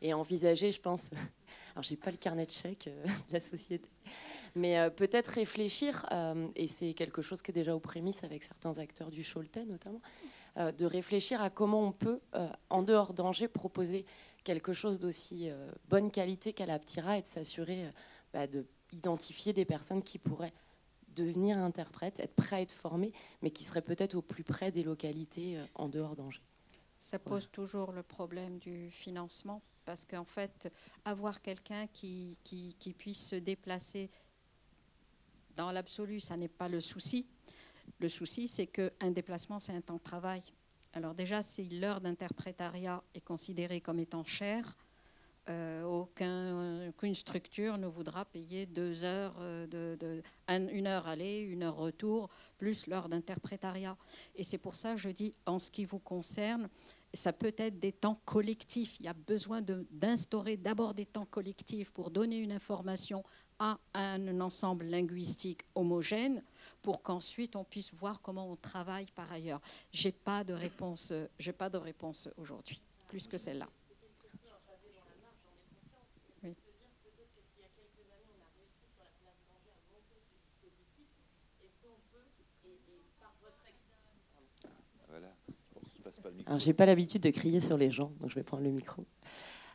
et 0.05 0.15
envisager, 0.15 0.71
je 0.71 0.81
pense, 0.81 1.11
alors 1.75 1.83
j'ai 1.83 1.97
pas 1.97 2.13
le 2.13 2.17
carnet 2.17 2.47
de 2.47 2.53
chèques 2.53 2.87
euh, 2.87 3.05
de 3.29 3.33
la 3.33 3.41
société, 3.41 3.89
mais 4.55 4.89
peut-être 4.91 5.29
réfléchir, 5.29 6.07
et 6.55 6.69
c'est 6.69 6.95
quelque 6.95 7.23
chose 7.23 7.43
qui 7.43 7.51
est 7.51 7.55
déjà 7.55 7.75
aux 7.75 7.81
prémices 7.81 8.23
avec 8.23 8.45
certains 8.45 8.79
acteurs 8.79 9.11
du 9.11 9.25
Choletais 9.25 9.65
notamment, 9.65 10.01
de 10.57 10.87
réfléchir 10.87 11.43
à 11.43 11.51
comment 11.51 11.89
on 11.89 11.91
peut, 11.91 12.21
en 12.71 12.85
dehors 12.85 13.15
d'Angers, 13.15 13.49
proposer 13.49 14.07
quelque 14.45 14.73
chose 14.73 14.99
d'aussi 14.99 15.49
euh, 15.49 15.73
bonne 15.89 16.11
qualité 16.11 16.53
qu'à 16.53 16.67
la 16.67 16.79
Ptira 16.79 17.19
et 17.19 17.23
de 17.23 17.27
s'assurer 17.27 17.87
euh, 17.87 17.91
bah, 18.33 18.47
d'identifier 18.93 19.53
des 19.53 19.65
personnes 19.65 20.03
qui 20.03 20.19
pourraient 20.19 20.53
devenir 21.09 21.59
interprètes, 21.59 22.21
être 22.21 22.35
prêts 22.35 22.57
à 22.57 22.61
être 22.61 22.73
formés, 22.73 23.13
mais 23.43 23.51
qui 23.51 23.65
seraient 23.65 23.83
peut-être 23.83 24.15
au 24.15 24.23
plus 24.23 24.45
près 24.45 24.71
des 24.71 24.83
localités 24.83 25.59
euh, 25.59 25.65
en 25.75 25.89
dehors 25.89 26.15
d'Angers. 26.15 26.43
Ça 26.97 27.19
pose 27.19 27.51
toujours 27.51 27.91
le 27.91 28.05
problème 28.05 28.59
du 28.59 28.89
financement, 28.91 29.63
parce 29.85 30.05
qu'en 30.05 30.25
fait, 30.25 30.73
avoir 31.05 31.41
quelqu'un 31.41 31.87
qui, 31.89 32.39
qui, 32.43 32.95
puisse 32.97 33.29
se 33.29 33.37
déplacer 33.37 34.11
dans 35.57 35.71
l'absolu, 35.71 36.21
ça 36.21 36.37
n'est 36.37 36.49
pas 36.49 36.69
le 36.69 36.81
souci. 36.81 37.27
Le 38.01 38.09
souci, 38.09 38.49
c'est 38.49 38.67
qu'un 38.67 39.11
déplacement, 39.11 39.61
c'est 39.61 39.73
un 39.73 39.81
temps 39.81 39.97
de 39.97 40.03
travail. 40.03 40.43
Alors 40.95 41.15
déjà, 41.15 41.43
si 41.43 41.69
l'heure 41.69 42.01
d'interprétariat 42.01 43.03
est 43.15 43.25
considérée 43.25 43.81
comme 43.81 43.99
étant 43.99 44.25
chère, 44.25 44.77
euh, 45.51 45.83
aucune 46.89 47.15
structure 47.15 47.77
ne 47.77 47.87
voudra 47.87 48.25
payer 48.25 48.65
deux 48.65 49.05
heures, 49.05 49.35
euh, 49.41 50.23
une 50.49 50.87
heure 50.87 51.07
aller, 51.07 51.41
une 51.41 51.65
heure 51.65 51.77
retour, 51.77 52.31
plus 52.57 52.87
l'heure 52.87 53.09
d'interprétariat. 53.09 53.97
Et 54.37 54.43
c'est 54.43 54.59
pour 54.59 54.75
ça 54.75 54.97
je 54.97 55.11
dis, 55.11 55.35
en 55.45 55.59
ce 55.59 55.71
qui 55.71 55.85
vous 55.85 55.99
concerne, 55.99 56.71
ça 57.15 57.33
peut 57.33 57.55
être 57.57 57.79
des 57.79 57.93
temps 57.93 58.21
collectifs. 58.25 58.99
Il 59.01 59.07
y 59.07 59.09
a 59.09 59.15
besoin 59.15 59.63
d'instaurer 59.91 60.57
d'abord 60.57 60.95
des 60.95 61.07
temps 61.07 61.27
collectifs 61.27 61.93
pour 61.93 62.11
donner 62.11 62.39
une 62.39 62.53
information 62.53 63.25
à 63.59 63.79
un 63.95 64.41
ensemble 64.41 64.87
linguistique 64.87 65.63
homogène 65.75 66.43
pour 66.83 67.03
qu'ensuite 67.03 67.57
on 67.57 67.65
puisse 67.65 67.93
voir 67.95 68.21
comment 68.21 68.51
on 68.51 68.57
travaille 68.57 69.07
par 69.15 69.31
ailleurs. 69.31 69.61
J'ai 69.93 70.13
pas 70.13 70.43
de 70.45 70.55
réponse, 70.55 71.13
de 71.13 71.79
réponse 71.79 72.29
aujourd'hui, 72.37 72.81
plus 73.07 73.27
que 73.27 73.39
celle-là. 73.39 73.69
Alors, 86.47 86.59
j'ai 86.59 86.73
pas 86.73 86.87
l'habitude 86.87 87.23
de 87.23 87.31
crier 87.31 87.61
sur 87.61 87.77
les 87.77 87.91
gens, 87.91 88.13
donc 88.21 88.31
je 88.31 88.35
vais 88.35 88.43
prendre 88.43 88.63
le 88.63 88.71
micro. 88.71 89.03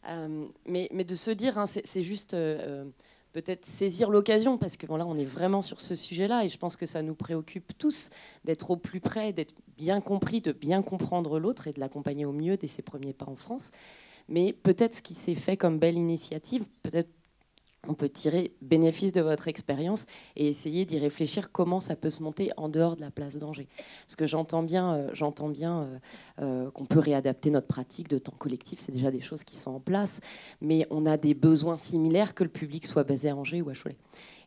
Euh, 0.07 0.47
mais, 0.65 0.89
de 0.89 1.15
se 1.15 1.31
dire, 1.31 1.57
hein, 1.57 1.65
c'est 1.65 2.03
juste 2.03 2.33
euh, 2.33 2.85
peut-être 3.33 3.65
saisir 3.65 4.09
l'occasion, 4.09 4.57
parce 4.57 4.77
que 4.77 4.85
là, 4.87 5.05
on 5.05 5.17
est 5.17 5.25
vraiment 5.25 5.61
sur 5.61 5.81
ce 5.81 5.95
sujet-là, 5.95 6.45
et 6.45 6.49
je 6.49 6.57
pense 6.57 6.75
que 6.75 6.85
ça 6.85 7.01
nous 7.01 7.15
préoccupe 7.15 7.77
tous 7.77 8.09
d'être 8.45 8.71
au 8.71 8.77
plus 8.77 9.01
près, 9.01 9.33
d'être 9.33 9.53
bien 9.77 10.01
compris, 10.01 10.41
de 10.41 10.51
bien 10.51 10.81
comprendre 10.81 11.39
l'autre 11.39 11.67
et 11.67 11.73
de 11.73 11.79
l'accompagner 11.79 12.25
au 12.25 12.33
mieux 12.33 12.57
dès 12.57 12.67
ses 12.67 12.81
premiers 12.81 13.13
pas 13.13 13.27
en 13.27 13.35
France. 13.35 13.71
Mais 14.27 14.53
peut-être 14.53 14.95
ce 14.95 15.01
qui 15.01 15.15
s'est 15.15 15.35
fait 15.35 15.57
comme 15.57 15.79
belle 15.79 15.97
initiative, 15.97 16.65
peut-être 16.83 17.09
on 17.87 17.93
peut 17.93 18.09
tirer 18.09 18.53
bénéfice 18.61 19.13
de 19.13 19.21
votre 19.21 19.47
expérience 19.47 20.05
et 20.35 20.47
essayer 20.47 20.85
d'y 20.85 20.99
réfléchir 20.99 21.51
comment 21.51 21.79
ça 21.79 21.95
peut 21.95 22.09
se 22.09 22.21
monter 22.21 22.51
en 22.57 22.67
dehors 22.69 22.95
de 22.95 23.01
la 23.01 23.11
place 23.11 23.37
d'Angers. 23.37 23.67
Parce 24.05 24.15
que 24.15 24.27
j'entends 24.27 24.63
bien, 24.63 24.93
euh, 24.93 25.09
j'entends 25.13 25.49
bien 25.49 25.81
euh, 25.81 25.99
euh, 26.41 26.71
qu'on 26.71 26.85
peut 26.85 26.99
réadapter 26.99 27.49
notre 27.49 27.67
pratique 27.67 28.09
de 28.09 28.17
temps 28.17 28.35
collectif, 28.37 28.79
c'est 28.79 28.91
déjà 28.91 29.11
des 29.11 29.21
choses 29.21 29.43
qui 29.43 29.57
sont 29.57 29.71
en 29.71 29.79
place, 29.79 30.19
mais 30.61 30.85
on 30.89 31.05
a 31.05 31.17
des 31.17 31.33
besoins 31.33 31.77
similaires 31.77 32.33
que 32.35 32.43
le 32.43 32.49
public 32.49 32.85
soit 32.85 33.03
basé 33.03 33.29
à 33.29 33.35
Angers 33.35 33.61
ou 33.61 33.69
à 33.69 33.73
Cholet. 33.73 33.97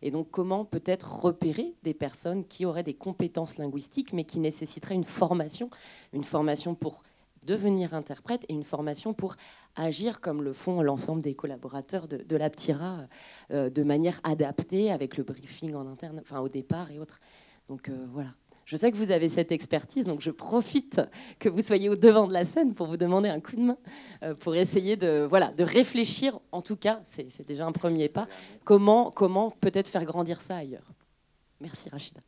Et 0.03 0.11
donc 0.11 0.29
comment 0.31 0.65
peut-être 0.65 1.23
repérer 1.23 1.75
des 1.85 1.95
personnes 1.95 2.45
qui 2.45 2.67
auraient 2.67 2.83
des 2.83 2.95
compétences 2.95 3.57
linguistiques 3.57 4.13
mais 4.13 4.25
qui 4.25 4.41
nécessiteraient 4.41 4.95
une 4.95 5.05
formation, 5.05 5.71
une 6.13 6.25
formation 6.25 6.75
pour 6.75 7.03
devenir 7.45 7.95
interprète 7.95 8.45
et 8.49 8.53
une 8.53 8.63
formation 8.63 9.15
pour 9.15 9.37
agir 9.77 10.21
comme 10.21 10.43
le 10.43 10.53
font 10.53 10.83
l'ensemble 10.83 11.23
des 11.23 11.35
collaborateurs 11.35 12.09
de, 12.09 12.19
de 12.19 12.37
l'APTIRA 12.37 13.07
euh, 13.51 13.71
de 13.71 13.83
manière 13.83 14.21
adaptée 14.25 14.91
avec 14.91 15.17
le 15.17 15.25
briefing 15.25 15.75
en 15.75 15.87
interne, 15.87 16.21
enfin 16.21 16.41
au 16.41 16.49
départ 16.49 16.91
et 16.91 16.99
autres. 16.99 17.21
Donc 17.69 17.89
euh, 17.89 18.07
voilà. 18.13 18.31
Je 18.65 18.77
sais 18.77 18.93
que 18.93 18.97
vous 18.97 19.11
avez 19.11 19.29
cette 19.29 19.51
expertise, 19.51 20.07
donc 20.07 20.21
je 20.21 20.31
profite 20.31 21.01
que 21.41 21.49
vous 21.49 21.63
soyez 21.63 21.89
au 21.89 21.97
devant 21.97 22.29
de 22.29 22.33
la 22.33 22.45
scène 22.45 22.75
pour 22.75 22.87
vous 22.87 22.97
demander 22.97 23.29
un 23.29 23.41
coup 23.41 23.57
de 23.57 23.61
main, 23.61 23.79
euh, 24.23 24.35
pour 24.35 24.55
essayer 24.55 24.97
de, 24.97 25.27
voilà, 25.29 25.49
de 25.49 25.65
réfléchir, 25.65 26.39
en 26.53 26.63
tout 26.63 26.77
cas, 26.77 27.01
c'est 27.05 27.47
déjà 27.47 27.67
un 27.67 27.73
premier 27.73 28.09
pas, 28.09 28.29
comment, 28.65 29.11
comment 29.11 29.51
peut-être 29.51 29.89
faire 29.89 30.05
grandir 30.05 30.41
ça 30.41 30.57
ailleurs? 30.57 30.93
Merci 31.61 31.91
Rachida. 31.91 32.21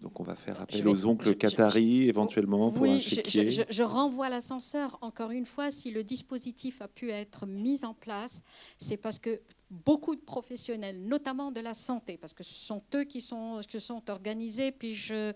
Donc 0.00 0.18
on 0.18 0.22
va 0.22 0.34
faire 0.34 0.60
appel 0.60 0.88
aux 0.88 1.06
oncles 1.06 1.34
Qatari 1.34 2.08
éventuellement 2.08 2.70
pour 2.70 2.82
oui, 2.82 2.92
un 2.92 2.98
chéquier. 2.98 3.50
Je, 3.50 3.62
je, 3.68 3.82
renvoie 3.82 4.28
l'ascenseur. 4.28 4.98
Encore 5.02 5.30
une 5.30 5.46
fois, 5.46 5.70
si 5.70 5.90
le 5.90 6.02
dispositif 6.02 6.80
a 6.80 6.88
pu 6.88 7.10
être 7.10 7.46
mis 7.46 7.84
en 7.84 7.92
place, 7.92 8.42
c'est 8.78 8.96
parce 8.96 9.18
que 9.18 9.40
beaucoup 9.70 10.16
de 10.16 10.20
professionnels, 10.20 11.00
notamment 11.02 11.52
de 11.52 11.60
la 11.60 11.74
santé, 11.74 12.16
parce 12.16 12.32
que 12.32 12.42
ce 12.42 12.54
sont 12.54 12.82
eux 12.94 13.04
qui 13.04 13.20
sont, 13.20 13.60
qui 13.66 13.80
sont 13.80 14.10
organisés, 14.10 14.72
puis 14.72 14.94
je... 14.94 15.32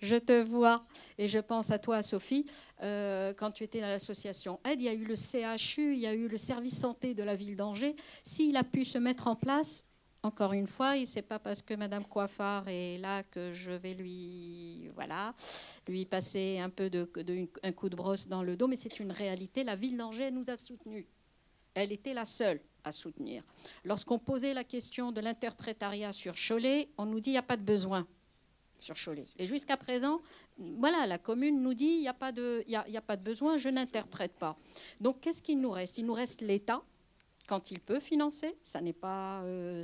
je 0.00 0.16
te 0.16 0.42
vois 0.42 0.84
et 1.18 1.28
je 1.28 1.38
pense 1.38 1.70
à 1.70 1.78
toi, 1.78 2.02
Sophie, 2.02 2.46
euh, 2.82 3.32
quand 3.34 3.50
tu 3.50 3.64
étais 3.64 3.80
dans 3.80 3.88
l'association 3.88 4.60
Aide, 4.64 4.80
il 4.80 4.84
y 4.84 4.88
a 4.88 4.94
eu 4.94 5.04
le 5.04 5.14
CHU, 5.16 5.94
il 5.94 6.00
y 6.00 6.06
a 6.06 6.14
eu 6.14 6.28
le 6.28 6.38
service 6.38 6.78
santé 6.78 7.14
de 7.14 7.22
la 7.22 7.34
ville 7.34 7.56
d'Angers. 7.56 7.94
S'il 8.22 8.56
a 8.56 8.64
pu 8.64 8.84
se 8.84 8.98
mettre 8.98 9.26
en 9.26 9.36
place, 9.36 9.86
encore 10.22 10.52
une 10.52 10.66
fois, 10.66 10.94
ce 11.06 11.16
n'est 11.16 11.22
pas 11.22 11.38
parce 11.38 11.62
que 11.62 11.74
Madame 11.74 12.04
Coiffard 12.04 12.68
est 12.68 12.98
là 12.98 13.22
que 13.22 13.52
je 13.52 13.72
vais 13.72 13.94
lui, 13.94 14.88
voilà, 14.94 15.34
lui 15.88 16.04
passer 16.04 16.58
un 16.58 16.68
peu 16.68 16.90
de, 16.90 17.08
un 17.62 17.72
coup 17.72 17.88
de 17.88 17.96
brosse 17.96 18.28
dans 18.28 18.42
le 18.42 18.56
dos, 18.56 18.66
mais 18.66 18.76
c'est 18.76 19.00
une 19.00 19.12
réalité. 19.12 19.64
La 19.64 19.76
ville 19.76 19.96
d'Angers 19.96 20.30
nous 20.30 20.50
a 20.50 20.56
soutenus. 20.56 21.06
Elle 21.74 21.92
était 21.92 22.14
la 22.14 22.24
seule 22.24 22.60
à 22.84 22.92
soutenir. 22.92 23.42
Lorsqu'on 23.84 24.18
posait 24.18 24.54
la 24.54 24.64
question 24.64 25.12
de 25.12 25.20
l'interprétariat 25.20 26.12
sur 26.12 26.34
Cholet, 26.34 26.88
on 26.98 27.06
nous 27.06 27.20
dit 27.20 27.24
qu'il 27.24 27.32
n'y 27.32 27.38
a 27.38 27.42
pas 27.42 27.56
de 27.56 27.62
besoin 27.62 28.06
sur 28.76 28.96
Cholet. 28.96 29.26
Et 29.38 29.46
jusqu'à 29.46 29.76
présent, 29.76 30.20
voilà, 30.58 31.06
la 31.06 31.18
commune 31.18 31.62
nous 31.62 31.74
dit 31.74 31.86
il 31.86 32.00
n'y 32.00 32.08
a, 32.08 32.10
a 32.10 33.00
pas 33.00 33.16
de 33.16 33.22
besoin, 33.22 33.56
je 33.56 33.68
n'interprète 33.68 34.32
pas. 34.32 34.58
Donc 35.00 35.20
qu'est-ce 35.20 35.42
qu'il 35.42 35.60
nous 35.60 35.70
reste? 35.70 35.98
Il 35.98 36.06
nous 36.06 36.14
reste 36.14 36.42
l'État 36.42 36.82
quand 37.50 37.72
il 37.72 37.80
peut 37.80 37.98
financer. 37.98 38.56
Ça 38.62 38.80
n'est 38.80 38.92
pas, 38.92 39.42
euh, 39.42 39.82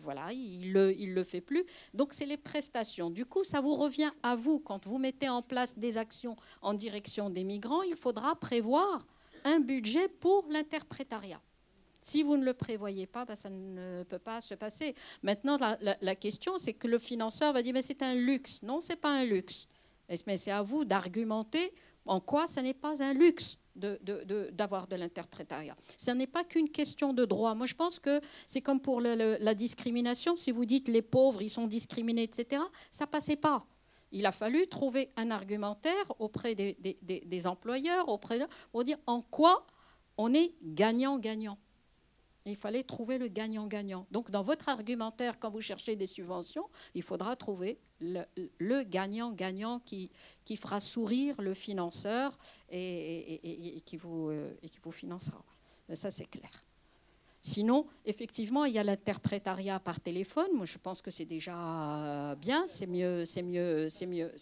voilà, 0.00 0.34
il 0.34 0.70
le, 0.74 0.92
le 0.92 1.24
fait 1.24 1.40
plus. 1.40 1.64
Donc 1.94 2.12
c'est 2.12 2.26
les 2.26 2.36
prestations. 2.36 3.08
Du 3.08 3.24
coup, 3.24 3.42
ça 3.42 3.62
vous 3.62 3.74
revient 3.74 4.10
à 4.22 4.36
vous 4.36 4.58
quand 4.58 4.84
vous 4.84 4.98
mettez 4.98 5.30
en 5.30 5.40
place 5.40 5.78
des 5.78 5.96
actions 5.96 6.36
en 6.60 6.74
direction 6.74 7.30
des 7.30 7.42
migrants. 7.42 7.80
Il 7.80 7.96
faudra 7.96 8.36
prévoir 8.36 9.06
un 9.44 9.60
budget 9.60 10.08
pour 10.08 10.46
l'interprétariat. 10.50 11.40
Si 12.02 12.22
vous 12.22 12.36
ne 12.36 12.44
le 12.44 12.52
prévoyez 12.52 13.06
pas, 13.06 13.24
ben, 13.24 13.34
ça 13.34 13.48
ne 13.48 14.02
peut 14.02 14.18
pas 14.18 14.42
se 14.42 14.54
passer. 14.54 14.94
Maintenant, 15.22 15.56
la, 15.56 15.96
la 15.98 16.14
question, 16.16 16.58
c'est 16.58 16.74
que 16.74 16.86
le 16.86 16.98
financeur 16.98 17.54
va 17.54 17.62
dire 17.62 17.72
mais 17.72 17.80
c'est 17.80 18.02
un 18.02 18.14
luxe. 18.14 18.62
Non, 18.62 18.82
c'est 18.82 19.00
pas 19.00 19.10
un 19.10 19.24
luxe. 19.24 19.66
Mais 20.26 20.36
c'est 20.36 20.52
à 20.52 20.60
vous 20.60 20.84
d'argumenter 20.84 21.72
en 22.04 22.20
quoi 22.20 22.46
ça 22.46 22.60
n'est 22.60 22.74
pas 22.74 23.02
un 23.02 23.14
luxe 23.14 23.56
d'avoir 23.76 24.86
de, 24.86 24.96
l'interprétariat. 24.96 25.76
Ce 25.96 26.10
n'est 26.10 26.26
pas 26.26 26.44
qu'une 26.44 26.68
question 26.68 27.12
de 27.12 27.24
droit. 27.24 27.54
Moi, 27.54 27.66
je 27.66 27.74
pense 27.74 27.98
que 27.98 28.20
c'est 28.46 28.60
comme 28.60 28.80
pour 28.80 29.00
la 29.00 29.54
discrimination. 29.54 30.36
Si 30.36 30.50
vous 30.50 30.64
dites 30.64 30.88
les 30.88 31.02
pauvres, 31.02 31.42
ils 31.42 31.50
sont 31.50 31.66
discriminés, 31.66 32.24
etc., 32.24 32.62
ça 32.90 33.06
passait 33.06 33.36
pas. 33.36 33.64
il 34.12 34.24
a 34.24 34.32
fallu 34.32 34.66
trouver 34.66 35.10
un 35.16 35.30
argumentaire 35.30 36.12
auprès 36.18 36.54
des 36.54 37.46
employeurs, 37.46 38.08
auprès 38.08 38.38
de, 38.38 38.46
pour 38.72 38.84
dire 38.84 38.98
en 39.06 39.20
quoi 39.22 39.66
on 40.18 40.32
est 40.32 40.54
gagnant-gagnant. 40.62 41.58
Il 42.46 42.56
fallait 42.56 42.84
trouver 42.84 43.18
le 43.18 43.28
gagnant-gagnant. 43.28 44.06
Donc, 44.10 44.30
dans 44.30 44.42
votre 44.42 44.68
argumentaire, 44.68 45.38
quand 45.38 45.50
vous 45.50 45.60
cherchez 45.60 45.96
des 45.96 46.06
subventions, 46.06 46.68
il 46.94 47.02
faudra 47.02 47.36
trouver 47.36 47.78
le 48.00 48.82
gagnant-gagnant 48.84 49.80
qui, 49.80 50.10
fera 50.56 50.80
sourire 50.80 51.40
le 51.40 51.54
financeur 51.54 52.38
euh, 52.72 53.38
et 53.42 53.82
qui 53.84 53.96
vous 53.96 54.92
financera. 54.92 55.44
Ça, 55.92 56.10
c'est 56.10 56.26
clair. 56.26 56.65
Sinon, 57.46 57.86
effectivement, 58.04 58.64
il 58.64 58.74
y 58.74 58.78
a 58.78 58.82
l'interprétariat 58.82 59.78
par 59.78 60.00
téléphone. 60.00 60.48
Moi, 60.52 60.66
je 60.66 60.78
pense 60.78 61.00
que 61.00 61.12
c'est 61.12 61.24
déjà 61.24 62.34
bien. 62.40 62.66
C'est 62.66 62.88
mieux, 62.88 63.24
c'est 63.24 63.44
mieux, 63.44 63.88
c'est 63.88 64.06
mieux. 64.06 64.32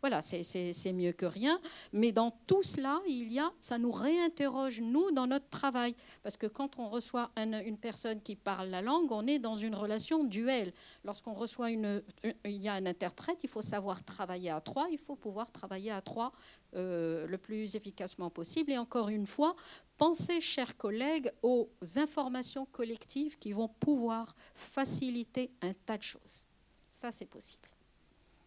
Voilà, 0.00 0.22
c'est- 0.22 0.92
mieux 0.92 1.10
que 1.10 1.26
rien. 1.26 1.58
Mais 1.92 2.12
dans 2.12 2.30
tout 2.46 2.62
cela, 2.62 3.00
il 3.08 3.32
y 3.32 3.40
a, 3.40 3.50
ça 3.58 3.78
nous 3.78 3.90
réinterroge 3.90 4.80
nous 4.80 5.10
dans 5.10 5.26
notre 5.26 5.48
travail, 5.48 5.96
parce 6.22 6.36
que 6.36 6.46
quand 6.46 6.78
on 6.78 6.88
reçoit 6.88 7.32
un- 7.34 7.64
une 7.64 7.78
personne 7.78 8.20
qui 8.22 8.36
parle 8.36 8.68
la 8.68 8.80
langue, 8.80 9.10
on 9.10 9.26
est 9.26 9.40
dans 9.40 9.56
une 9.56 9.74
relation 9.74 10.22
duel. 10.22 10.72
Lorsqu'on 11.04 11.34
reçoit 11.34 11.70
une- 11.70 12.00
il 12.44 12.62
y 12.62 12.68
a 12.68 12.74
un 12.74 12.86
interprète, 12.86 13.40
il 13.42 13.48
faut 13.48 13.60
savoir 13.60 14.04
travailler 14.04 14.50
à 14.50 14.60
trois. 14.60 14.86
Il 14.92 14.98
faut 14.98 15.16
pouvoir 15.16 15.50
travailler 15.50 15.90
à 15.90 16.00
trois 16.00 16.30
euh, 16.74 17.26
le 17.26 17.38
plus 17.38 17.76
efficacement 17.76 18.30
possible. 18.30 18.72
Et 18.72 18.78
encore 18.78 19.08
une 19.08 19.26
fois, 19.26 19.54
pensez, 19.98 20.40
chers 20.40 20.76
collègues, 20.76 21.30
aux 21.42 21.68
informations 21.96 22.66
collectives 22.66 23.38
qui 23.38 23.52
vont 23.52 23.68
pouvoir 23.68 24.34
faciliter 24.54 25.50
un 25.60 25.74
tas 25.74 25.98
de 25.98 26.02
choses. 26.02 26.46
Ça, 26.88 27.12
c'est 27.12 27.26
possible. 27.26 27.68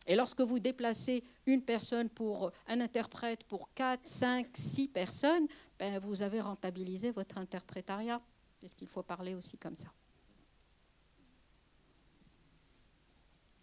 Et 0.08 0.16
lorsque 0.16 0.42
vous 0.42 0.60
déplacez 0.60 1.24
une 1.46 1.62
personne 1.62 2.10
pour 2.10 2.52
un 2.68 2.82
interprète 2.82 3.44
pour 3.44 3.70
4, 3.74 4.02
5, 4.08 4.48
6 4.54 4.88
personnes, 4.88 5.48
ben, 5.80 6.00
vous 6.00 6.24
avez 6.24 6.42
rentabilisé 6.42 7.12
votre 7.12 7.38
interprétariat, 7.38 8.22
puisqu'il 8.60 8.88
faut 8.88 9.04
parler 9.04 9.36
aussi 9.36 9.58
comme 9.58 9.78
ça. 9.78 9.90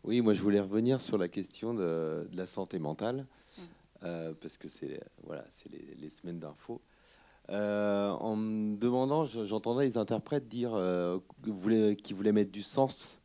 Oui, 0.04 0.20
moi 0.20 0.34
je 0.34 0.42
voulais 0.42 0.60
revenir 0.60 1.00
sur 1.00 1.16
la 1.16 1.28
question 1.28 1.74
de, 1.74 2.28
de 2.30 2.36
la 2.36 2.46
santé 2.46 2.80
mentale, 2.80 3.26
euh, 4.04 4.32
parce 4.40 4.56
que 4.56 4.68
c'est 4.68 5.00
voilà, 5.22 5.44
les, 5.70 5.94
les 5.94 6.10
semaines 6.10 6.40
d'infos. 6.40 6.80
Euh, 7.50 8.10
en 8.10 8.36
me 8.36 8.76
demandant, 8.76 9.24
je- 9.26 9.46
j'entendais 9.46 9.84
les 9.84 9.96
interprètes 9.96 10.48
dire 10.48 10.72
euh, 10.74 11.18
qu'ils 11.42 12.14
voulaient, 12.14 12.32
mettre 12.32 12.52
du 12.52 12.62
sens 12.62 13.20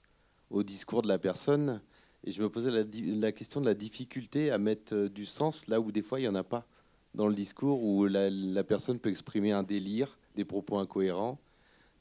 au 0.49 0.63
discours 0.63 1.01
de 1.01 1.07
la 1.07 1.17
personne, 1.17 1.81
et 2.23 2.31
je 2.31 2.41
me 2.41 2.49
posais 2.49 2.71
la, 2.71 3.31
question 3.31 3.61
de 3.61 3.65
la 3.65 3.73
difficulté 3.73 4.51
à 4.51 4.57
mettre 4.57 5.07
du 5.07 5.25
sens 5.25 5.67
là 5.67 5.79
où 5.79 5.91
des 5.91 6.01
fois 6.01 6.19
il 6.19 6.23
n'y 6.23 6.27
en 6.27 6.35
a 6.35 6.43
pas 6.43 6.65
dans 7.13 7.27
le 7.27 7.35
discours, 7.35 7.83
où 7.83 8.05
la, 8.05 8.63
personne 8.63 8.99
peut 8.99 9.09
exprimer 9.09 9.51
un 9.51 9.63
délire, 9.63 10.17
des 10.35 10.45
propos 10.45 10.77
incohérents, 10.77 11.39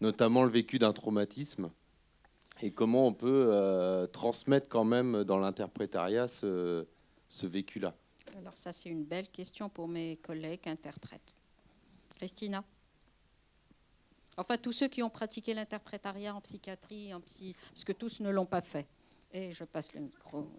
notamment 0.00 0.44
le 0.44 0.50
vécu 0.50 0.78
d'un 0.78 0.92
traumatisme 0.92 1.70
et 2.62 2.70
comment 2.70 3.06
on 3.06 3.14
peut 3.14 4.08
transmettre 4.12 4.68
quand 4.68 4.84
même 4.84 5.24
dans 5.24 5.38
l'interprétariat 5.38 6.28
ce 6.28 6.86
vécu-là. 7.42 7.94
Alors 8.36 8.56
ça, 8.56 8.72
c'est 8.72 8.90
une 8.90 9.04
belle 9.04 9.28
question 9.30 9.68
pour 9.68 9.88
mes 9.88 10.18
collègues 10.18 10.68
interprètes. 10.68 11.34
Christina? 12.16 12.62
Enfin, 14.36 14.58
tous 14.58 14.72
ceux 14.72 14.88
qui 14.88 15.02
ont 15.02 15.08
pratiqué 15.08 15.54
l'interprétariat 15.54 16.34
en 16.34 16.42
psychiatrie, 16.42 17.14
en 17.14 17.20
psy, 17.22 17.54
parce 17.70 17.84
que 17.84 17.92
tous 17.92 18.20
ne 18.20 18.28
l'ont 18.28 18.44
pas 18.44 18.60
fait. 18.60 18.86
Et 19.32 19.52
je 19.52 19.64
passe 19.64 19.92
le 19.94 20.00
micro. 20.00 20.50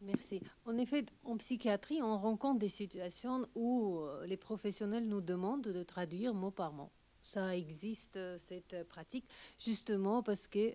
Merci. 0.00 0.40
En 0.64 0.76
effet, 0.78 1.04
en 1.24 1.36
psychiatrie, 1.36 2.02
on 2.02 2.18
rencontre 2.18 2.58
des 2.58 2.68
situations 2.68 3.46
où 3.54 4.00
euh, 4.00 4.26
les 4.26 4.36
professionnels 4.36 5.08
nous 5.08 5.22
demandent 5.22 5.62
de 5.62 5.82
traduire 5.82 6.34
mot 6.34 6.50
par 6.50 6.72
mot. 6.72 6.90
Ça 7.24 7.56
existe, 7.56 8.18
euh, 8.18 8.36
cette 8.38 8.86
pratique, 8.86 9.24
justement 9.58 10.22
parce 10.22 10.46
que 10.46 10.74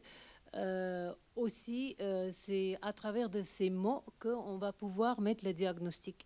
euh, 0.56 1.14
aussi, 1.36 1.96
euh, 2.02 2.32
c'est 2.34 2.76
à 2.82 2.92
travers 2.92 3.30
de 3.30 3.44
ces 3.44 3.70
mots 3.70 4.04
qu'on 4.20 4.58
va 4.58 4.74
pouvoir 4.74 5.22
mettre 5.22 5.46
le 5.46 5.54
diagnostic. 5.54 6.26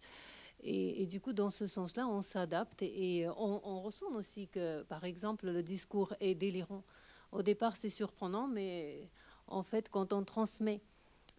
Et, 0.65 1.05
du 1.07 1.19
coup, 1.19 1.33
dans 1.33 1.49
ce 1.49 1.67
sens-là, 1.67 2.07
on 2.07 2.21
s'adapte 2.21 2.83
et 2.83 3.27
on, 3.35 3.81
ressent 3.81 4.13
aussi 4.13 4.47
que, 4.47 4.83
par 4.83 5.03
exemple, 5.03 5.47
le 5.47 5.61
discours 5.61 6.13
est 6.21 6.35
délirant. 6.35 6.85
Au 7.33 7.43
départ, 7.43 7.75
c'est 7.75 7.89
surprenant, 7.89 8.47
mais 8.47 9.09
en 9.47 9.61
fait, 9.61 9.89
quand 9.89 10.13
on 10.13 10.23
transmet 10.23 10.79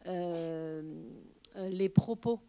les 0.05 1.89
propos 1.89 2.43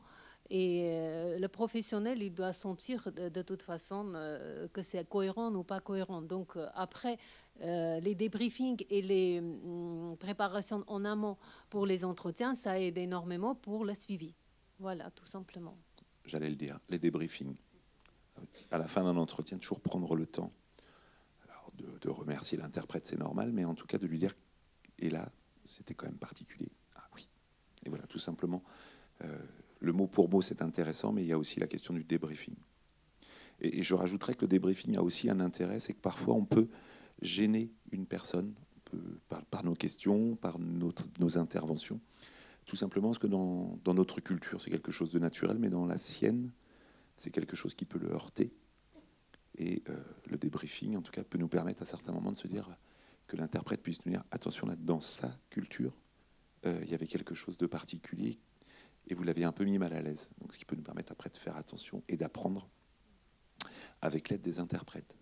et 0.50 0.84
euh, 0.86 1.40
le 1.40 1.48
professionnel, 1.48 2.22
il 2.22 2.34
doit 2.34 2.54
sentir 2.54 3.12
de, 3.12 3.42
toute 3.42 3.64
façon 3.64 4.12
euh, 4.14 4.68
que 4.68 4.84
c'est 4.84 5.08
cohérent 5.08 5.54
ou 5.54 5.64
pas 5.64 5.80
cohérent. 5.80 6.22
Donc 6.22 6.56
euh, 6.56 6.68
après, 6.76 7.18
les 7.60 8.16
débriefings 8.16 8.86
et 8.90 9.02
les 9.02 9.40
hum, 9.40 10.18
préparations 10.20 10.84
en 10.88 11.06
amont 11.06 11.38
pour 11.70 11.86
les 11.86 12.04
entretiens, 12.04 12.54
ça 12.54 12.80
aide 12.80 12.98
énormément 12.98 13.56
pour 13.56 13.86
le 13.86 13.96
suivi. 13.96 14.36
Voilà, 14.80 15.10
tout 15.12 15.26
simplement. 15.26 15.78
J'allais 16.26 16.50
le 16.50 16.56
dire, 16.56 16.80
les 16.90 17.00
débriefings. 17.00 17.56
À 18.72 18.78
la 18.78 18.88
fin 18.88 19.04
d'un 19.04 19.16
entretien, 19.16 19.58
toujours 19.58 19.80
prendre 19.80 20.16
le 20.16 20.26
temps 20.26 20.52
de, 22.02 22.10
remercier 22.10 22.58
l'interprète, 22.58 23.06
c'est 23.08 23.18
normal, 23.18 23.52
mais 23.52 23.66
en 23.66 23.74
tout 23.74 23.86
cas 23.86 23.98
de 23.98 24.08
lui 24.08 24.20
dire, 24.20 24.34
et 25.00 25.10
là, 25.10 25.30
c'était 25.66 25.94
quand 25.94 26.06
même 26.06 26.18
particulier. 26.18 26.70
Ah 26.96 27.08
oui. 27.16 27.28
Et 27.86 27.90
voilà, 27.90 28.06
tout 28.08 28.20
simplement, 28.20 28.64
le 29.80 29.94
mot 29.94 30.08
pour 30.08 30.30
mot, 30.30 30.42
c'est 30.42 30.62
intéressant, 30.62 31.12
mais 31.12 31.24
il 31.24 31.28
y 31.28 31.34
a 31.34 31.38
aussi 31.38 31.60
la 31.60 31.68
question 31.68 31.94
du 31.94 32.04
débriefing. 32.04 32.56
Et, 33.62 33.84
je 33.84 33.94
rajouterais 33.94 34.36
que 34.36 34.42
le 34.42 34.48
débriefing 34.48 34.98
a 34.98 35.04
aussi 35.04 35.30
un 35.30 35.40
intérêt, 35.40 35.80
c'est 35.80 35.94
que 35.94 36.02
parfois 36.02 36.36
on 36.36 36.46
peut 36.46 36.68
gêner 37.22 37.72
une 37.92 38.06
personne 38.06 38.54
par, 39.50 39.64
nos 39.64 39.74
questions, 39.74 40.36
par 40.36 40.58
nos 40.60 41.38
interventions. 41.38 42.00
Tout 42.66 42.76
simplement 42.76 43.10
parce 43.10 43.20
que 43.20 43.28
dans, 43.28 43.80
dans 43.84 43.94
notre 43.94 44.22
culture, 44.22 44.62
c'est 44.62 44.72
quelque 44.72 44.92
chose 44.92 45.12
de 45.12 45.20
naturel, 45.20 45.58
mais 45.60 45.70
dans 45.70 45.86
la 45.86 45.98
sienne, 45.98 46.52
c'est 47.18 47.30
quelque 47.30 47.56
chose 47.56 47.76
qui 47.76 47.86
peut 47.86 48.00
le 48.00 48.12
heurter. 48.12 48.52
Et 49.58 49.84
euh, 49.90 49.98
le 50.26 50.38
débriefing, 50.38 50.98
en 50.98 51.02
tout 51.02 51.12
cas, 51.12 51.24
peut 51.24 51.38
nous 51.38 51.48
permettre 51.48 51.84
à 51.84 51.86
certains 51.86 52.12
moments 52.12 52.32
de 52.32 52.38
se 52.38 52.48
dire 52.48 52.70
que 53.28 53.38
l'interprète 53.38 53.82
puisse 53.82 54.06
nous 54.06 54.12
dire 54.12 54.24
attention 54.32 54.68
là, 54.68 54.76
dans 54.76 55.00
sa 55.00 55.38
culture, 55.50 55.94
euh, 56.66 56.80
il 56.84 56.90
y 56.90 56.94
avait 56.94 57.08
quelque 57.08 57.36
chose 57.36 57.58
de 57.58 57.68
particulier 57.68 58.40
et 59.08 59.14
vous 59.14 59.24
l'avez 59.24 59.44
un 59.44 59.52
peu 59.52 59.64
mis 59.64 59.78
mal 59.78 59.94
à 59.94 60.02
l'aise. 60.02 60.30
Donc, 60.40 60.54
ce 60.54 60.60
qui 60.60 60.66
peut 60.66 60.76
nous 60.76 60.84
permettre 60.84 61.12
après 61.12 61.30
de 61.30 61.38
faire 61.38 61.56
attention 61.58 62.04
et 62.08 62.18
d'apprendre 62.18 62.68
avec 64.02 64.30
l'aide 64.30 64.42
des 64.42 64.60
interprètes. 64.60 65.16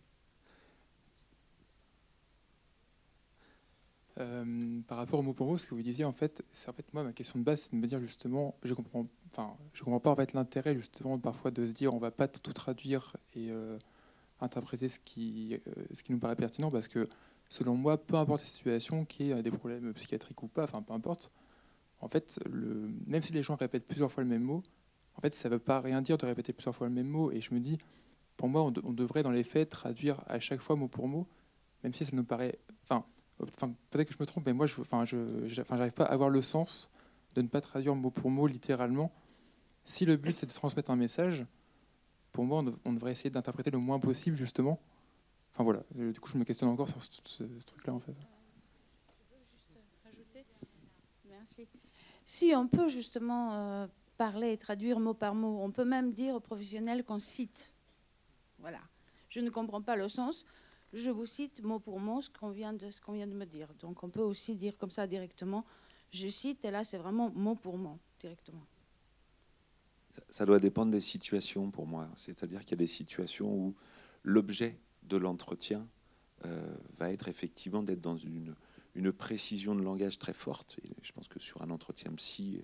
Euh, 4.20 4.82
par 4.88 5.00
rapport 5.00 5.20
au 5.20 5.24
mot 5.24 5.34
pour 5.34 5.48
mot, 5.48 5.58
ce 5.58 5.66
que 5.66 5.74
vous 5.74 5.82
disiez, 5.82 6.06
en 6.06 6.14
fait, 6.14 6.44
c'est 6.52 6.70
en 6.70 6.74
fait 6.74 6.86
moi 6.94 7.04
ma 7.04 7.14
question 7.14 7.40
de 7.40 7.44
base, 7.44 7.62
c'est 7.62 7.72
de 7.72 7.78
me 7.78 7.88
dire 7.88 8.00
justement, 8.00 8.56
je 8.64 8.74
comprends, 8.74 9.08
enfin, 9.32 9.56
je 9.74 9.84
comprends 9.84 10.00
pas 10.00 10.12
en 10.12 10.16
fait 10.16 10.34
l'intérêt 10.34 10.76
justement 10.76 11.18
parfois 11.18 11.50
de 11.50 11.66
se 11.66 11.72
dire 11.72 11.94
on 11.94 11.98
va 11.98 12.12
pas 12.12 12.28
tout 12.28 12.54
traduire 12.54 13.18
et 13.34 13.50
euh, 13.50 13.80
interpréter 14.40 14.88
ce 14.88 15.00
qui, 15.00 15.56
euh, 15.68 15.74
ce 15.94 16.04
qui 16.04 16.12
nous 16.12 16.20
paraît 16.20 16.36
pertinent, 16.36 16.70
parce 16.70 16.88
que 16.88 17.10
selon 17.50 17.76
moi, 17.76 17.98
peu 17.98 18.16
importe 18.16 18.42
la 18.42 18.48
situation, 18.48 19.04
qu'il 19.06 19.28
y 19.28 19.32
ait 19.32 19.42
des 19.42 19.52
problèmes 19.52 19.94
psychiatriques 19.94 20.44
ou 20.44 20.48
pas, 20.48 20.66
enfin 20.66 20.84
peu 20.84 20.94
importe, 20.94 21.32
en 22.04 22.10
fait, 22.10 22.40
même 23.08 23.22
si 23.22 23.32
les 23.34 23.44
gens 23.44 23.56
répètent 23.56 23.88
plusieurs 23.88 24.12
fois 24.12 24.24
le 24.24 24.30
même 24.30 24.44
mot, 24.44 24.62
en 25.16 25.22
fait, 25.22 25.34
ça 25.34 25.48
veut 25.50 25.60
pas 25.60 25.80
rien 25.80 26.02
dire 26.02 26.18
de 26.18 26.26
répéter 26.26 26.54
plusieurs 26.54 26.76
fois 26.76 26.88
le 26.88 26.94
même 26.94 27.08
mot, 27.08 27.32
et 27.32 27.40
je 27.42 27.54
me 27.54 27.60
dis, 27.60 27.78
pour 28.38 28.50
moi, 28.50 28.64
on, 28.64 28.72
de- 28.72 28.82
on 28.84 28.94
devrait 28.94 29.24
dans 29.24 29.32
les 29.32 29.44
faits 29.44 29.70
traduire 29.70 30.24
à 30.28 30.40
chaque 30.40 30.60
fois 30.60 30.76
mot 30.76 30.88
pour 30.88 31.08
mot, 31.08 31.28
même 31.84 31.94
si 31.94 32.06
ça 32.06 32.16
nous 32.16 32.24
paraît, 32.24 32.58
enfin 32.84 33.06
peut-être 33.90 34.08
que 34.08 34.14
je 34.14 34.20
me 34.20 34.26
trompe, 34.26 34.46
mais 34.46 34.54
moi, 34.54 34.68
je, 34.68 34.80
enfin, 34.82 35.06
je, 35.06 35.48
j'arrive 35.48 35.94
pas 35.94 36.06
à 36.06 36.14
avoir 36.14 36.30
le 36.30 36.42
sens 36.42 36.90
de 37.36 37.42
ne 37.42 37.48
pas 37.48 37.62
traduire 37.62 37.96
mot 37.96 38.12
pour 38.12 38.30
mot 38.30 38.48
littéralement. 38.48 39.12
Si 39.86 40.06
le 40.06 40.16
but 40.18 40.36
c'est 40.36 40.46
de 40.46 40.54
transmettre 40.54 40.92
un 40.92 40.96
message, 40.96 41.46
pour 42.32 42.46
moi, 42.46 42.60
on, 42.60 42.64
dev- 42.64 42.78
on 42.86 42.94
devrait 42.94 43.12
essayer 43.12 43.30
d'interpréter 43.30 43.72
le 43.72 43.80
moins 43.80 44.00
possible, 44.00 44.36
justement. 44.36 44.80
Enfin 45.54 45.64
voilà, 45.64 45.84
Euh, 45.98 46.12
du 46.12 46.20
coup, 46.20 46.30
je 46.30 46.38
me 46.38 46.44
questionne 46.46 46.70
encore 46.70 46.90
sur 46.90 47.04
ce, 47.04 47.44
truc-là, 47.66 47.94
en 47.94 48.00
fait. 48.00 48.14
Merci. 51.30 51.68
Si 52.26 52.54
on 52.56 52.68
peut 52.68 52.88
justement 52.88 53.54
euh, 53.54 53.88
parler 54.18 54.54
et 54.54 54.58
traduire 54.58 55.00
mot 55.00 55.14
par 55.14 55.36
mot, 55.36 55.60
on 55.62 55.72
peut 55.72 55.86
même 55.86 56.14
dire 56.14 56.36
aux 56.36 56.40
professionnels 56.40 57.04
qu'on 57.04 57.20
cite. 57.20 57.74
Voilà. 58.60 58.80
Je 59.30 59.40
ne 59.40 59.50
comprends 59.50 59.82
pas 59.82 59.96
le 59.96 60.08
sens. 60.08 60.46
Je 60.94 61.10
vous 61.10 61.26
cite 61.26 61.62
mot 61.64 61.80
pour 61.80 62.00
mot 62.00 62.22
ce 62.22 62.30
qu'on 62.30 62.52
vient 62.52 62.74
de 62.74 62.86
me 63.34 63.46
dire. 63.46 63.74
Donc 63.80 64.04
on 64.04 64.10
peut 64.10 64.22
aussi 64.22 64.56
dire 64.56 64.78
comme 64.78 64.92
ça 64.92 65.08
directement. 65.08 65.66
Je 66.12 66.28
cite 66.28 66.64
et 66.66 66.72
là 66.72 66.84
c'est 66.84 66.98
vraiment 66.98 67.32
mot 67.32 67.56
pour 67.56 67.78
mot 67.78 67.98
directement. 68.20 68.66
Ça, 70.12 70.22
ça 70.30 70.46
doit 70.46 70.60
dépendre 70.60 70.92
des 70.92 71.02
situations 71.02 71.72
pour 71.72 71.88
moi. 71.88 72.08
C'est-à-dire 72.16 72.62
qu'il 72.62 72.72
y 72.72 72.74
a 72.76 72.78
des 72.78 72.88
situations 72.88 73.52
où 73.52 73.76
l'objet 74.22 74.78
de 75.04 75.18
l'entretien 75.18 75.88
va 76.98 77.12
être 77.12 77.30
effectivement 77.30 77.84
d'être 77.84 78.02
dans 78.02 78.18
une, 78.18 78.54
une, 78.96 79.12
précision 79.12 79.76
de 79.76 79.82
langage 79.82 80.18
très 80.20 80.34
forte. 80.34 80.78
Et 80.84 80.92
je 81.02 81.12
pense 81.12 81.28
que 81.28 81.40
sur 81.40 81.62
un 81.62 81.70
entretien 81.70 82.12
psy, 82.14 82.62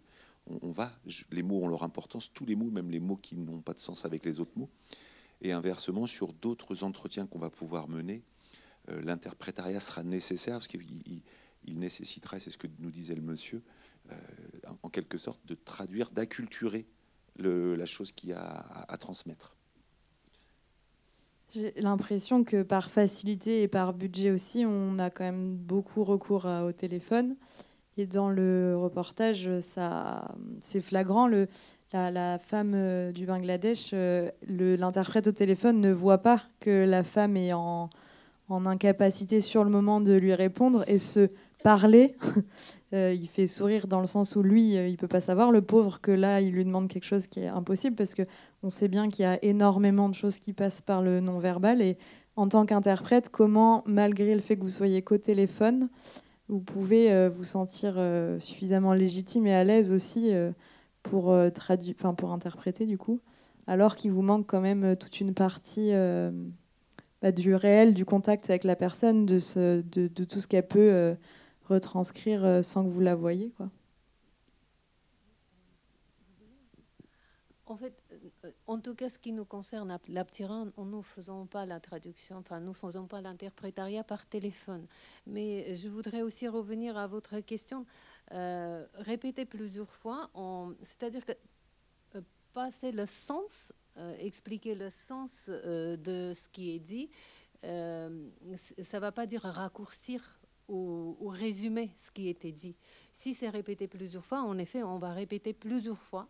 on, 0.48 0.72
va, 0.72 0.92
les 1.32 1.44
mots 1.44 1.64
ont 1.64 1.68
leur 1.68 1.84
importance, 1.84 2.32
tous 2.34 2.46
les 2.46 2.56
mots, 2.56 2.70
même 2.70 2.90
les 2.90 3.00
mots 3.00 3.18
qui 3.18 3.36
n'ont 3.36 3.62
pas 3.62 3.74
de 3.74 3.80
sens 3.80 4.06
avec 4.06 4.26
les 4.26 4.40
autres 4.40 4.58
mots. 4.58 4.70
Et 5.42 5.52
inversement, 5.52 6.08
sur 6.08 6.34
d'autres 6.34 6.84
entretiens 6.84 7.26
qu'on 7.26 7.40
va 7.40 7.50
pouvoir 7.50 7.88
mener, 7.88 8.24
euh, 8.90 9.02
l'interprétariat 9.02 9.80
sera 9.80 10.04
nécessaire 10.04 10.56
parce 10.56 10.68
qu'il 10.68 10.84
il, 11.66 11.80
nécessitera, 11.80 12.40
c'est 12.40 12.50
ce 12.50 12.58
que 12.58 12.68
nous 12.80 12.92
disait 12.92 13.16
le 13.16 13.22
monsieur, 13.22 13.62
euh, 14.12 14.16
en 14.82 14.90
quelque 14.90 15.18
sorte 15.18 15.46
de 15.46 15.54
traduire, 15.54 16.12
d'acculturer 16.12 16.88
la 17.38 17.86
chose 17.86 18.12
qu'il 18.12 18.30
y 18.30 18.34
a 18.34 18.42
à, 18.42 18.98
transmettre. 18.98 19.56
J'ai 21.52 21.74
l'impression 21.78 22.44
que 22.44 22.62
par 22.62 22.92
facilité 22.92 23.64
et 23.64 23.68
par 23.68 23.94
budget 23.94 24.32
aussi, 24.32 24.66
on 24.68 25.00
a 25.00 25.10
quand 25.10 25.24
même 25.24 25.56
beaucoup 25.56 26.04
recours 26.04 26.46
au 26.46 26.72
téléphone. 26.72 27.36
Et 27.98 28.06
dans 28.06 28.30
le 28.30 28.78
reportage, 28.78 29.50
ça, 29.60 30.36
c'est 30.62 30.82
flagrant. 30.82 31.28
La, 31.92 32.38
femme 32.38 32.74
euh, 32.76 33.12
du 33.12 33.26
Bangladesh, 33.26 33.96
l'interprète 34.48 35.28
au 35.28 35.32
téléphone 35.32 35.82
ne 35.82 35.92
voit 35.92 36.20
pas 36.20 36.44
que 36.60 36.86
la 36.86 37.04
femme 37.04 37.36
est 37.36 37.52
en, 37.52 37.90
en 38.50 38.66
incapacité 38.66 39.42
sur 39.42 39.64
le 39.64 39.70
moment 39.70 40.02
de 40.02 40.14
lui 40.14 40.34
répondre 40.34 40.84
et 40.88 40.98
se 40.98 41.30
parler. 41.64 42.16
Euh, 42.92 43.14
il 43.14 43.28
fait 43.28 43.46
sourire 43.46 43.86
dans 43.86 44.02
le 44.02 44.08
sens 44.08 44.36
où 44.36 44.42
lui, 44.42 44.76
euh, 44.76 44.88
il 44.88 44.98
peut 44.98 45.08
pas 45.08 45.22
savoir, 45.22 45.52
le 45.52 45.62
pauvre, 45.62 46.02
que 46.02 46.10
là, 46.10 46.42
il 46.42 46.54
lui 46.54 46.66
demande 46.66 46.88
quelque 46.88 47.04
chose 47.04 47.28
qui 47.28 47.40
est 47.40 47.48
impossible 47.48 47.96
parce 47.96 48.16
que 48.16 48.24
on 48.64 48.70
sait 48.70 48.88
bien 48.88 49.10
qu'il 49.10 49.24
y 49.24 49.26
a 49.26 49.44
énormément 49.44 50.10
de 50.10 50.16
choses 50.16 50.40
qui 50.40 50.54
passent 50.54 50.82
par 50.82 51.02
le 51.02 51.20
non-verbal. 51.20 51.82
Et 51.82 51.98
en 52.36 52.48
tant 52.48 52.66
qu'interprète, 52.66 53.30
comment, 53.30 53.84
malgré 53.86 54.34
le 54.34 54.42
fait 54.42 54.58
que 54.58 54.62
vous 54.62 54.70
soyez 54.70 55.02
qu'au 55.02 55.18
téléphone, 55.18 55.90
vous 56.48 56.60
pouvez 56.60 57.12
euh, 57.12 57.30
vous 57.30 57.44
sentir 57.44 58.02
suffisamment 58.40 58.94
légitime 58.94 59.48
et 59.48 59.56
à 59.56 59.64
l'aise 59.64 59.92
aussi 59.92 60.32
pour, 61.04 61.30
enfin, 61.30 62.14
pour 62.14 62.32
interpréter 62.32 62.86
du 62.86 62.98
coup, 62.98 63.22
alors 63.68 63.96
qu'il 63.96 64.12
vous 64.12 64.22
manque 64.22 64.48
quand 64.48 64.62
même 64.62 64.96
toute 64.98 65.22
une 65.22 65.34
partie 65.34 65.92
bah, 67.22 67.34
du 67.34 67.54
réel, 67.54 67.94
du 67.94 68.06
contact 68.06 68.50
avec 68.50 68.64
la 68.64 68.78
personne, 68.78 69.26
de, 69.26 69.38
tout 70.08 70.40
ce 70.40 70.48
qu'elle 70.48 70.68
peut 70.68 70.80
euh, 70.80 71.16
retranscrire 71.66 72.46
euh, 72.46 72.62
sans 72.62 72.86
que 72.86 72.90
vous 72.90 73.02
la 73.02 73.16
voyez. 73.16 73.52
Euh, 73.60 73.66
en 78.70 78.80
tout 78.80 78.96
cas, 78.96 79.10
ce 79.10 79.18
qui 79.18 79.32
nous 79.32 79.46
concerne 79.46 79.92
à 79.92 80.00
l'Aptiran, 80.08 80.68
nous 80.78 80.98
ne 80.98 81.02
faisons 81.02 81.46
pas 81.46 81.66
la 81.66 81.80
traduction, 81.80 82.38
enfin, 82.38 82.60
nous 82.60 82.70
ne 82.70 82.74
faisons 82.74 83.08
pas 83.08 83.22
l'interprétariat 83.22 84.04
par 84.04 84.26
téléphone. 84.26 84.86
Mais 85.26 85.76
je 85.76 85.90
voudrais 85.90 86.22
aussi 86.22 86.48
revenir 86.48 86.98
à 86.98 87.08
votre 87.08 87.40
question. 87.40 87.86
Euh, 88.32 88.86
plusieurs 89.50 89.94
fois, 89.94 90.30
c'est-à-dire 90.84 91.26
que 91.26 91.34
passer 92.54 92.92
le 92.92 93.06
sens 93.06 93.72
euh, 94.00 94.16
expliquer 94.20 94.76
le 94.76 94.90
sens 94.90 95.32
euh, 95.50 95.98
de 95.98 96.32
ce 96.34 96.48
qui 96.48 96.74
est 96.74 96.80
dit, 96.80 97.10
euh, 97.66 98.30
ça 98.82 98.98
ne 98.98 99.02
va 99.02 99.12
pas 99.12 99.26
dire 99.26 99.42
raccourcir 99.42 100.40
ou, 100.70 101.18
résumer 101.28 101.92
ce 101.98 102.10
qui 102.12 102.30
était 102.30 102.52
dit. 102.54 102.76
Si 103.12 103.34
c'est 103.34 103.50
répété 103.50 103.88
plusieurs 103.88 104.24
fois, 104.24 104.44
en 104.44 104.58
effet, 104.58 104.84
on 104.84 105.00
va 105.00 105.12
répéter 105.12 105.52
plusieurs 105.52 106.02
fois. 106.02 106.30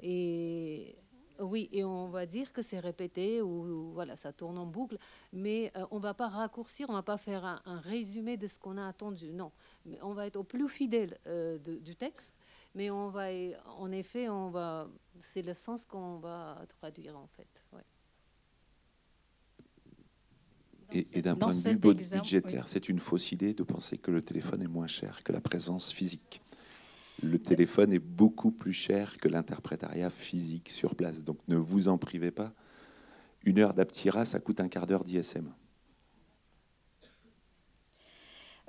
Et 0.00 0.96
oui, 1.40 1.68
et 1.72 1.84
on 1.84 2.08
va 2.08 2.26
dire 2.26 2.52
que 2.52 2.62
c'est 2.62 2.78
répété 2.78 3.42
ou, 3.42 3.92
voilà, 3.92 4.16
ça 4.16 4.32
tourne 4.32 4.58
en 4.58 4.66
boucle, 4.66 4.98
mais 5.32 5.72
on 5.90 5.98
va 5.98 6.14
pas 6.14 6.28
raccourcir, 6.28 6.88
on 6.90 6.92
va 6.94 7.02
pas 7.02 7.18
faire 7.18 7.44
un, 7.44 7.80
résumé 7.80 8.36
de 8.36 8.46
ce 8.46 8.58
qu'on 8.58 8.76
a 8.76 8.86
attendu. 8.86 9.32
Non, 9.32 9.50
mais 9.84 9.98
on 10.02 10.14
va 10.14 10.26
être 10.26 10.36
au 10.36 10.44
plus 10.44 10.68
fidèle 10.68 11.18
du 11.58 11.96
texte 11.96 12.34
mais 12.74 12.90
on 12.90 13.08
va, 13.08 13.28
en 13.78 13.92
effet, 13.92 14.28
on 14.28 14.50
va, 14.50 14.88
c'est 15.20 15.42
le 15.42 15.54
sens 15.54 15.84
qu'on 15.84 16.18
va 16.18 16.64
traduire 16.80 17.16
en 17.16 17.28
fait. 17.28 17.64
Et, 20.92 21.22
d'un 21.22 21.34
point 21.34 21.50
de 21.50 21.68
vue 21.70 21.76
budgétaire, 21.76 22.68
c'est 22.68 22.88
une 22.88 23.00
fausse 23.00 23.32
idée 23.32 23.52
de 23.52 23.64
penser 23.64 23.98
que 23.98 24.12
le 24.12 24.22
téléphone 24.22 24.62
est 24.62 24.68
moins 24.68 24.86
cher 24.86 25.24
que 25.24 25.32
la 25.32 25.40
présence 25.40 25.90
physique. 25.90 26.40
Le 27.24 27.38
téléphone 27.38 27.92
est 27.92 27.98
beaucoup 27.98 28.50
plus 28.50 28.74
cher 28.74 29.16
que 29.16 29.28
l'interprétariat 29.28 30.10
physique 30.10 30.68
sur 30.68 30.94
place. 30.94 31.24
Donc 31.24 31.38
ne 31.48 31.56
vous 31.56 31.88
en 31.88 31.96
privez 31.96 32.30
pas. 32.30 32.52
Une 33.44 33.58
heure 33.58 33.72
d'Aptira, 33.72 34.24
ça 34.24 34.40
coûte 34.40 34.60
un 34.60 34.68
quart 34.68 34.86
d'heure 34.86 35.04
d'ISM. 35.04 35.50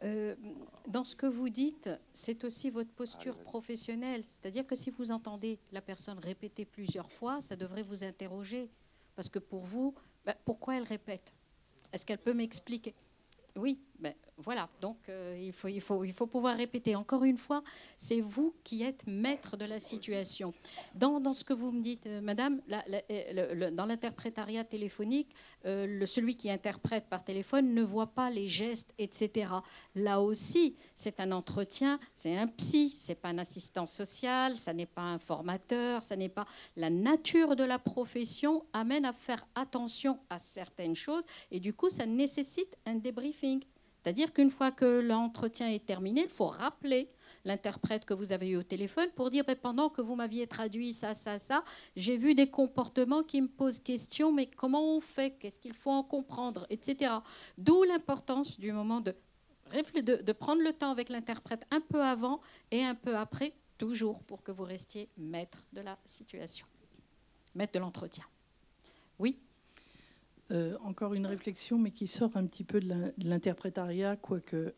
Euh, 0.04 0.36
dans 0.88 1.04
ce 1.04 1.16
que 1.16 1.26
vous 1.26 1.50
dites, 1.50 1.90
c'est 2.14 2.44
aussi 2.44 2.70
votre 2.70 2.92
posture 2.92 3.38
professionnelle. 3.40 4.24
C'est-à-dire 4.24 4.66
que 4.66 4.76
si 4.76 4.90
vous 4.90 5.12
entendez 5.12 5.60
la 5.72 5.82
personne 5.82 6.20
répéter 6.20 6.66
plusieurs 6.66 7.12
fois, 7.12 7.42
ça 7.42 7.56
devrait 7.56 7.84
vous 7.84 8.04
interroger. 8.04 8.70
Parce 9.16 9.30
que 9.30 9.40
pour 9.40 9.64
vous, 9.64 9.94
ben, 10.26 10.36
pourquoi 10.46 10.78
elle 10.78 10.84
répète? 10.84 11.34
Est-ce 11.92 12.06
qu'elle 12.06 12.20
peut 12.20 12.34
m'expliquer? 12.34 12.94
Oui, 13.56 13.80
ben, 14.00 14.14
voilà, 14.38 14.68
donc 14.82 14.98
euh, 15.08 15.40
il, 15.42 15.54
faut, 15.54 15.70
il, 15.70 15.80
faut, 15.80 16.04
il 16.04 16.12
faut 16.12 16.28
pouvoir 16.28 16.58
répéter. 16.58 16.94
Encore 16.98 17.24
une 17.24 17.38
fois, 17.38 17.64
c'est 17.96 18.20
vous 18.20 18.54
qui 18.66 18.84
êtes 18.84 19.08
maître 19.08 19.56
de 19.56 19.64
la 19.64 19.80
situation. 19.80 20.54
Dans, 20.94 21.22
dans 21.22 21.32
ce 21.32 21.46
que 21.46 21.54
vous 21.54 21.72
me 21.72 21.82
dites, 21.82 22.06
euh, 22.06 22.20
Madame, 22.20 22.62
euh, 23.10 23.72
dans 23.72 23.86
l'interprétariat 23.86 24.66
téléphonique, 24.66 25.30
celui 25.64 26.36
qui 26.36 26.52
interprète 26.52 27.08
par 27.08 27.24
téléphone 27.24 27.74
ne 27.74 27.82
voit 27.82 28.08
pas 28.14 28.30
les 28.30 28.48
gestes, 28.48 28.94
etc. 28.98 29.52
Là 29.96 30.22
aussi, 30.22 30.76
c'est 30.94 31.22
un 31.22 31.32
entretien, 31.32 31.98
c'est 32.14 32.36
un 32.36 32.48
psy, 32.48 32.94
c'est 32.98 33.16
pas 33.16 33.30
un 33.30 33.38
assistant 33.38 33.86
social, 33.86 34.58
ça 34.58 34.74
n'est 34.74 34.86
pas 34.86 35.02
un 35.02 35.18
formateur, 35.18 36.04
ça 36.04 36.16
n'est 36.16 36.30
pas 36.30 36.46
la 36.76 36.90
nature 36.90 37.56
de 37.56 37.64
la 37.64 37.80
profession 37.80 38.66
amène 38.74 39.06
à 39.06 39.14
faire 39.14 39.48
attention 39.56 40.20
à 40.30 40.38
certaines 40.38 40.96
choses 40.96 41.24
et 41.52 41.60
du 41.60 41.74
coup, 41.74 41.90
ça 41.90 42.06
nécessite 42.06 42.76
un 42.86 42.96
débriefing. 42.96 43.64
C'est-à-dire 44.06 44.34
qu'une 44.34 44.52
fois 44.52 44.70
que 44.70 44.86
l'entretien 44.86 45.68
est 45.68 45.84
terminé, 45.84 46.22
il 46.26 46.30
faut 46.30 46.46
rappeler 46.46 47.10
l'interprète 47.44 48.06
que 48.06 48.14
vous 48.14 48.34
avez 48.34 48.50
eu 48.50 48.56
au 48.56 48.62
téléphone 48.62 49.10
pour 49.16 49.32
dire 49.32 49.44
pendant 49.64 49.90
que 49.90 50.00
vous 50.00 50.14
m'aviez 50.14 50.46
traduit 50.46 50.94
ça, 50.94 51.16
ça, 51.16 51.40
ça, 51.40 51.64
j'ai 51.96 52.16
vu 52.16 52.36
des 52.36 52.48
comportements 52.48 53.24
qui 53.24 53.42
me 53.42 53.48
posent 53.48 53.80
question, 53.80 54.32
mais 54.32 54.46
comment 54.46 54.96
on 54.96 55.02
fait? 55.02 55.32
Qu'est-ce 55.32 55.60
qu'il 55.60 55.74
faut 55.74 55.90
en 55.90 56.04
comprendre? 56.04 56.68
Etc. 56.70 57.12
D'où 57.58 57.82
l'importance 57.82 58.60
du 58.60 58.72
moment 58.72 59.02
de, 59.02 59.16
de 59.74 60.32
prendre 60.34 60.62
le 60.62 60.72
temps 60.72 60.92
avec 60.92 61.10
l'interprète 61.10 61.66
un 61.72 61.82
peu 61.82 62.04
avant 62.04 62.42
et 62.70 62.84
un 62.84 62.94
peu 62.94 63.18
après, 63.18 63.54
toujours 63.80 64.20
pour 64.26 64.44
que 64.44 64.52
vous 64.52 64.66
restiez 64.66 65.10
maître 65.18 65.66
de 65.74 65.82
la 65.82 65.98
situation, 66.06 66.68
maître 67.56 67.74
de 67.74 67.80
l'entretien. 67.80 68.26
Oui? 69.18 69.40
Euh, 70.52 70.78
encore 70.84 71.16
une 71.16 71.26
réflexion, 71.26 71.80
mais 71.80 71.92
qui 71.92 72.06
sort 72.06 72.32
un 72.36 72.46
petit 72.46 72.64
peu 72.64 72.80
de 72.80 73.14
l'interprétariat, 73.18 74.16
quoique 74.16 74.74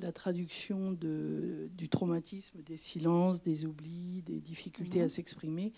la 0.00 0.10
traduction 0.12 0.92
de, 0.92 1.70
du 1.76 1.88
traumatisme, 1.88 2.60
des 2.62 2.76
silences, 2.76 3.40
des 3.42 3.64
oublis, 3.64 4.22
des 4.26 4.40
difficultés 4.40 5.00
à 5.00 5.04
mhm. 5.04 5.08
s'exprimer. 5.08 5.72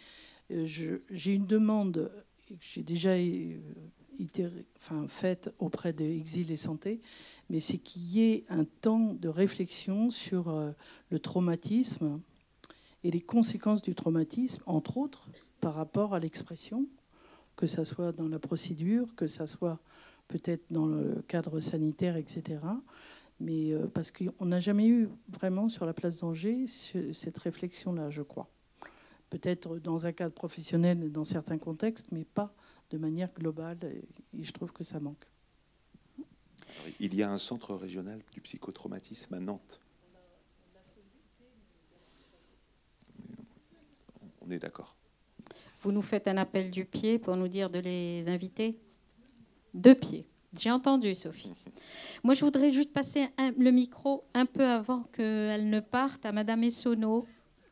Euh, 0.50 0.66
j'ai 0.66 1.34
une 1.34 1.46
demande 1.46 2.10
que 2.46 2.54
j'ai 2.58 2.82
déjà 2.82 3.10
euh, 3.10 3.58
enfin, 4.78 5.06
faite 5.08 5.52
auprès 5.58 5.92
de 5.92 6.04
Exil 6.04 6.50
et 6.50 6.56
Santé, 6.56 7.00
mais 7.50 7.60
c'est 7.60 7.78
qu'il 7.78 8.02
y 8.02 8.22
ait 8.22 8.44
un 8.48 8.64
temps 8.64 9.12
de 9.12 9.28
réflexion 9.28 10.10
sur 10.10 10.74
le 11.10 11.18
traumatisme 11.18 12.20
et 13.04 13.10
les 13.10 13.20
conséquences 13.20 13.82
du 13.82 13.94
traumatisme, 13.94 14.62
entre 14.66 14.96
autres 14.96 15.28
par 15.60 15.74
rapport 15.74 16.14
à 16.14 16.18
l'expression 16.18 16.86
que 17.58 17.66
ça 17.66 17.84
soit 17.84 18.12
dans 18.12 18.28
la 18.28 18.38
procédure, 18.38 19.16
que 19.16 19.26
ça 19.26 19.48
soit 19.48 19.80
peut-être 20.28 20.72
dans 20.72 20.86
le 20.86 21.24
cadre 21.26 21.58
sanitaire, 21.58 22.16
etc. 22.16 22.60
Mais 23.40 23.72
euh, 23.72 23.88
parce 23.88 24.12
qu'on 24.12 24.46
n'a 24.46 24.60
jamais 24.60 24.86
eu 24.86 25.08
vraiment 25.28 25.68
sur 25.68 25.84
la 25.84 25.92
place 25.92 26.18
d'Angers 26.18 26.66
cette 26.68 27.38
réflexion-là, 27.38 28.10
je 28.10 28.22
crois. 28.22 28.48
Peut-être 29.28 29.78
dans 29.78 30.06
un 30.06 30.12
cadre 30.12 30.34
professionnel, 30.34 31.10
dans 31.10 31.24
certains 31.24 31.58
contextes, 31.58 32.12
mais 32.12 32.24
pas 32.24 32.54
de 32.90 32.96
manière 32.96 33.32
globale. 33.34 33.78
Et 34.38 34.44
je 34.44 34.52
trouve 34.52 34.72
que 34.72 34.84
ça 34.84 35.00
manque. 35.00 35.26
il 37.00 37.12
y 37.16 37.24
a 37.24 37.30
un 37.30 37.38
centre 37.38 37.74
régional 37.74 38.20
du 38.32 38.40
psychotraumatisme 38.40 39.34
à 39.34 39.40
Nantes. 39.40 39.80
On 44.40 44.48
est 44.48 44.60
d'accord. 44.60 44.97
Vous 45.82 45.92
nous 45.92 46.02
faites 46.02 46.28
un 46.28 46.36
appel 46.36 46.70
du 46.70 46.84
pied 46.84 47.18
pour 47.18 47.36
nous 47.36 47.48
dire 47.48 47.70
de 47.70 47.78
les 47.78 48.28
inviter 48.28 48.78
Deux 49.74 49.94
pieds. 49.94 50.26
J'ai 50.58 50.70
entendu, 50.70 51.14
Sophie. 51.14 51.52
Moi, 52.24 52.34
je 52.34 52.44
voudrais 52.44 52.72
juste 52.72 52.92
passer 52.92 53.26
le 53.56 53.70
micro 53.70 54.24
un 54.34 54.46
peu 54.46 54.64
avant 54.64 55.02
qu'elle 55.12 55.68
ne 55.68 55.80
parte 55.80 56.24
à 56.24 56.32
Madame 56.32 56.64
Essonneau, 56.64 57.26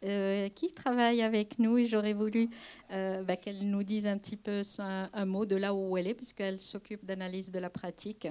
euh, 0.05 0.49
qui 0.51 0.73
travaille 0.73 1.23
avec 1.23 1.59
nous, 1.59 1.79
et 1.79 1.87
j'aurais 1.87 2.13
voulu 2.13 2.51
euh, 2.93 3.23
bah, 3.23 3.37
qu'elle 3.37 3.69
nous 3.69 3.83
dise 3.83 4.07
un 4.07 4.19
petit 4.19 4.37
peu 4.37 4.61
un, 4.79 5.25
mot 5.25 5.47
de 5.47 5.57
là 5.57 5.75
où 5.75 5.97
elle 5.97 6.07
est, 6.07 6.15
puisqu'elle 6.15 6.61
s'occupe 6.61 7.05
d'analyse 7.05 7.51
de 7.51 7.59
la 7.59 7.71
pratique. 7.71 8.29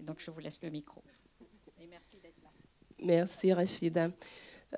donc 0.00 0.16
je 0.18 0.30
vous 0.30 0.40
laisse 0.40 0.60
le 0.62 0.70
micro. 0.70 1.02
Et 1.80 1.86
merci 1.86 2.18
d'être 2.22 2.40
là. 2.42 2.50
Merci 3.02 3.52
Rachida. 3.52 4.10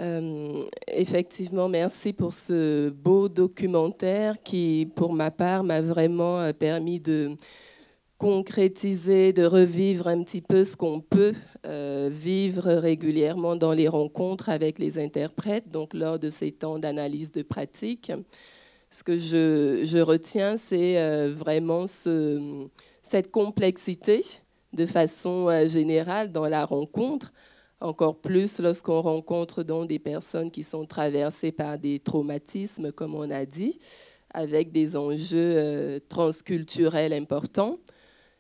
Euh, 0.01 0.61
effectivement, 0.89 1.69
merci 1.69 2.13
pour 2.13 2.35
ce 2.35 2.91
beau 2.91 3.29
documentaire 3.29 4.43
qui, 4.43 4.89
pour 4.97 5.13
ma 5.13 5.31
part, 5.31 5.63
m'a 5.63 5.81
vraiment 5.81 6.41
euh, 6.41 6.53
permis 6.53 6.99
de 6.99 7.37
concrétiser, 8.19 9.33
de 9.33 9.45
revivre 9.45 10.09
un 10.09 10.23
petit 10.23 10.41
peu 10.41 10.65
ce 10.65 10.77
qu'on 10.77 11.01
peut 11.01 11.35
euh, 11.67 12.09
vivre 12.11 12.73
régulièrement 12.73 13.55
dans 13.55 13.73
les 13.73 13.87
rencontres 13.87 14.49
avec 14.49 14.79
les 14.79 14.99
interprètes, 14.99 15.71
donc 15.71 15.95
lors 15.95 16.19
de 16.19 16.31
ces 16.31 16.51
temps 16.51 16.79
d'analyse 16.79 17.31
de 17.31 17.43
pratique. 17.43 18.11
Ce 18.91 19.03
que 19.03 19.19
je, 19.19 20.01
retiens, 20.01 20.57
c'est 20.57 21.29
vraiment 21.31 21.89
ce, 21.89 22.69
cette 23.03 23.33
complexité 23.33 24.23
de 24.73 24.87
façon 24.87 25.67
générale 25.67 26.31
dans 26.31 26.47
la 26.47 26.65
rencontre 26.65 27.33
encore 27.85 28.17
plus 28.17 28.59
lorsqu'on 28.59 29.03
rencontre 29.03 29.63
donc 29.63 29.89
des 29.89 29.99
personnes 29.99 30.51
qui 30.51 30.65
sont 30.65 30.87
traversées 30.87 31.53
par 31.53 31.79
des 31.79 32.01
traumatismes, 32.01 32.91
comme 32.93 33.15
on 33.15 33.31
a 33.31 33.45
dit, 33.45 33.79
avec 34.33 34.73
des 34.73 34.97
enjeux 34.97 35.55
euh, 35.57 36.01
transculturels 36.09 37.13
importants. 37.13 37.79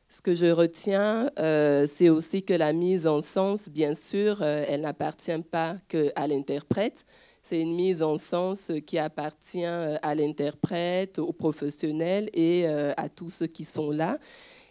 Ce 0.09 0.22
que 0.22 0.34
je 0.34 0.47
retiens, 0.47 1.30
euh, 1.38 1.86
c'est 1.86 2.09
aussi 2.09 2.42
que 2.42 2.55
la 2.55 2.72
mise 2.72 3.07
en 3.07 3.20
sens, 3.20 3.68
bien 3.68 3.95
sûr, 3.95 4.42
euh, 4.42 4.64
elle 4.66 4.80
n'appartient 4.80 5.42
pas 5.51 5.76
qu'à 5.88 6.26
l'interprète. 6.26 7.05
C'est 7.42 7.61
une 7.61 7.74
mise 7.74 8.03
en 8.03 8.16
sens 8.16 8.72
qui 8.86 8.97
appartient 8.97 9.66
à 9.66 10.14
l'interprète, 10.14 11.18
aux 11.18 11.34
professionnels 11.34 12.30
et 12.32 12.66
à 12.66 13.11
tous 13.11 13.28
ceux 13.28 13.47
qui 13.47 13.66
sont 13.66 13.90
là 13.90 14.18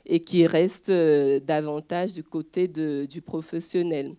et 0.07 0.21
qui 0.21 0.47
restent 0.47 0.89
davantage 0.89 2.13
du 2.13 2.24
côté 2.24 2.67
du 2.67 3.21
professionnel. 3.21 4.15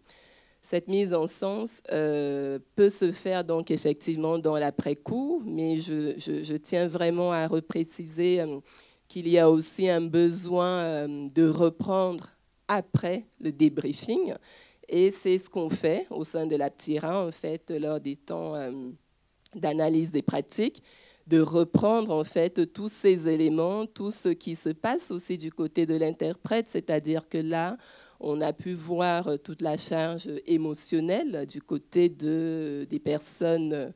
Cette 0.65 0.89
mise 0.89 1.13
en 1.13 1.27
sens 1.27 1.83
euh, 1.93 2.59
peut 2.75 2.89
se 2.89 3.13
faire 3.13 3.45
donc 3.45 3.71
effectivement 3.71 4.39
dans 4.39 4.57
l'après-coup, 4.57 5.43
mais 5.45 5.79
je, 5.79 6.57
tiens 6.57 6.89
vraiment 6.89 7.33
à 7.33 7.47
repréciser 7.47 8.41
euh, 8.41 8.61
qu'il 9.07 9.29
y 9.29 9.39
a 9.39 9.51
aussi 9.51 9.91
un 9.91 10.01
besoin 10.01 10.67
euh, 10.67 11.29
de 11.35 11.47
reprendre 11.47 12.31
après 12.67 13.27
le 13.43 13.53
débriefing. 13.53 14.33
Et 14.89 15.11
c'est 15.11 15.37
ce 15.37 15.51
qu'on 15.51 15.69
fait 15.69 16.07
au 16.09 16.25
sein 16.25 16.47
de 16.47 16.57
la 16.57 16.71
PTIRA, 16.71 17.27
en 17.27 17.31
fait, 17.31 17.71
lors 17.71 18.01
des 18.01 18.17
temps 18.17 18.55
d'analyse 19.55 20.13
des 20.13 20.23
pratiques, 20.23 20.83
de 21.27 21.41
reprendre 21.41 22.11
en 22.11 22.25
fait 22.25 22.73
tous 22.73 22.89
ces 22.89 23.29
éléments, 23.29 23.85
tout 23.85 24.11
ce 24.11 24.31
qui 24.31 24.57
se 24.57 24.71
passe 24.71 25.11
aussi 25.11 25.37
du 25.37 25.53
côté 25.53 25.85
de 25.85 25.95
l'interprète, 25.95 26.69
c'est-à-dire 26.69 27.29
que 27.29 27.39
là, 27.39 27.77
on 28.25 28.41
a 28.41 28.53
pu 28.53 28.73
voir 28.73 29.29
toute 29.43 29.61
la 29.61 29.77
charge 29.77 30.29
émotionnelle 30.47 31.47
du 31.47 31.61
côté 31.61 32.09
de, 32.09 32.87
des 32.89 32.99
personnes 32.99 33.93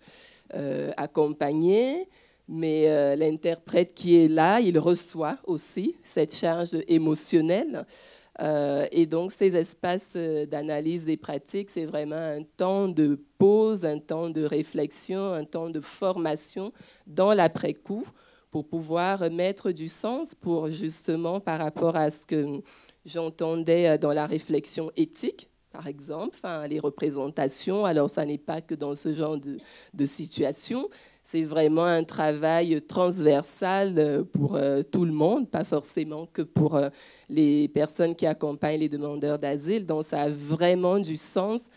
euh, 0.55 0.91
accompagnées, 0.97 2.09
mais 2.47 2.89
euh, 2.89 3.16
l'interprète 3.16 3.95
qui 3.95 4.16
est 4.16 4.29
là, 4.29 4.61
il 4.61 4.79
reçoit 4.79 5.39
aussi 5.47 5.97
cette 6.03 6.35
charge 6.35 6.76
émotionnelle. 6.89 7.87
Euh, 8.41 8.87
et 8.93 9.07
donc, 9.07 9.33
ces 9.33 9.57
espaces 9.57 10.16
d'analyse 10.16 11.07
des 11.07 11.16
pratiques, 11.16 11.70
c'est 11.70 11.87
vraiment 11.87 12.16
un 12.16 12.43
temps 12.43 12.87
de 12.87 13.18
pause, 13.39 13.85
un 13.85 13.99
temps 13.99 14.29
de 14.29 14.45
réflexion, 14.45 15.33
un 15.33 15.45
temps 15.45 15.70
de 15.70 15.81
formation 15.81 16.72
dans 17.07 17.33
l'après-coup 17.33 18.07
pour 18.51 18.66
pouvoir 18.66 19.31
mettre 19.31 19.72
du 19.72 19.89
sens 19.89 20.35
pour 20.35 20.70
justement 20.70 21.41
par 21.41 21.59
rapport 21.59 21.97
à 21.97 22.11
ce 22.11 22.24
que 22.24 22.62
j'entendais 23.09 23.89
euh, 23.89 23.99
dans 23.99 24.13
la 24.13 24.27
réflexion 24.27 24.91
éthique, 24.97 25.49
par 25.73 25.87
exemple, 25.87 26.39
les 26.69 26.79
représentations. 26.79 27.85
Alors, 27.85 28.09
ça 28.09 28.25
n'est 28.25 28.39
pas 28.39 28.61
que 28.61 28.75
dans 28.75 28.95
ce 28.95 29.13
genre 29.13 29.37
de, 29.37 29.59
de 29.93 30.05
situation. 30.07 30.89
C'est 31.23 31.43
vraiment 31.43 31.85
un 31.85 32.05
travail 32.05 32.81
transversal 32.83 33.95
euh, 33.99 34.25
pour 34.25 34.57
euh, 34.57 34.83
tout 34.83 35.05
le 35.05 35.13
monde, 35.13 35.49
pas 35.51 35.65
forcément 35.65 36.27
que 36.27 36.43
pour 36.43 36.81
les 37.29 37.69
personnes 37.69 38.15
qui 38.15 38.27
accompagnent 38.27 38.81
les 38.81 38.89
demandeurs 38.89 39.39
d'asile. 39.39 39.85
Donc, 39.85 40.05
ça 40.05 40.23
a 40.23 40.29
vraiment 40.29 40.99
du 40.99 41.17
sens 41.17 41.69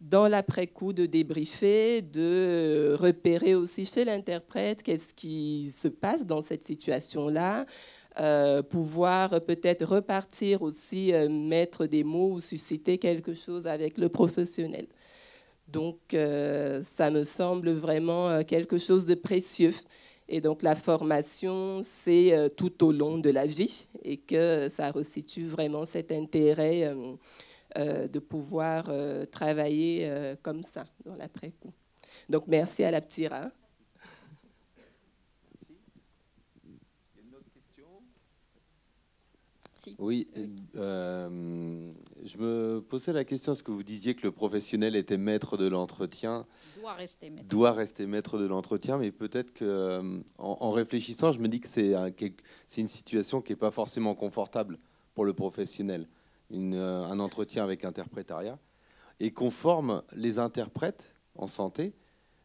dans 0.00 0.28
l'après-coup 0.28 0.92
de 0.92 1.06
débriefer, 1.06 2.02
de 2.02 2.96
repérer 2.98 3.54
aussi 3.54 3.84
chez 3.84 4.04
l'interprète 4.04 4.82
qu'est-ce 4.82 5.12
qui 5.12 5.70
se 5.70 5.88
passe 5.88 6.24
dans 6.24 6.40
cette 6.40 6.62
situation-là, 6.64 7.66
euh, 8.20 8.62
pouvoir 8.62 9.40
peut-être 9.42 9.84
repartir 9.84 10.62
aussi, 10.62 11.12
euh, 11.12 11.28
mettre 11.28 11.86
des 11.86 12.02
mots 12.02 12.32
ou 12.32 12.40
susciter 12.40 12.98
quelque 12.98 13.32
chose 13.32 13.68
avec 13.68 13.96
le 13.96 14.08
professionnel. 14.08 14.88
Donc, 15.68 16.14
euh, 16.14 16.82
ça 16.82 17.12
me 17.12 17.22
semble 17.22 17.70
vraiment 17.70 18.42
quelque 18.42 18.78
chose 18.78 19.06
de 19.06 19.14
précieux. 19.14 19.74
Et 20.28 20.40
donc, 20.40 20.62
la 20.62 20.74
formation, 20.74 21.82
c'est 21.84 22.50
tout 22.56 22.84
au 22.84 22.90
long 22.90 23.18
de 23.18 23.30
la 23.30 23.46
vie 23.46 23.86
et 24.02 24.16
que 24.16 24.68
ça 24.68 24.90
resitue 24.90 25.44
vraiment 25.44 25.84
cet 25.84 26.10
intérêt 26.10 26.94
de 27.76 28.18
pouvoir 28.18 28.92
travailler 29.30 30.10
comme 30.42 30.62
ça 30.62 30.84
dans 31.06 31.14
l'après-coup. 31.14 31.72
Donc, 32.28 32.44
merci 32.46 32.84
à 32.84 32.90
la 32.90 33.00
PTIRA. 33.00 33.50
Oui, 39.98 40.28
euh, 40.76 41.92
je 42.24 42.38
me 42.38 42.80
posais 42.80 43.12
la 43.12 43.24
question, 43.24 43.52
est-ce 43.52 43.62
que 43.62 43.70
vous 43.70 43.82
disiez 43.82 44.14
que 44.14 44.26
le 44.26 44.32
professionnel 44.32 44.96
était 44.96 45.16
maître 45.16 45.56
de 45.56 45.68
l'entretien 45.68 46.46
Doit 46.80 46.94
rester 46.94 47.30
maître. 47.30 47.44
Doit 47.44 47.72
rester 47.72 48.06
maître 48.06 48.38
de 48.38 48.46
l'entretien, 48.46 48.98
mais 48.98 49.12
peut-être 49.12 49.52
que, 49.52 49.64
euh, 49.64 50.20
en, 50.38 50.70
réfléchissant, 50.70 51.32
je 51.32 51.38
me 51.38 51.48
dis 51.48 51.60
que 51.60 51.68
c'est 51.68 52.80
une 52.80 52.88
situation 52.88 53.40
qui 53.40 53.52
n'est 53.52 53.56
pas 53.56 53.70
forcément 53.70 54.14
confortable 54.14 54.78
pour 55.14 55.24
le 55.24 55.32
professionnel, 55.32 56.08
euh, 56.52 57.04
un 57.04 57.20
entretien 57.20 57.62
avec 57.62 57.84
interprétariat, 57.84 58.58
et 59.20 59.32
qu'on 59.32 59.50
forme 59.50 60.02
les 60.14 60.38
interprètes 60.38 61.12
en 61.36 61.46
santé, 61.46 61.94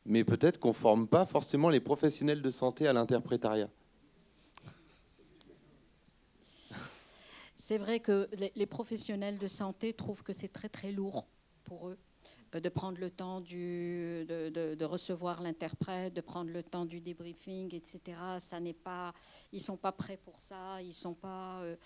mais 0.05 0.23
peut-être 0.23 0.59
qu'on 0.59 0.69
ne 0.69 0.73
forme 0.73 1.07
pas 1.07 1.25
forcément 1.25 1.69
les 1.69 1.79
professionnels 1.79 2.41
de 2.41 2.51
santé 2.51 2.87
à 2.87 2.93
l'interprétariat. 2.93 3.69
C'est 7.65 7.77
vrai 7.77 8.01
que 8.01 8.27
les, 8.55 8.65
professionnels 8.65 9.37
de 9.37 9.47
santé 9.47 9.93
trouvent 9.93 10.21
que 10.21 10.33
c'est 10.33 10.49
très 10.49 10.67
très 10.67 10.91
lourd 10.91 11.25
pour 11.63 11.87
eux 11.87 11.97
euh, 12.53 12.59
de 12.59 12.67
prendre 12.67 12.99
le 12.99 13.09
temps 13.09 13.39
du, 13.39 14.25
de, 14.27 14.83
recevoir 14.83 15.41
l'interprète, 15.41 16.13
de 16.13 16.19
prendre 16.19 16.51
le 16.51 16.61
temps 16.61 16.83
du 16.83 16.99
débriefing, 16.99 17.73
etc. 17.73 18.17
Ça 18.39 18.59
n'est 18.59 18.73
pas, 18.73 19.13
ils 19.53 19.61
sont 19.61 19.77
pas 19.77 19.93
prêts 19.93 20.17
pour 20.17 20.41
ça, 20.41 20.81
ils 20.81 20.91
sont 20.91 21.13
pas. 21.13 21.61
Euh, 21.61 21.77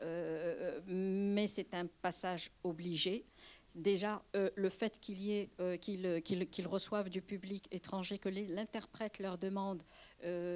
euh, 0.00 0.80
mais 0.86 1.46
c'est 1.46 1.74
un 1.74 1.84
passage 1.84 2.50
obligé 2.64 3.26
déjà 3.74 4.22
euh, 4.34 4.50
le 4.56 4.68
fait 4.68 4.98
qu'il 5.00 5.18
y 5.22 5.48
euh, 5.60 5.76
euh, 5.88 6.20
qu'ils, 6.20 6.66
reçoivent 6.66 7.10
du 7.10 7.20
public 7.20 7.66
étranger, 7.70 8.18
que 8.18 8.28
l'interprète 8.28 9.18
leur 9.18 9.38
demande 9.38 9.82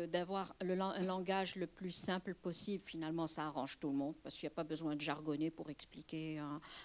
d'avoir 0.09 0.55
un 0.61 1.03
langage 1.03 1.57
le 1.57 1.67
plus 1.67 1.91
simple 1.91 2.35
possible, 2.35 2.83
finalement, 2.85 3.27
ça 3.27 3.47
arrange 3.47 3.79
tout 3.79 3.89
le 3.89 3.97
monde 3.97 4.15
parce 4.23 4.37
qu'il 4.37 4.47
n'y 4.47 4.53
a 4.53 4.55
pas 4.55 4.65
besoin 4.65 4.97
de 4.97 5.01
jargonner 5.01 5.51
pour 5.51 5.71
expliquer 5.71 6.39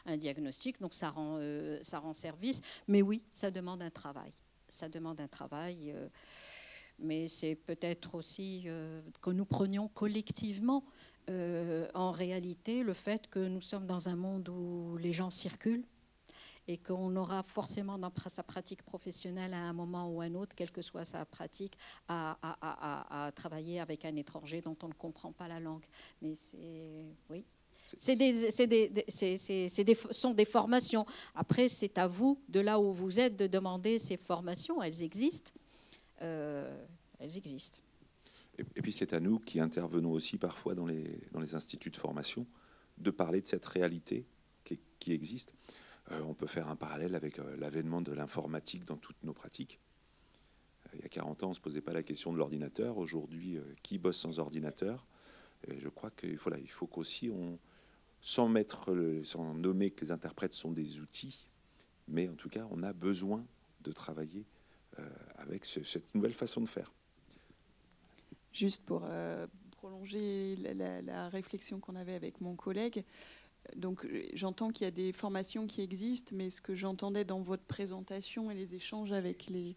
un, 0.06 0.18
diagnostic, 0.18 0.80
donc 0.80 0.94
ça 0.94 1.10
rend, 1.10 1.40
ça 1.82 2.00
rend 2.00 2.14
service. 2.14 2.62
Mais 2.88 3.02
oui, 3.02 3.24
ça 3.32 3.50
demande 3.50 3.82
un 3.82 3.90
travail. 3.90 4.32
Ça 4.68 4.90
demande 4.90 5.20
un 5.22 5.28
travail. 5.28 5.96
mais 7.00 7.28
c'est 7.28 7.56
peut-être 7.56 8.16
aussi 8.16 8.68
que 9.22 9.30
nous 9.32 9.46
prenions 9.46 9.88
collectivement 9.88 10.84
en 11.28 12.12
réalité 12.12 12.84
le 12.84 12.94
fait 12.94 13.28
que 13.28 13.40
nous 13.40 13.62
sommes 13.62 13.88
dans 13.88 14.10
un 14.10 14.16
monde 14.16 14.50
où 14.50 14.98
les 14.98 15.14
gens 15.14 15.32
circulent 15.32 15.86
et 16.68 16.78
qu'on 16.78 17.16
aura 17.16 17.44
forcément 17.44 17.98
dans 17.98 18.12
sa 18.28 18.44
pratique 18.44 18.84
professionnelle 18.84 19.54
à 19.54 19.60
un 19.60 19.74
moment 19.74 20.10
ou 20.10 20.22
un 20.22 20.34
autre, 20.34 20.56
quelle 20.56 20.72
que 20.72 20.82
soit 20.82 21.04
sa 21.04 21.26
pratique, 21.26 21.78
à, 22.08 23.32
travailler 23.36 23.80
avec 23.80 24.06
un 24.06 24.16
étranger 24.16 24.62
dont 24.62 24.78
on 24.84 24.88
ne 24.88 24.94
comprend 24.94 25.32
pas 25.32 25.48
la 25.48 25.60
langue. 25.60 25.86
Mais 26.22 26.34
c'est 26.36 27.06
oui. 27.30 27.46
C'est 27.98 28.16
des, 28.16 28.50
des, 28.66 29.84
des, 29.84 29.96
sont 30.10 30.34
des 30.34 30.46
formations. 30.46 31.06
Après, 31.36 31.68
c'est 31.68 32.00
à 32.00 32.08
vous, 32.08 32.42
de 32.50 32.60
là 32.60 32.80
où 32.80 32.92
vous 32.92 33.20
êtes, 33.20 33.36
de 33.36 33.46
demander 33.46 34.00
ces 34.00 34.18
formations. 34.18 34.82
Elles 34.82 35.04
existent. 35.04 35.52
Euh, 36.22 36.84
elles 37.20 37.38
existent. 37.38 37.80
Et, 38.58 38.82
puis 38.82 38.92
c'est 38.92 39.14
à 39.14 39.20
nous 39.20 39.38
qui 39.40 39.60
intervenons 39.60 40.12
aussi 40.12 40.38
parfois 40.38 40.74
dans 40.74 40.88
les, 40.88 41.20
dans 41.32 41.40
les 41.40 41.54
instituts 41.54 41.92
de 41.92 41.98
formation 41.98 42.48
de 42.98 43.12
parler 43.12 43.42
de 43.42 43.48
cette 43.48 43.66
réalité 43.66 44.26
qui, 44.64 44.80
qui 45.00 45.12
existe. 45.12 45.54
Euh, 46.12 46.22
on 46.28 46.34
peut 46.34 46.48
faire 46.48 46.68
un 46.70 46.76
parallèle 46.76 47.16
avec 47.16 47.40
euh, 47.40 47.56
l'avènement 47.58 48.02
de 48.02 48.12
l'informatique 48.12 48.86
dans 48.86 48.98
toutes 48.98 49.24
nos 49.24 49.34
pratiques. 49.34 49.80
Euh, 50.88 50.90
il 50.96 51.02
y 51.02 51.06
a 51.06 51.10
40 51.10 51.44
ans, 51.44 51.48
on 51.48 51.50
ne 51.50 51.56
se 51.56 51.62
posait 51.62 51.82
pas 51.82 51.94
la 51.94 52.04
question 52.04 52.32
de 52.32 52.38
l'ordinateur. 52.38 52.98
Aujourd'hui, 52.98 53.58
qui 53.82 53.98
bosse 53.98 54.18
sans 54.18 54.40
ordinateur? 54.40 55.06
Je 55.68 55.90
crois 55.90 56.12
qu'il 56.12 56.38
faut, 56.38 56.86
qu'aussi 56.86 57.32
on, 57.32 57.58
sans, 58.22 58.48
nommer 58.48 59.92
que 59.92 60.06
les 60.06 60.12
interprètes 60.12 60.54
sont 60.54 60.72
des 60.72 61.00
outils, 61.00 61.50
mais 62.08 62.30
en 62.30 62.36
tout 62.36 62.50
cas, 62.50 62.68
on 62.70 62.84
a 62.84 62.94
besoin 62.94 63.44
de 63.82 63.92
travailler 63.92 64.46
avec 65.38 65.66
cette 65.66 66.14
nouvelle 66.14 66.34
façon 66.34 66.62
de 66.62 66.68
faire. 66.68 66.94
Juste 68.54 68.86
pour 68.86 69.08
prolonger 69.72 70.56
la, 70.56 71.30
réflexion 71.30 71.80
qu'on 71.80 71.96
avait 71.96 72.16
avec 72.16 72.42
mon 72.42 72.56
collègue, 72.56 73.04
donc 73.76 74.08
j'entends 74.34 74.70
qu'il 74.70 74.86
y 74.86 74.88
a 74.88 74.92
des 74.92 75.12
formations 75.12 75.68
qui 75.68 75.82
existent, 75.82 76.36
mais 76.36 76.50
ce 76.50 76.62
que 76.62 76.76
j'entendais 76.76 77.26
dans 77.26 77.42
votre 77.42 77.64
présentation 77.64 78.52
et 78.52 78.56
les 78.56 78.76
échanges 78.76 79.12
avec 79.12 79.48
les, 79.48 79.76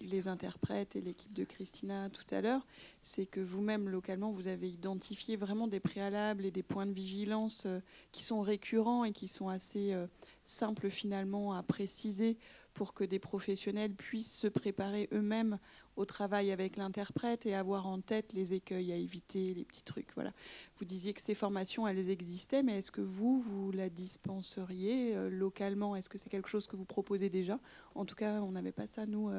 les, 0.00 0.28
interprètes 0.28 0.96
et 0.96 1.00
l'équipe 1.00 1.32
de 1.32 1.44
Christina 1.44 2.08
tout 2.10 2.34
à 2.34 2.40
l'heure, 2.40 2.66
c'est 3.02 3.26
que 3.26 3.40
vous-même, 3.40 3.88
localement, 3.88 4.30
vous 4.30 4.46
avez 4.46 4.68
identifié 4.68 5.36
vraiment 5.36 5.66
des 5.66 5.80
préalables 5.80 6.44
et 6.44 6.50
des 6.50 6.62
points 6.62 6.86
de 6.86 6.92
vigilance 6.92 7.64
euh, 7.66 7.80
qui 8.12 8.22
sont 8.24 8.40
récurrents 8.40 9.04
et 9.04 9.12
qui 9.12 9.28
sont 9.28 9.48
assez 9.48 9.92
euh, 9.92 10.06
simples 10.44 10.90
finalement 10.90 11.54
à 11.54 11.62
préciser 11.62 12.36
pour 12.74 12.94
que 12.94 13.04
des 13.04 13.18
professionnels 13.18 13.94
puissent 13.94 14.34
se 14.34 14.46
préparer 14.46 15.08
eux-mêmes 15.12 15.58
au 15.96 16.04
travail 16.04 16.52
avec 16.52 16.76
l'interprète 16.76 17.46
et 17.46 17.54
avoir 17.54 17.86
en 17.86 18.00
tête 18.00 18.32
les 18.32 18.54
écueils 18.54 18.92
à 18.92 18.96
éviter, 18.96 19.54
les 19.54 19.64
petits 19.64 19.82
trucs. 19.82 20.14
Voilà. 20.14 20.32
Vous 20.78 20.84
disiez 20.84 21.12
que 21.12 21.20
ces 21.20 21.34
formations, 21.34 21.86
elles 21.86 22.08
existaient, 22.08 22.62
mais 22.62 22.78
est-ce 22.78 22.90
que 22.90 23.02
vous, 23.02 23.40
vous 23.40 23.72
la 23.72 23.90
dispenseriez 23.90 25.14
euh, 25.14 25.28
localement? 25.28 25.96
Est-ce 25.96 26.08
que 26.08 26.18
c'est 26.18 26.30
quelque 26.30 26.48
chose 26.48 26.66
que 26.66 26.76
vous 26.76 26.86
proposez 26.86 27.28
déjà? 27.28 27.58
En 27.94 28.04
tout 28.04 28.16
cas, 28.16 28.40
on 28.40 28.52
n'avait 28.52 28.72
pas 28.72 28.86
ça, 28.86 29.06
nous, 29.06 29.30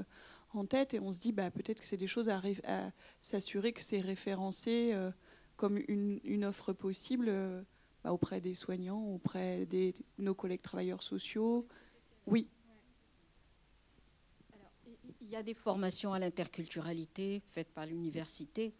en 0.57 0.65
tête 0.65 0.93
et 0.93 0.99
on 0.99 1.11
se 1.11 1.19
dit 1.19 1.31
bah, 1.31 1.51
peut-être 1.51 1.79
que 1.79 1.85
c'est 1.85 1.97
des 1.97 2.07
choses 2.07 2.29
à, 2.29 2.41
s'assurer 3.21 3.73
que 3.73 3.81
c'est 3.81 3.99
référencé 3.99 4.91
euh, 4.93 5.11
comme 5.55 5.79
une, 5.87 6.45
offre 6.45 6.73
possible 6.73 7.27
euh, 7.29 7.61
bah, 8.03 8.13
auprès 8.13 8.41
des 8.41 8.53
soignants, 8.53 9.03
auprès 9.13 9.65
de 9.65 9.93
nos 10.19 10.33
collègues 10.33 10.61
travailleurs 10.61 11.03
sociaux. 11.03 11.67
Oui. 12.27 12.47
Y 15.33 15.35
a 15.35 15.41
des 15.41 15.55
formations 15.55 16.13
à 16.13 16.19
l'interculturalité 16.19 17.41
faites 17.47 17.71
par 17.73 17.87
l'université. 17.87 18.75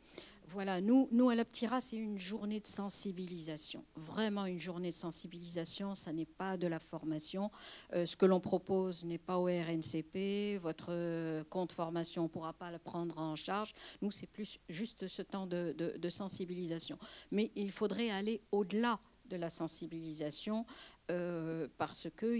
Voilà, 0.50 0.82
nous, 0.82 1.08
nous 1.12 1.30
à 1.30 1.36
la 1.36 1.46
Ptira, 1.46 1.82
c'est 1.82 1.96
une 1.96 2.20
journée 2.20 2.60
de 2.60 2.68
sensibilisation. 2.68 3.84
Vraiment 3.96 4.46
une 4.46 4.60
journée 4.60 4.92
de 4.92 4.96
sensibilisation, 4.96 5.96
ça 5.96 6.14
n'est 6.14 6.28
pas 6.28 6.58
de 6.58 6.68
la 6.68 6.80
formation. 6.80 7.50
Euh, 7.94 8.06
ce 8.06 8.16
que 8.16 8.28
l'on 8.28 8.40
propose 8.40 9.04
n'est 9.04 9.18
pas 9.18 9.40
au 9.40 9.46
RNCP. 9.46 10.60
Votre 10.62 10.90
euh, 10.90 11.44
compte 11.46 11.72
formation 11.72 12.24
ne 12.24 12.28
pourra 12.28 12.54
pas 12.54 12.70
le 12.70 12.78
prendre 12.78 13.18
en 13.18 13.36
charge. 13.36 13.74
Nous, 14.04 14.12
c'est 14.12 14.28
plus 14.28 14.60
juste 14.70 15.08
ce 15.08 15.24
temps 15.24 15.48
de, 15.48 15.74
sensibilisation. 16.10 17.00
Mais 17.32 17.52
il 17.56 17.72
faudrait 17.72 18.12
aller 18.12 18.42
au-delà 18.52 19.00
de 19.26 19.38
la 19.38 19.50
sensibilisation 19.50 20.68
euh, 21.12 21.68
parce 21.78 22.08
que 22.16 22.40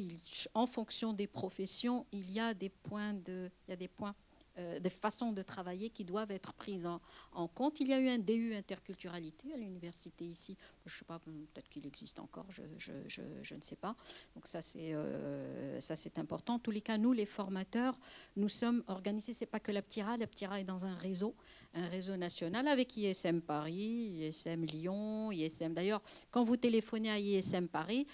en 0.54 0.66
fonction 0.66 1.14
des 1.14 1.28
professions, 1.28 2.06
il 2.12 2.32
y 2.32 2.40
a 2.40 2.54
des 2.54 2.70
points 2.70 3.14
de, 3.14 3.50
il 3.68 3.72
y 3.72 3.74
a 3.74 3.78
des 3.78 3.88
points 3.88 4.16
euh, 4.60 4.80
des 4.80 4.92
façons 4.92 5.32
de 5.32 5.42
travailler 5.42 5.90
qui 5.90 6.06
doivent 6.06 6.30
être 6.30 6.54
prises 6.54 6.86
en, 6.86 7.48
compte. 7.48 7.80
Il 7.80 7.88
y 7.88 7.94
a 7.94 8.00
eu 8.00 8.08
un 8.08 8.20
DU 8.20 8.54
interculturalité 8.54 9.52
à 9.52 9.58
l'université 9.58 10.26
ici. 10.26 10.56
Je 10.86 10.94
ne 10.94 10.98
sais 11.00 11.06
pas, 11.06 11.18
peut-être 11.18 11.68
qu'il 11.70 11.88
existe 11.88 12.20
encore, 12.20 12.46
je, 12.50 12.62
ne 12.62 13.62
sais 13.62 13.76
pas. 13.76 13.96
Donc 14.36 14.46
ça 14.46 14.62
c'est 14.62 14.94
euh, 14.94 15.80
ça 15.80 15.96
c'est 15.96 16.20
important. 16.20 16.56
En 16.56 16.60
tous 16.60 16.70
les 16.70 16.82
cas, 16.82 17.00
nous 17.00 17.14
les 17.14 17.26
formateurs, 17.26 17.98
nous 18.36 18.50
sommes 18.50 18.84
organisés. 18.86 19.34
C'est 19.34 19.48
pas 19.48 19.60
que 19.60 19.72
la 19.72 19.82
Ptira. 19.82 20.18
La 20.18 20.28
Ptira 20.28 20.60
est 20.60 20.66
dans 20.66 20.86
un 20.86 20.94
réseau, 20.94 21.34
un 21.74 21.88
réseau 21.88 22.16
national 22.16 22.68
avec 22.68 22.96
ISM 22.96 23.42
Paris, 23.42 24.28
ISM 24.28 24.66
Lyon, 24.66 25.32
ISM. 25.32 25.74
D'ailleurs, 25.74 26.04
quand 26.30 26.44
vous 26.44 26.58
téléphonez 26.58 27.10
à 27.10 27.18
ISM 27.18 27.68
Paris, 27.68 28.06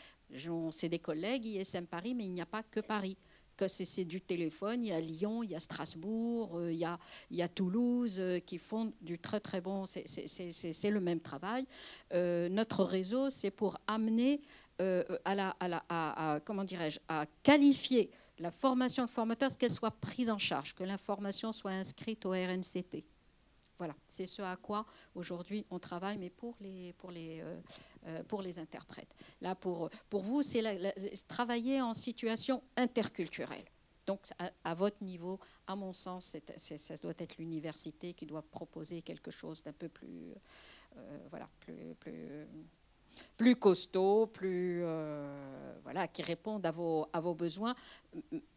c'est 0.72 0.90
des 0.90 1.00
collègues 1.00 1.46
ISM 1.46 1.86
Paris, 1.86 2.14
mais 2.16 2.26
il 2.26 2.34
n'y 2.34 2.42
a 2.42 2.46
pas 2.46 2.64
que 2.64 2.80
Paris 2.80 3.18
c'est 3.68 4.06
du 4.06 4.22
téléphone. 4.22 4.84
Il 4.84 4.90
y 4.90 4.92
a 4.92 5.00
Lyon, 5.00 5.44
il 5.44 5.52
y 5.52 5.56
a 5.56 5.60
Strasbourg, 5.60 6.58
euh, 6.58 6.72
il, 6.72 6.80
y 6.80 7.42
a, 7.42 7.48
Toulouse 7.48 8.18
euh, 8.20 8.40
qui 8.40 8.58
font 8.58 8.94
du 9.02 9.20
très 9.20 9.40
très 9.40 9.62
bon. 9.62 9.86
C'est 9.86 10.90
le 10.90 11.00
même 11.00 11.20
travail. 11.20 11.66
Euh, 12.14 12.50
notre 12.50 12.84
réseau, 12.84 13.30
c'est 13.30 13.52
pour 13.52 13.78
amener 13.88 14.42
à 14.80 16.40
comment 16.46 16.64
à 17.10 17.26
qualifier 17.44 18.12
la 18.38 18.52
formation 18.52 19.04
de 19.04 19.10
formateur, 19.10 19.58
qu'elle 19.58 19.72
soit 19.72 19.92
prise 19.92 20.30
en 20.30 20.38
charge, 20.38 20.74
que 20.74 20.86
l'information 20.86 21.52
soit 21.52 21.72
inscrite 21.72 22.26
au 22.26 22.30
RNCP. 22.30 23.04
Voilà, 23.78 23.94
c'est 24.08 24.26
ce 24.26 24.42
à 24.42 24.56
quoi 24.56 24.86
aujourd'hui 25.16 25.66
on 25.70 25.80
travaille, 25.80 26.18
mais 26.18 26.30
pour 26.30 26.56
les, 26.62 26.94
pour 28.28 28.42
les 28.42 28.60
interprètes. 28.60 29.16
Là, 29.42 29.56
pour, 29.56 29.90
pour 30.10 30.22
vous, 30.22 30.42
c'est 30.42 30.64
travailler 31.28 31.82
en 31.82 31.94
situation 31.94 32.64
interculturelle. 32.78 33.66
Donc, 34.10 34.22
à, 34.64 34.74
votre 34.74 35.04
niveau, 35.04 35.40
à 35.68 35.76
mon 35.76 35.94
sens, 35.94 36.36
ça 36.58 36.96
doit 36.96 37.14
être 37.20 37.38
l'université 37.38 38.16
qui 38.16 38.26
doit 38.26 38.42
proposer 38.42 39.04
quelque 39.04 39.30
chose 39.30 39.62
d'un 39.62 39.72
peu 39.72 39.88
plus, 39.88 40.34
euh, 40.98 41.18
voilà, 41.30 41.48
plus, 41.60 41.94
plus, 42.00 42.48
plus 43.38 43.56
costaud, 43.56 44.26
plus, 44.26 44.82
euh, 44.84 45.78
voilà, 45.84 46.08
qui 46.08 46.24
répondent 46.24 46.66
à 46.66 46.72
vos, 46.72 47.06
à 47.14 47.20
vos 47.20 47.36
besoins, 47.36 47.76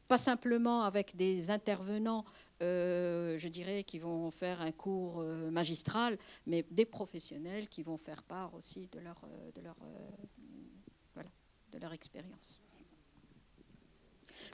pas 0.09 0.17
simplement 0.17 0.85
avec 0.85 1.15
des 1.17 1.51
intervenants 1.51 2.25
euh, 2.63 3.37
je 3.39 3.49
dirais, 3.49 3.83
qui 3.83 3.99
vont 3.99 4.31
faire 4.31 4.61
un 4.61 4.71
cours 4.71 5.21
euh, 5.21 5.51
magistral, 5.51 6.17
mais 6.47 6.65
des 6.71 6.85
professionnels 6.85 7.69
qui 7.69 7.83
vont 7.83 7.97
faire 7.97 8.23
part 8.23 8.55
aussi 8.55 8.89
de 8.93 9.01
leur, 9.01 9.21
euh, 9.25 9.51
de 9.53 9.61
leur, 9.63 9.77
de 11.73 11.79
leur 11.79 11.93
expérience. 11.93 12.61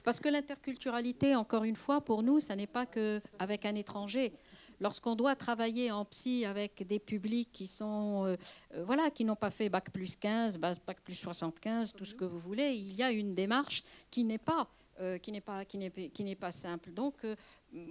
Parce 0.03 0.19
que 0.19 0.29
l'interculturalité, 0.29 1.35
encore 1.35 1.65
une 1.65 1.75
fois, 1.75 2.01
pour 2.01 2.23
nous, 2.23 2.39
ça 2.39 2.55
n'est 2.55 2.67
pas 2.67 2.85
qu'avec 2.85 3.65
un 3.65 3.75
étranger. 3.75 4.33
Lorsqu'on 4.79 5.15
doit 5.15 5.35
travailler 5.35 5.91
en 5.91 6.05
psy 6.05 6.45
avec 6.45 6.87
des 6.87 6.99
publics 6.99 7.51
qui 7.51 7.67
sont, 7.67 8.37
voilà, 8.85 9.11
qui 9.11 9.25
n'ont 9.25 9.35
pas 9.35 9.51
fait 9.51 9.67
bac 9.67 9.91
plus 9.91 10.15
15, 10.15 10.57
bac 10.57 11.01
plus 11.03 11.15
75, 11.15 11.93
tout 11.93 12.05
ce 12.05 12.15
que 12.15 12.23
vous 12.23 12.39
voulez, 12.39 12.71
il 12.75 12.93
y 12.93 13.03
a 13.03 13.11
une 13.11 13.35
démarche 13.35 13.83
qui 14.09 14.23
n'est 14.23 14.37
pas, 14.37 14.69
qui 15.21 15.31
n'est 15.31 15.41
pas, 15.41 15.65
qui 15.65 15.77
n'est, 15.77 16.11
n'est 16.19 16.35
pas 16.35 16.51
simple. 16.51 16.91
Donc, 16.91 17.25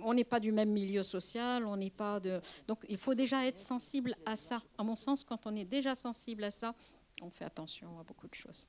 on 0.02 0.14
n'est 0.14 0.24
pas 0.24 0.40
du 0.40 0.52
même 0.52 0.70
milieu 0.70 1.02
social, 1.02 1.64
on 1.64 1.76
n'est 1.76 1.90
pas 1.90 2.20
de. 2.20 2.40
Donc 2.66 2.84
il 2.88 2.96
faut 2.96 3.14
déjà 3.14 3.46
être 3.46 3.60
sensible 3.60 4.14
à 4.26 4.36
ça. 4.36 4.62
À 4.76 4.82
mon 4.82 4.96
sens, 4.96 5.24
quand 5.24 5.46
on 5.46 5.54
est 5.54 5.64
déjà 5.64 5.94
sensible 5.94 6.44
à 6.44 6.50
ça, 6.50 6.74
on 7.22 7.30
fait 7.30 7.44
attention 7.44 7.98
à 7.98 8.02
beaucoup 8.02 8.28
de 8.28 8.34
choses. 8.34 8.68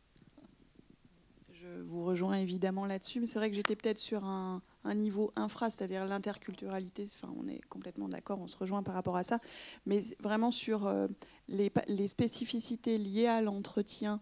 Je 1.52 1.82
vous 1.82 2.06
rejoins 2.06 2.38
évidemment 2.38 2.86
là-dessus, 2.86 3.20
mais 3.20 3.26
c'est 3.26 3.38
vrai 3.38 3.50
que 3.50 3.56
j'étais 3.56 3.76
peut-être 3.76 4.00
sur 4.00 4.24
un, 4.24 4.62
niveau 4.96 5.34
infra, 5.36 5.70
c'est-à-dire 5.70 6.06
l'interculturalité. 6.06 7.06
Enfin, 7.16 7.34
on 7.38 7.50
est 7.50 7.60
complètement 7.68 8.08
d'accord, 8.08 8.40
on 8.40 8.48
se 8.48 8.58
rejoint 8.58 8.82
par 8.82 8.94
rapport 8.94 9.18
à 9.18 9.24
ça, 9.24 9.40
mais 9.86 10.02
vraiment 10.22 10.52
sur 10.52 10.88
euh, 10.88 11.08
les, 11.50 12.08
spécificités 12.08 12.98
liées 12.98 13.28
à 13.28 13.42
l'entretien. 13.42 14.22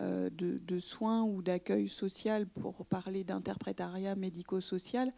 Euh, 0.00 0.28
de, 0.30 0.78
soins 0.80 1.22
ou 1.22 1.40
d'accueil 1.40 1.88
social 1.88 2.46
pour 2.48 2.84
parler 2.84 3.22
d'interprétariat 3.22 4.16
médico-social 4.16 5.12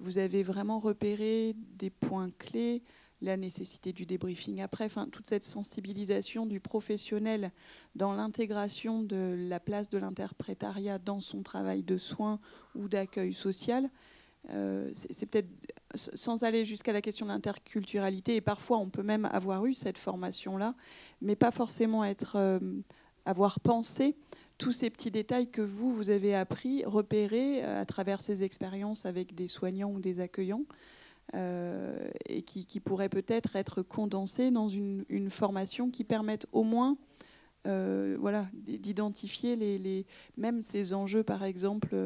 vous 0.00 0.18
avez 0.18 0.42
vraiment 0.42 0.78
repéré 0.78 1.54
des 1.76 1.90
points 1.90 2.30
clés, 2.38 2.82
la 3.20 3.36
nécessité 3.36 3.92
du 3.92 4.06
débriefing 4.06 4.60
après, 4.60 4.88
toute 5.10 5.26
cette 5.26 5.44
sensibilisation 5.44 6.46
du 6.46 6.60
professionnel 6.60 7.52
dans 7.94 8.12
l'intégration 8.12 9.02
de 9.02 9.34
la 9.48 9.60
place 9.60 9.88
de 9.88 9.98
l'interprétariat 9.98 10.98
dans 10.98 11.20
son 11.20 11.42
travail 11.42 11.82
de 11.82 11.96
soins 11.96 12.40
ou 12.74 12.88
d'accueil 12.88 13.32
social. 13.32 13.88
Euh, 14.50 14.90
c'est 14.92 15.26
peut-être 15.26 15.48
sans 15.94 16.42
aller 16.42 16.64
jusqu'à 16.64 16.92
la 16.92 17.00
question 17.00 17.24
de 17.24 17.30
l'interculturalité, 17.30 18.36
et 18.36 18.40
parfois 18.40 18.78
on 18.78 18.90
peut 18.90 19.02
même 19.02 19.24
avoir 19.26 19.64
eu 19.64 19.72
cette 19.72 19.96
formation-là, 19.96 20.74
mais 21.22 21.36
pas 21.36 21.50
forcément 21.50 22.04
être, 22.04 22.36
euh, 22.36 22.58
avoir 23.26 23.60
pensé 23.60 24.16
tous 24.58 24.72
ces 24.72 24.90
petits 24.90 25.10
détails 25.10 25.50
que 25.50 25.62
vous, 25.62 25.92
vous 25.92 26.10
avez 26.10 26.34
appris, 26.34 26.84
repérés 26.84 27.64
euh, 27.64 27.80
à 27.80 27.84
travers 27.84 28.20
ces 28.20 28.44
expériences 28.44 29.04
avec 29.06 29.34
des 29.34 29.48
soignants 29.48 29.90
ou 29.90 30.00
des 30.00 30.20
accueillants, 30.20 30.64
euh, 31.34 32.08
et 32.26 32.42
qui, 32.42 32.80
pourraient 32.80 33.08
peut-être 33.08 33.56
être 33.56 33.82
condensés 33.82 34.50
dans 34.50 34.68
une, 34.68 35.30
formation 35.30 35.90
qui 35.90 36.04
permette 36.04 36.46
au 36.52 36.62
moins 36.62 36.98
euh, 37.66 38.16
voilà, 38.20 38.46
d'identifier 38.52 39.56
les, 39.56 40.06
même 40.36 40.60
ces 40.60 40.92
enjeux, 40.92 41.24
par 41.24 41.42
exemple, 41.42 41.96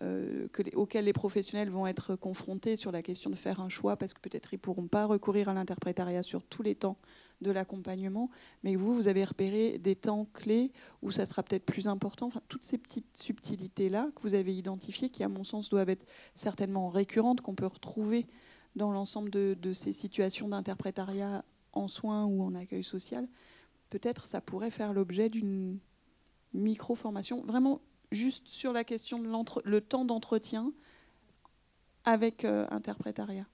que, 0.00 0.76
auxquels 0.76 1.04
les 1.04 1.12
professionnels 1.12 1.70
vont 1.70 1.86
être 1.86 2.14
confrontés 2.14 2.76
sur 2.76 2.92
la 2.92 3.02
question 3.02 3.30
de 3.30 3.36
faire 3.36 3.60
un 3.60 3.68
choix, 3.68 3.96
parce 3.96 4.14
que 4.14 4.20
peut-être 4.20 4.54
ils 4.54 4.56
ne 4.56 4.60
pourront 4.60 4.86
pas 4.86 5.06
recourir 5.06 5.48
à 5.48 5.54
l'interprétariat 5.54 6.22
sur 6.22 6.44
tous 6.44 6.62
les 6.62 6.76
temps 6.76 6.96
de 7.42 7.50
l'accompagnement, 7.50 8.30
mais 8.62 8.76
vous, 8.76 8.94
vous 8.94 9.08
avez 9.08 9.24
repéré 9.24 9.78
des 9.78 9.96
temps 9.96 10.26
clés 10.32 10.72
où 11.02 11.10
ça 11.10 11.26
sera 11.26 11.42
peut-être 11.42 11.64
plus 11.64 11.88
important. 11.88 12.26
Enfin, 12.26 12.40
toutes 12.48 12.64
ces 12.64 12.78
petites 12.78 13.16
subtilités-là 13.16 14.08
que 14.14 14.22
vous 14.22 14.34
avez 14.34 14.56
identifiées, 14.56 15.10
qui 15.10 15.24
à 15.24 15.28
mon 15.28 15.44
sens 15.44 15.68
doivent 15.68 15.90
être 15.90 16.06
certainement 16.34 16.88
récurrentes, 16.88 17.40
qu'on 17.40 17.54
peut 17.54 17.66
retrouver 17.66 18.26
dans 18.76 18.92
l'ensemble 18.92 19.30
de, 19.30 19.72
ces 19.72 19.92
situations 19.92 20.48
d'interprétariat 20.48 21.44
en 21.72 21.88
soins 21.88 22.24
ou 22.24 22.42
en 22.42 22.54
accueil 22.54 22.84
social, 22.84 23.28
peut-être 23.90 24.26
ça 24.26 24.40
pourrait 24.40 24.70
faire 24.70 24.92
l'objet 24.92 25.28
d'une 25.28 25.78
micro-formation, 26.54 27.42
vraiment 27.42 27.80
juste 28.10 28.48
sur 28.48 28.72
la 28.72 28.84
question 28.84 29.18
de 29.18 29.28
le 29.64 29.80
temps 29.80 30.04
d'entretien 30.04 30.72
avec 32.04 32.44
euh, 32.44 32.66
interprétariat 32.70 33.46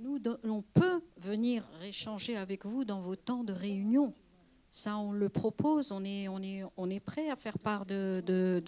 Nous, 0.00 0.20
on 0.44 0.62
peut 0.62 1.00
venir 1.16 1.68
échanger 1.82 2.36
avec 2.36 2.66
vous 2.66 2.84
dans 2.84 3.00
vos 3.00 3.16
temps 3.16 3.44
de 3.44 3.52
réunion. 3.52 4.14
Ça, 4.68 4.98
on 4.98 5.12
le 5.12 5.28
propose, 5.28 5.92
on 5.92 6.04
est, 6.04 6.28
on 6.28 6.42
est, 6.42 6.62
on 6.76 6.90
est 6.90 7.00
prêt 7.00 7.30
à 7.30 7.36
faire 7.36 7.58
part 7.58 7.86
de, 7.86 8.22
de, 8.26 8.60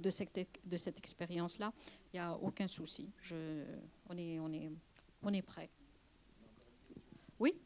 de, 0.00 0.10
cette, 0.10 0.38
de 0.64 0.76
cette 0.76 0.98
expérience-là. 0.98 1.72
Il 2.12 2.16
n'y 2.16 2.20
a 2.20 2.34
aucun 2.36 2.68
souci. 2.68 3.10
Je, 3.20 3.64
on, 4.08 4.16
est, 4.16 4.38
on, 4.38 4.52
est, 4.52 4.70
on 5.22 5.32
est 5.32 5.42
prêt. 5.42 5.68
Oui? 7.38 7.60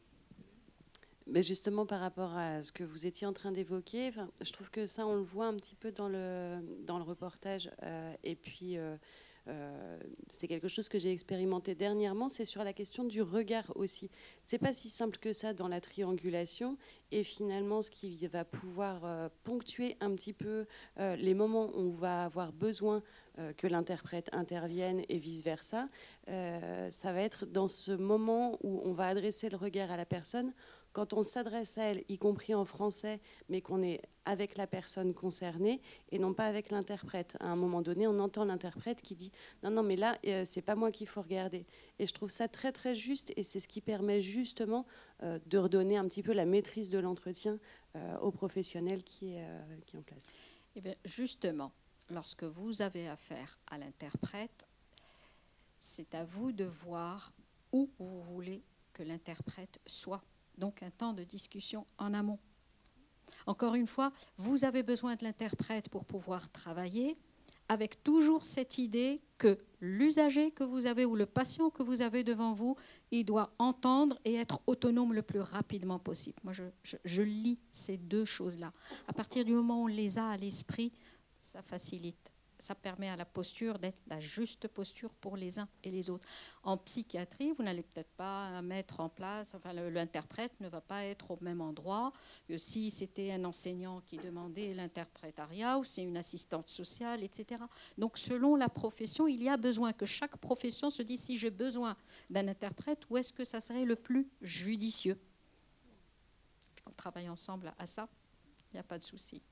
Mais 1.26 1.42
justement, 1.42 1.84
par 1.84 2.01
rapport 2.01 2.34
à 2.36 2.62
ce 2.62 2.72
que 2.72 2.84
vous 2.84 3.07
étiez 3.07 3.26
en 3.26 3.34
train 3.34 3.53
d'évoquer, 3.53 4.12
je 4.40 4.51
trouve 4.51 4.70
que 4.70 4.86
ça, 4.86 5.07
on 5.07 5.14
le 5.14 5.22
voit 5.22 5.46
un 5.46 5.55
petit 5.55 5.74
peu 5.74 5.92
dans 5.92 6.09
le, 6.09 6.61
dans 6.86 6.96
le 6.96 7.05
reportage. 7.05 7.70
Euh, 7.82 8.14
et 8.24 8.34
puis, 8.34 8.78
euh, 8.78 8.96
euh, 9.49 9.99
c'est 10.28 10.49
quelque 10.49 10.68
chose 10.68 10.88
que 10.88 10.99
j'ai 10.99 11.11
expérimenté 11.11 11.74
dernièrement, 11.74 12.28
c'est 12.28 12.44
sur 12.44 12.64
la 12.64 12.72
question 12.72 13.05
du 13.05 13.22
regard 13.22 13.72
aussi. 13.76 14.11
C'est 14.42 14.59
pas 14.59 14.72
si 14.72 14.88
simple 14.88 15.18
que 15.18 15.32
ça 15.32 15.55
dans 15.55 15.68
la 15.68 15.80
triangulation. 15.80 16.76
Et 17.11 17.22
finalement, 17.22 17.80
ce 17.80 17.90
qui 17.90 18.26
va 18.26 18.44
pouvoir 18.44 19.30
ponctuer 19.42 19.96
un 20.01 20.14
petit 20.14 20.34
peu 20.34 20.66
les 20.99 21.32
moments 21.32 21.70
où 21.74 21.80
on 21.80 21.90
va 21.90 22.24
avoir 22.24 22.53
besoin 22.53 23.03
que 23.57 23.66
l'interprète 23.66 24.28
intervienne 24.32 25.03
et 25.09 25.16
vice-versa, 25.16 25.88
ça 26.26 27.12
va 27.12 27.22
être 27.22 27.46
dans 27.46 27.66
ce 27.66 27.92
moment 27.92 28.59
où 28.62 28.82
on 28.84 28.92
va 28.92 29.07
adresser 29.07 29.49
le 29.49 29.57
regard 29.57 29.90
à 29.90 29.96
la 29.96 30.05
personne 30.05 30.53
quand 30.93 31.12
on 31.12 31.22
s'adresse 31.22 31.78
à 31.78 31.84
elle, 31.84 32.05
y 32.09 32.18
compris 32.18 32.55
en 32.55 32.64
français, 32.64 33.20
mais 33.49 33.61
qu'on 33.61 33.82
est 33.82 34.03
avec 34.24 34.57
la 34.57 34.66
personne 34.66 35.14
concernée 35.14 35.80
et 36.11 36.18
non 36.18 36.34
pas 36.34 36.47
avec 36.47 36.70
l'interprète. 36.70 37.36
À 37.41 37.47
un 37.47 37.57
moment 37.57 37.82
donné, 37.82 38.07
on 38.07 38.18
entend 38.18 38.45
l'interprète 38.45 39.01
qui 39.01 39.14
dit 39.14 39.32
non, 39.62 39.70
non, 39.70 39.82
mais 39.82 39.97
là, 39.97 40.18
euh, 40.26 40.45
c'est 40.45 40.62
pas 40.62 40.74
moi 40.74 40.91
qu'il 40.91 41.07
faut 41.07 41.22
regarder. 41.22 41.66
Et 41.99 42.07
je 42.07 42.12
trouve 42.12 42.30
ça 42.30 42.49
très, 42.49 42.72
très 42.72 42.95
juste 42.95 43.32
et 43.36 43.43
c'est 43.43 43.61
ce 43.61 43.68
qui 43.68 43.80
permet 43.80 44.20
justement 44.20 44.86
euh, 45.22 45.39
de 45.47 45.59
redonner 45.59 45.97
un 45.97 46.07
petit 46.07 46.22
peu 46.22 46.32
la 46.32 46.45
maîtrise 46.45 46.91
de 46.91 46.99
l'entretien 46.99 47.59
euh, 47.97 48.18
au 48.18 48.30
professionnel 48.30 49.03
qui 49.03 49.34
est, 49.34 49.47
qui 49.86 49.97
est 49.97 49.99
en 49.99 50.03
place. 50.03 50.32
Eh 50.76 50.80
bien, 50.80 50.95
justement, 51.05 51.72
lorsque 52.11 52.45
vous 52.45 52.82
avez 52.82 53.09
affaire 53.09 53.59
à 53.70 53.78
l'interprète, 53.78 54.68
c'est 55.78 56.14
à 56.14 56.24
vous 56.24 56.53
de 56.53 56.64
voir 56.64 57.32
où 57.72 57.91
vous 57.99 58.20
voulez 58.20 58.62
que 58.93 59.03
l'interprète 59.03 59.80
soit 59.86 60.22
donc 60.59 60.83
un 60.83 60.91
temps 60.91 61.13
de 61.13 61.25
discussion 61.25 61.87
en 61.99 62.15
amont. 62.15 62.39
Encore 63.47 63.75
une 63.75 63.87
fois, 63.87 64.13
vous 64.37 64.65
avez 64.65 64.83
besoin 64.83 65.17
de 65.17 65.25
l'interprète 65.25 65.89
pour 65.89 66.05
pouvoir 66.05 66.51
travailler 66.51 67.17
avec 67.69 68.03
toujours 68.03 68.45
cette 68.45 68.79
idée 68.79 69.21
que 69.37 69.59
l'usager 69.81 70.51
que 70.51 70.65
vous 70.65 70.87
avez 70.87 71.05
ou 71.05 71.15
le 71.15 71.27
patient 71.27 71.71
que 71.71 71.83
vous 71.83 72.03
avez 72.03 72.25
devant 72.25 72.55
vous, 72.55 72.77
il 73.11 73.25
doit 73.25 73.53
entendre 73.59 74.19
et 74.25 74.35
être 74.35 74.61
autonome 74.67 75.13
le 75.13 75.23
plus 75.23 75.41
rapidement 75.41 75.99
possible. 75.99 76.39
Moi, 76.43 76.55
je, 76.55 77.23
lis 77.23 77.59
ces 77.71 77.99
deux 77.99 78.25
choses-là. 78.25 78.73
À 79.07 79.13
partir 79.13 79.45
du 79.45 79.53
moment 79.55 79.83
où 79.83 79.85
on 79.85 79.87
les 79.87 80.19
a 80.19 80.31
à 80.31 80.37
l'esprit, 80.37 80.93
ça 81.41 81.63
facilite 81.63 82.33
ça 82.59 82.75
permet 82.75 83.09
à 83.09 83.17
la 83.17 83.25
posture 83.25 83.79
d'être 83.79 83.99
la 84.07 84.21
juste 84.21 84.69
posture 84.69 85.11
pour 85.15 85.37
les 85.37 85.59
uns 85.59 85.69
et 85.85 85.91
les 85.91 86.11
autres. 86.11 86.29
En 86.63 86.77
psychiatrie, 86.77 87.53
vous 87.53 87.63
n'allez 87.63 87.83
peut-être 87.83 88.11
pas 88.17 88.61
mettre 88.63 89.01
en 89.01 89.09
place, 89.09 89.55
enfin 89.55 89.73
l'interprète 89.73 90.53
ne 90.61 90.69
va 90.69 90.81
pas 90.81 91.05
être 91.05 91.31
au 91.31 91.39
même 91.41 91.61
endroit 91.61 92.13
que 92.47 92.59
si 92.59 92.91
c'était 92.91 93.33
un 93.33 93.45
enseignant 93.45 94.01
qui 94.01 94.17
demandait 94.17 94.75
l'interprétariat 94.75 95.79
ou 95.79 95.85
c'est 95.85 96.03
une 96.03 96.17
assistante 96.17 96.69
sociale, 96.69 97.23
etc. 97.23 97.63
Donc 97.97 98.19
selon 98.19 98.57
la 98.57 98.69
profession, 98.69 99.27
il 99.27 99.43
y 99.43 99.49
a 99.49 99.57
besoin 99.57 99.93
que 99.93 100.07
chaque 100.07 100.37
profession 100.37 100.91
se 100.91 101.03
dise 101.03 101.21
si 101.21 101.37
j'ai 101.37 101.51
besoin 101.51 101.97
d'un 102.31 102.49
interprète, 102.49 103.01
où 103.11 103.17
est-ce 103.17 103.33
que 103.33 103.45
ça 103.45 103.61
serait 103.61 103.85
le 103.85 103.97
plus 103.97 104.29
judicieux? 104.43 105.19
Qu'on 106.85 106.93
travaille 106.93 107.29
ensemble 107.29 107.73
à 107.79 107.87
ça, 107.87 108.09
il 108.71 108.77
n'y 108.77 108.81
a 108.81 108.85
pas 108.85 108.99
de 108.99 109.05
souci. 109.05 109.43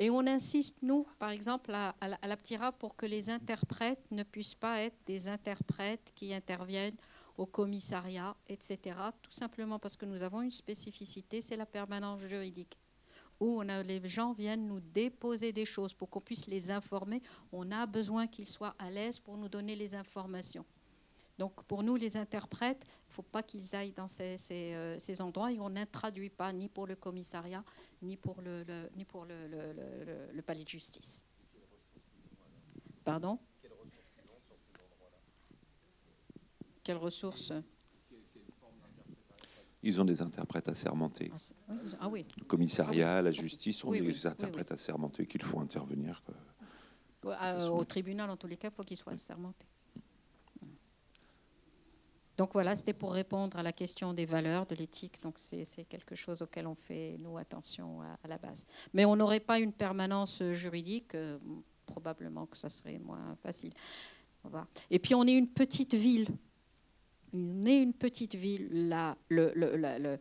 Et 0.00 0.08
on 0.08 0.26
insiste, 0.26 0.78
nous, 0.80 1.06
par 1.18 1.28
exemple, 1.28 1.72
à, 1.74 1.94
la 2.00 2.36
PTIRA 2.38 2.72
pour 2.72 2.96
que 2.96 3.04
les 3.04 3.28
interprètes 3.28 4.10
ne 4.10 4.22
puissent 4.22 4.54
pas 4.54 4.80
être 4.80 4.96
des 5.04 5.28
interprètes 5.28 6.10
qui 6.14 6.32
interviennent 6.32 6.96
au 7.36 7.44
commissariat, 7.44 8.34
etc. 8.48 8.96
Tout 9.20 9.30
simplement 9.30 9.78
parce 9.78 9.98
que 9.98 10.06
nous 10.06 10.22
avons 10.22 10.40
une 10.40 10.50
spécificité, 10.50 11.42
c'est 11.42 11.56
la 11.56 11.66
permanence 11.66 12.22
juridique 12.22 12.78
où 13.40 13.62
les 13.62 14.06
gens 14.08 14.32
viennent 14.32 14.66
nous 14.66 14.80
déposer 14.80 15.52
des 15.52 15.64
choses 15.64 15.94
pour 15.94 16.10
qu'on 16.10 16.20
puisse 16.20 16.46
les 16.46 16.70
informer. 16.70 17.22
On 17.52 17.70
a 17.70 17.86
besoin 17.86 18.26
qu'ils 18.26 18.48
soient 18.48 18.74
à 18.78 18.90
l'aise 18.90 19.18
pour 19.18 19.38
nous 19.38 19.48
donner 19.48 19.74
les 19.76 19.94
informations. 19.94 20.64
Donc 21.40 21.62
pour 21.64 21.82
nous, 21.82 21.96
les 21.96 22.18
interprètes, 22.18 22.84
il 22.86 23.08
ne 23.08 23.14
faut 23.14 23.22
pas 23.22 23.42
qu'ils 23.42 23.74
aillent 23.74 23.94
dans 23.94 24.08
ces, 24.08 24.36
euh, 24.50 24.98
ces, 24.98 25.22
endroits 25.22 25.50
et 25.50 25.58
on 25.58 25.70
n'intraduit 25.70 26.28
pas 26.28 26.52
ni 26.52 26.68
pour 26.68 26.86
le 26.86 26.96
commissariat, 26.96 27.64
ni 28.02 28.18
pour 28.18 28.42
le, 28.42 28.62
ni 28.94 29.06
pour 29.06 29.24
le, 29.24 29.48
le, 30.34 30.42
palais 30.42 30.64
de 30.64 30.68
justice. 30.68 31.24
Pardon? 33.02 33.38
Quelles 36.84 36.98
ressources? 36.98 37.54
Ils 39.82 39.98
ont 39.98 40.04
des 40.04 40.20
interprètes 40.20 40.68
assermentés. 40.68 41.32
Ah, 41.66 41.74
ah 42.00 42.08
oui. 42.10 42.26
Le 42.38 42.44
commissariat, 42.44 43.22
la 43.22 43.32
justice 43.32 43.82
ont 43.82 43.92
des 43.92 44.26
interprètes 44.26 44.72
assermentés 44.72 45.26
qu'il 45.26 45.42
faut 45.42 45.58
intervenir. 45.58 46.22
Au 47.24 47.84
tribunal, 47.84 48.28
en 48.28 48.36
tous 48.36 48.46
les 48.46 48.58
cas, 48.58 48.68
il 48.68 48.74
faut 48.74 48.84
qu'ils 48.84 48.98
soient 48.98 49.14
assermentés. 49.14 49.66
Donc 52.40 52.54
voilà, 52.54 52.74
c'était 52.74 52.94
pour 52.94 53.12
répondre 53.12 53.58
à 53.58 53.62
la 53.62 53.70
question 53.70 54.14
des 54.14 54.24
valeurs, 54.24 54.64
de 54.64 54.74
l'éthique. 54.74 55.20
Donc 55.20 55.34
c'est 55.36 55.84
quelque 55.90 56.14
chose 56.14 56.40
auquel 56.40 56.66
on 56.66 56.74
fait, 56.74 57.18
nous, 57.18 57.36
attention 57.36 58.00
à, 58.00 58.26
la 58.26 58.38
base. 58.38 58.64
Mais 58.94 59.04
on 59.04 59.14
n'aurait 59.14 59.40
pas 59.40 59.58
une 59.58 59.74
permanence 59.74 60.42
juridique, 60.54 61.14
euh, 61.14 61.38
probablement 61.84 62.46
que 62.46 62.56
ça 62.56 62.70
serait 62.70 62.98
moins 62.98 63.36
facile. 63.42 63.74
Et 64.90 64.98
puis 64.98 65.14
on 65.14 65.26
est 65.26 65.36
une 65.36 65.48
petite 65.48 65.92
ville 65.92 66.28
on 67.32 67.66
une 67.66 67.92
petite 67.92 68.34
ville, 68.34 68.88
là, 68.88 69.16
euh, 69.32 70.16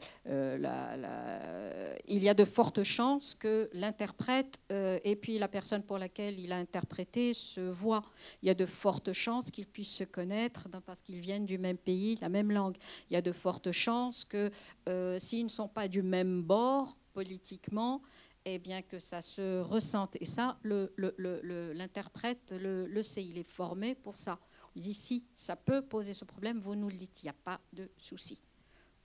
il 2.08 2.24
y 2.24 2.30
a 2.30 2.34
de 2.34 2.46
fortes 2.46 2.84
chances 2.84 3.34
que 3.36 3.70
l'interprète 3.74 4.60
euh, 4.72 5.00
et 5.04 5.16
puis 5.16 5.40
la 5.40 5.48
personne 5.48 5.84
pour 5.84 5.98
laquelle 5.98 6.40
il 6.40 6.52
a 6.52 6.58
interprété 6.58 7.34
se 7.34 7.62
voient. 7.62 8.04
Il 8.42 8.48
y 8.48 8.50
a 8.50 8.54
de 8.54 8.66
fortes 8.66 9.14
chances 9.14 9.50
qu'ils 9.52 9.68
puissent 9.68 9.96
se 9.96 10.04
connaître 10.04 10.68
parce 10.86 11.02
qu'ils 11.02 11.20
viennent 11.20 11.46
du 11.46 11.58
même 11.58 11.78
pays, 11.78 12.18
la 12.22 12.30
même 12.30 12.52
langue. 12.52 12.78
Il 13.10 13.14
y 13.14 13.18
a 13.18 13.22
de 13.22 13.32
fortes 13.32 13.72
chances 13.72 14.26
que 14.26 14.52
euh, 14.88 15.18
s'ils 15.20 15.44
ne 15.44 15.50
sont 15.50 15.68
pas 15.68 15.88
du 15.88 16.04
même 16.04 16.44
bord 16.44 16.98
politiquement, 17.14 18.02
eh 18.46 18.60
bien 18.60 18.82
que 18.82 19.00
ça 19.00 19.22
se 19.22 19.62
ressente. 19.62 20.16
Et 20.22 20.26
ça, 20.26 20.60
l'interprète 20.64 22.54
le 22.58 23.02
sait, 23.02 23.26
il 23.26 23.38
est 23.38 23.44
formé 23.48 23.96
pour 23.96 24.16
ça. 24.16 24.40
Ici, 24.88 25.26
ça 25.36 25.56
peut 25.56 25.82
poser 25.82 26.14
ce 26.14 26.26
problème, 26.26 26.58
vous 26.60 26.76
nous 26.76 26.90
le 26.90 26.96
dites, 26.96 27.22
il 27.22 27.26
n'y 27.26 27.30
a 27.30 27.34
pas 27.34 27.60
de 27.74 27.90
souci. 27.98 28.42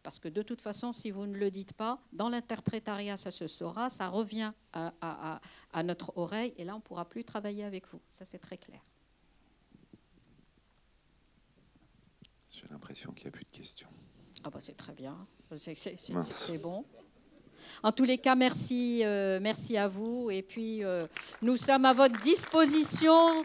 Parce 0.02 0.18
que 0.18 0.28
de 0.28 0.42
toute 0.42 0.60
façon, 0.60 0.92
si 0.92 1.10
vous 1.10 1.26
ne 1.26 1.36
le 1.36 1.51
dites 1.51 1.72
pas, 1.72 1.98
dans 2.12 2.28
l'interprétariat, 2.28 3.16
ça 3.16 3.30
se 3.30 3.46
saura, 3.46 3.88
ça 3.88 4.09
revient 4.09 4.52
à, 4.72 5.40
notre 5.82 6.16
oreille, 6.16 6.52
et 6.56 6.64
là, 6.64 6.74
on 6.74 6.78
ne 6.78 6.82
pourra 6.82 7.09
plus 7.09 7.24
travailler 7.24 7.64
avec 7.64 7.88
vous. 7.88 8.01
Ça, 8.09 8.24
c'est 8.24 8.38
très 8.38 8.59
clair. 8.59 8.80
J'ai 12.51 12.68
l'impression 12.68 13.12
qu'il 13.12 13.24
n'y 13.24 13.28
a 13.28 13.32
plus 13.32 13.44
de 13.44 13.56
questions. 13.56 13.88
Ah 14.44 14.51
bah 14.51 14.60
c'est 14.60 14.76
très 14.76 14.92
bien, 14.92 15.26
c'est 15.56 16.59
bon. 16.59 16.84
En 17.82 17.92
tous 17.92 18.05
les 18.05 18.18
cas, 18.18 18.34
merci, 18.34 19.01
euh, 19.05 19.40
merci 19.40 19.76
à 19.76 19.88
vous. 19.88 20.30
Et 20.30 20.42
puis, 20.42 20.84
euh, 20.84 21.06
nous 21.42 21.56
sommes 21.56 21.84
à 21.86 21.94
votre 21.94 22.20
disposition 22.20 23.42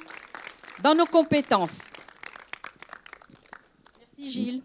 dans 0.83 0.93
nos 0.93 1.05
compétences. 1.05 1.89
Merci 4.19 4.33
Gilles. 4.33 4.63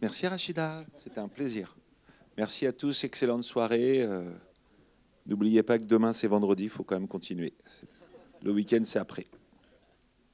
Merci 0.00 0.26
Rachida, 0.26 0.84
c'était 0.96 1.20
un 1.20 1.28
plaisir. 1.28 1.76
Merci 2.36 2.66
à 2.66 2.72
tous, 2.72 3.04
excellente 3.04 3.44
soirée. 3.44 4.02
Euh, 4.02 4.28
n'oubliez 5.24 5.62
pas 5.62 5.78
que 5.78 5.84
demain 5.84 6.12
c'est 6.12 6.26
vendredi, 6.26 6.64
il 6.64 6.68
faut 6.68 6.82
quand 6.82 6.98
même 6.98 7.06
continuer. 7.06 7.54
Le 8.42 8.50
week-end 8.50 8.80
c'est 8.84 8.98
après. 8.98 9.26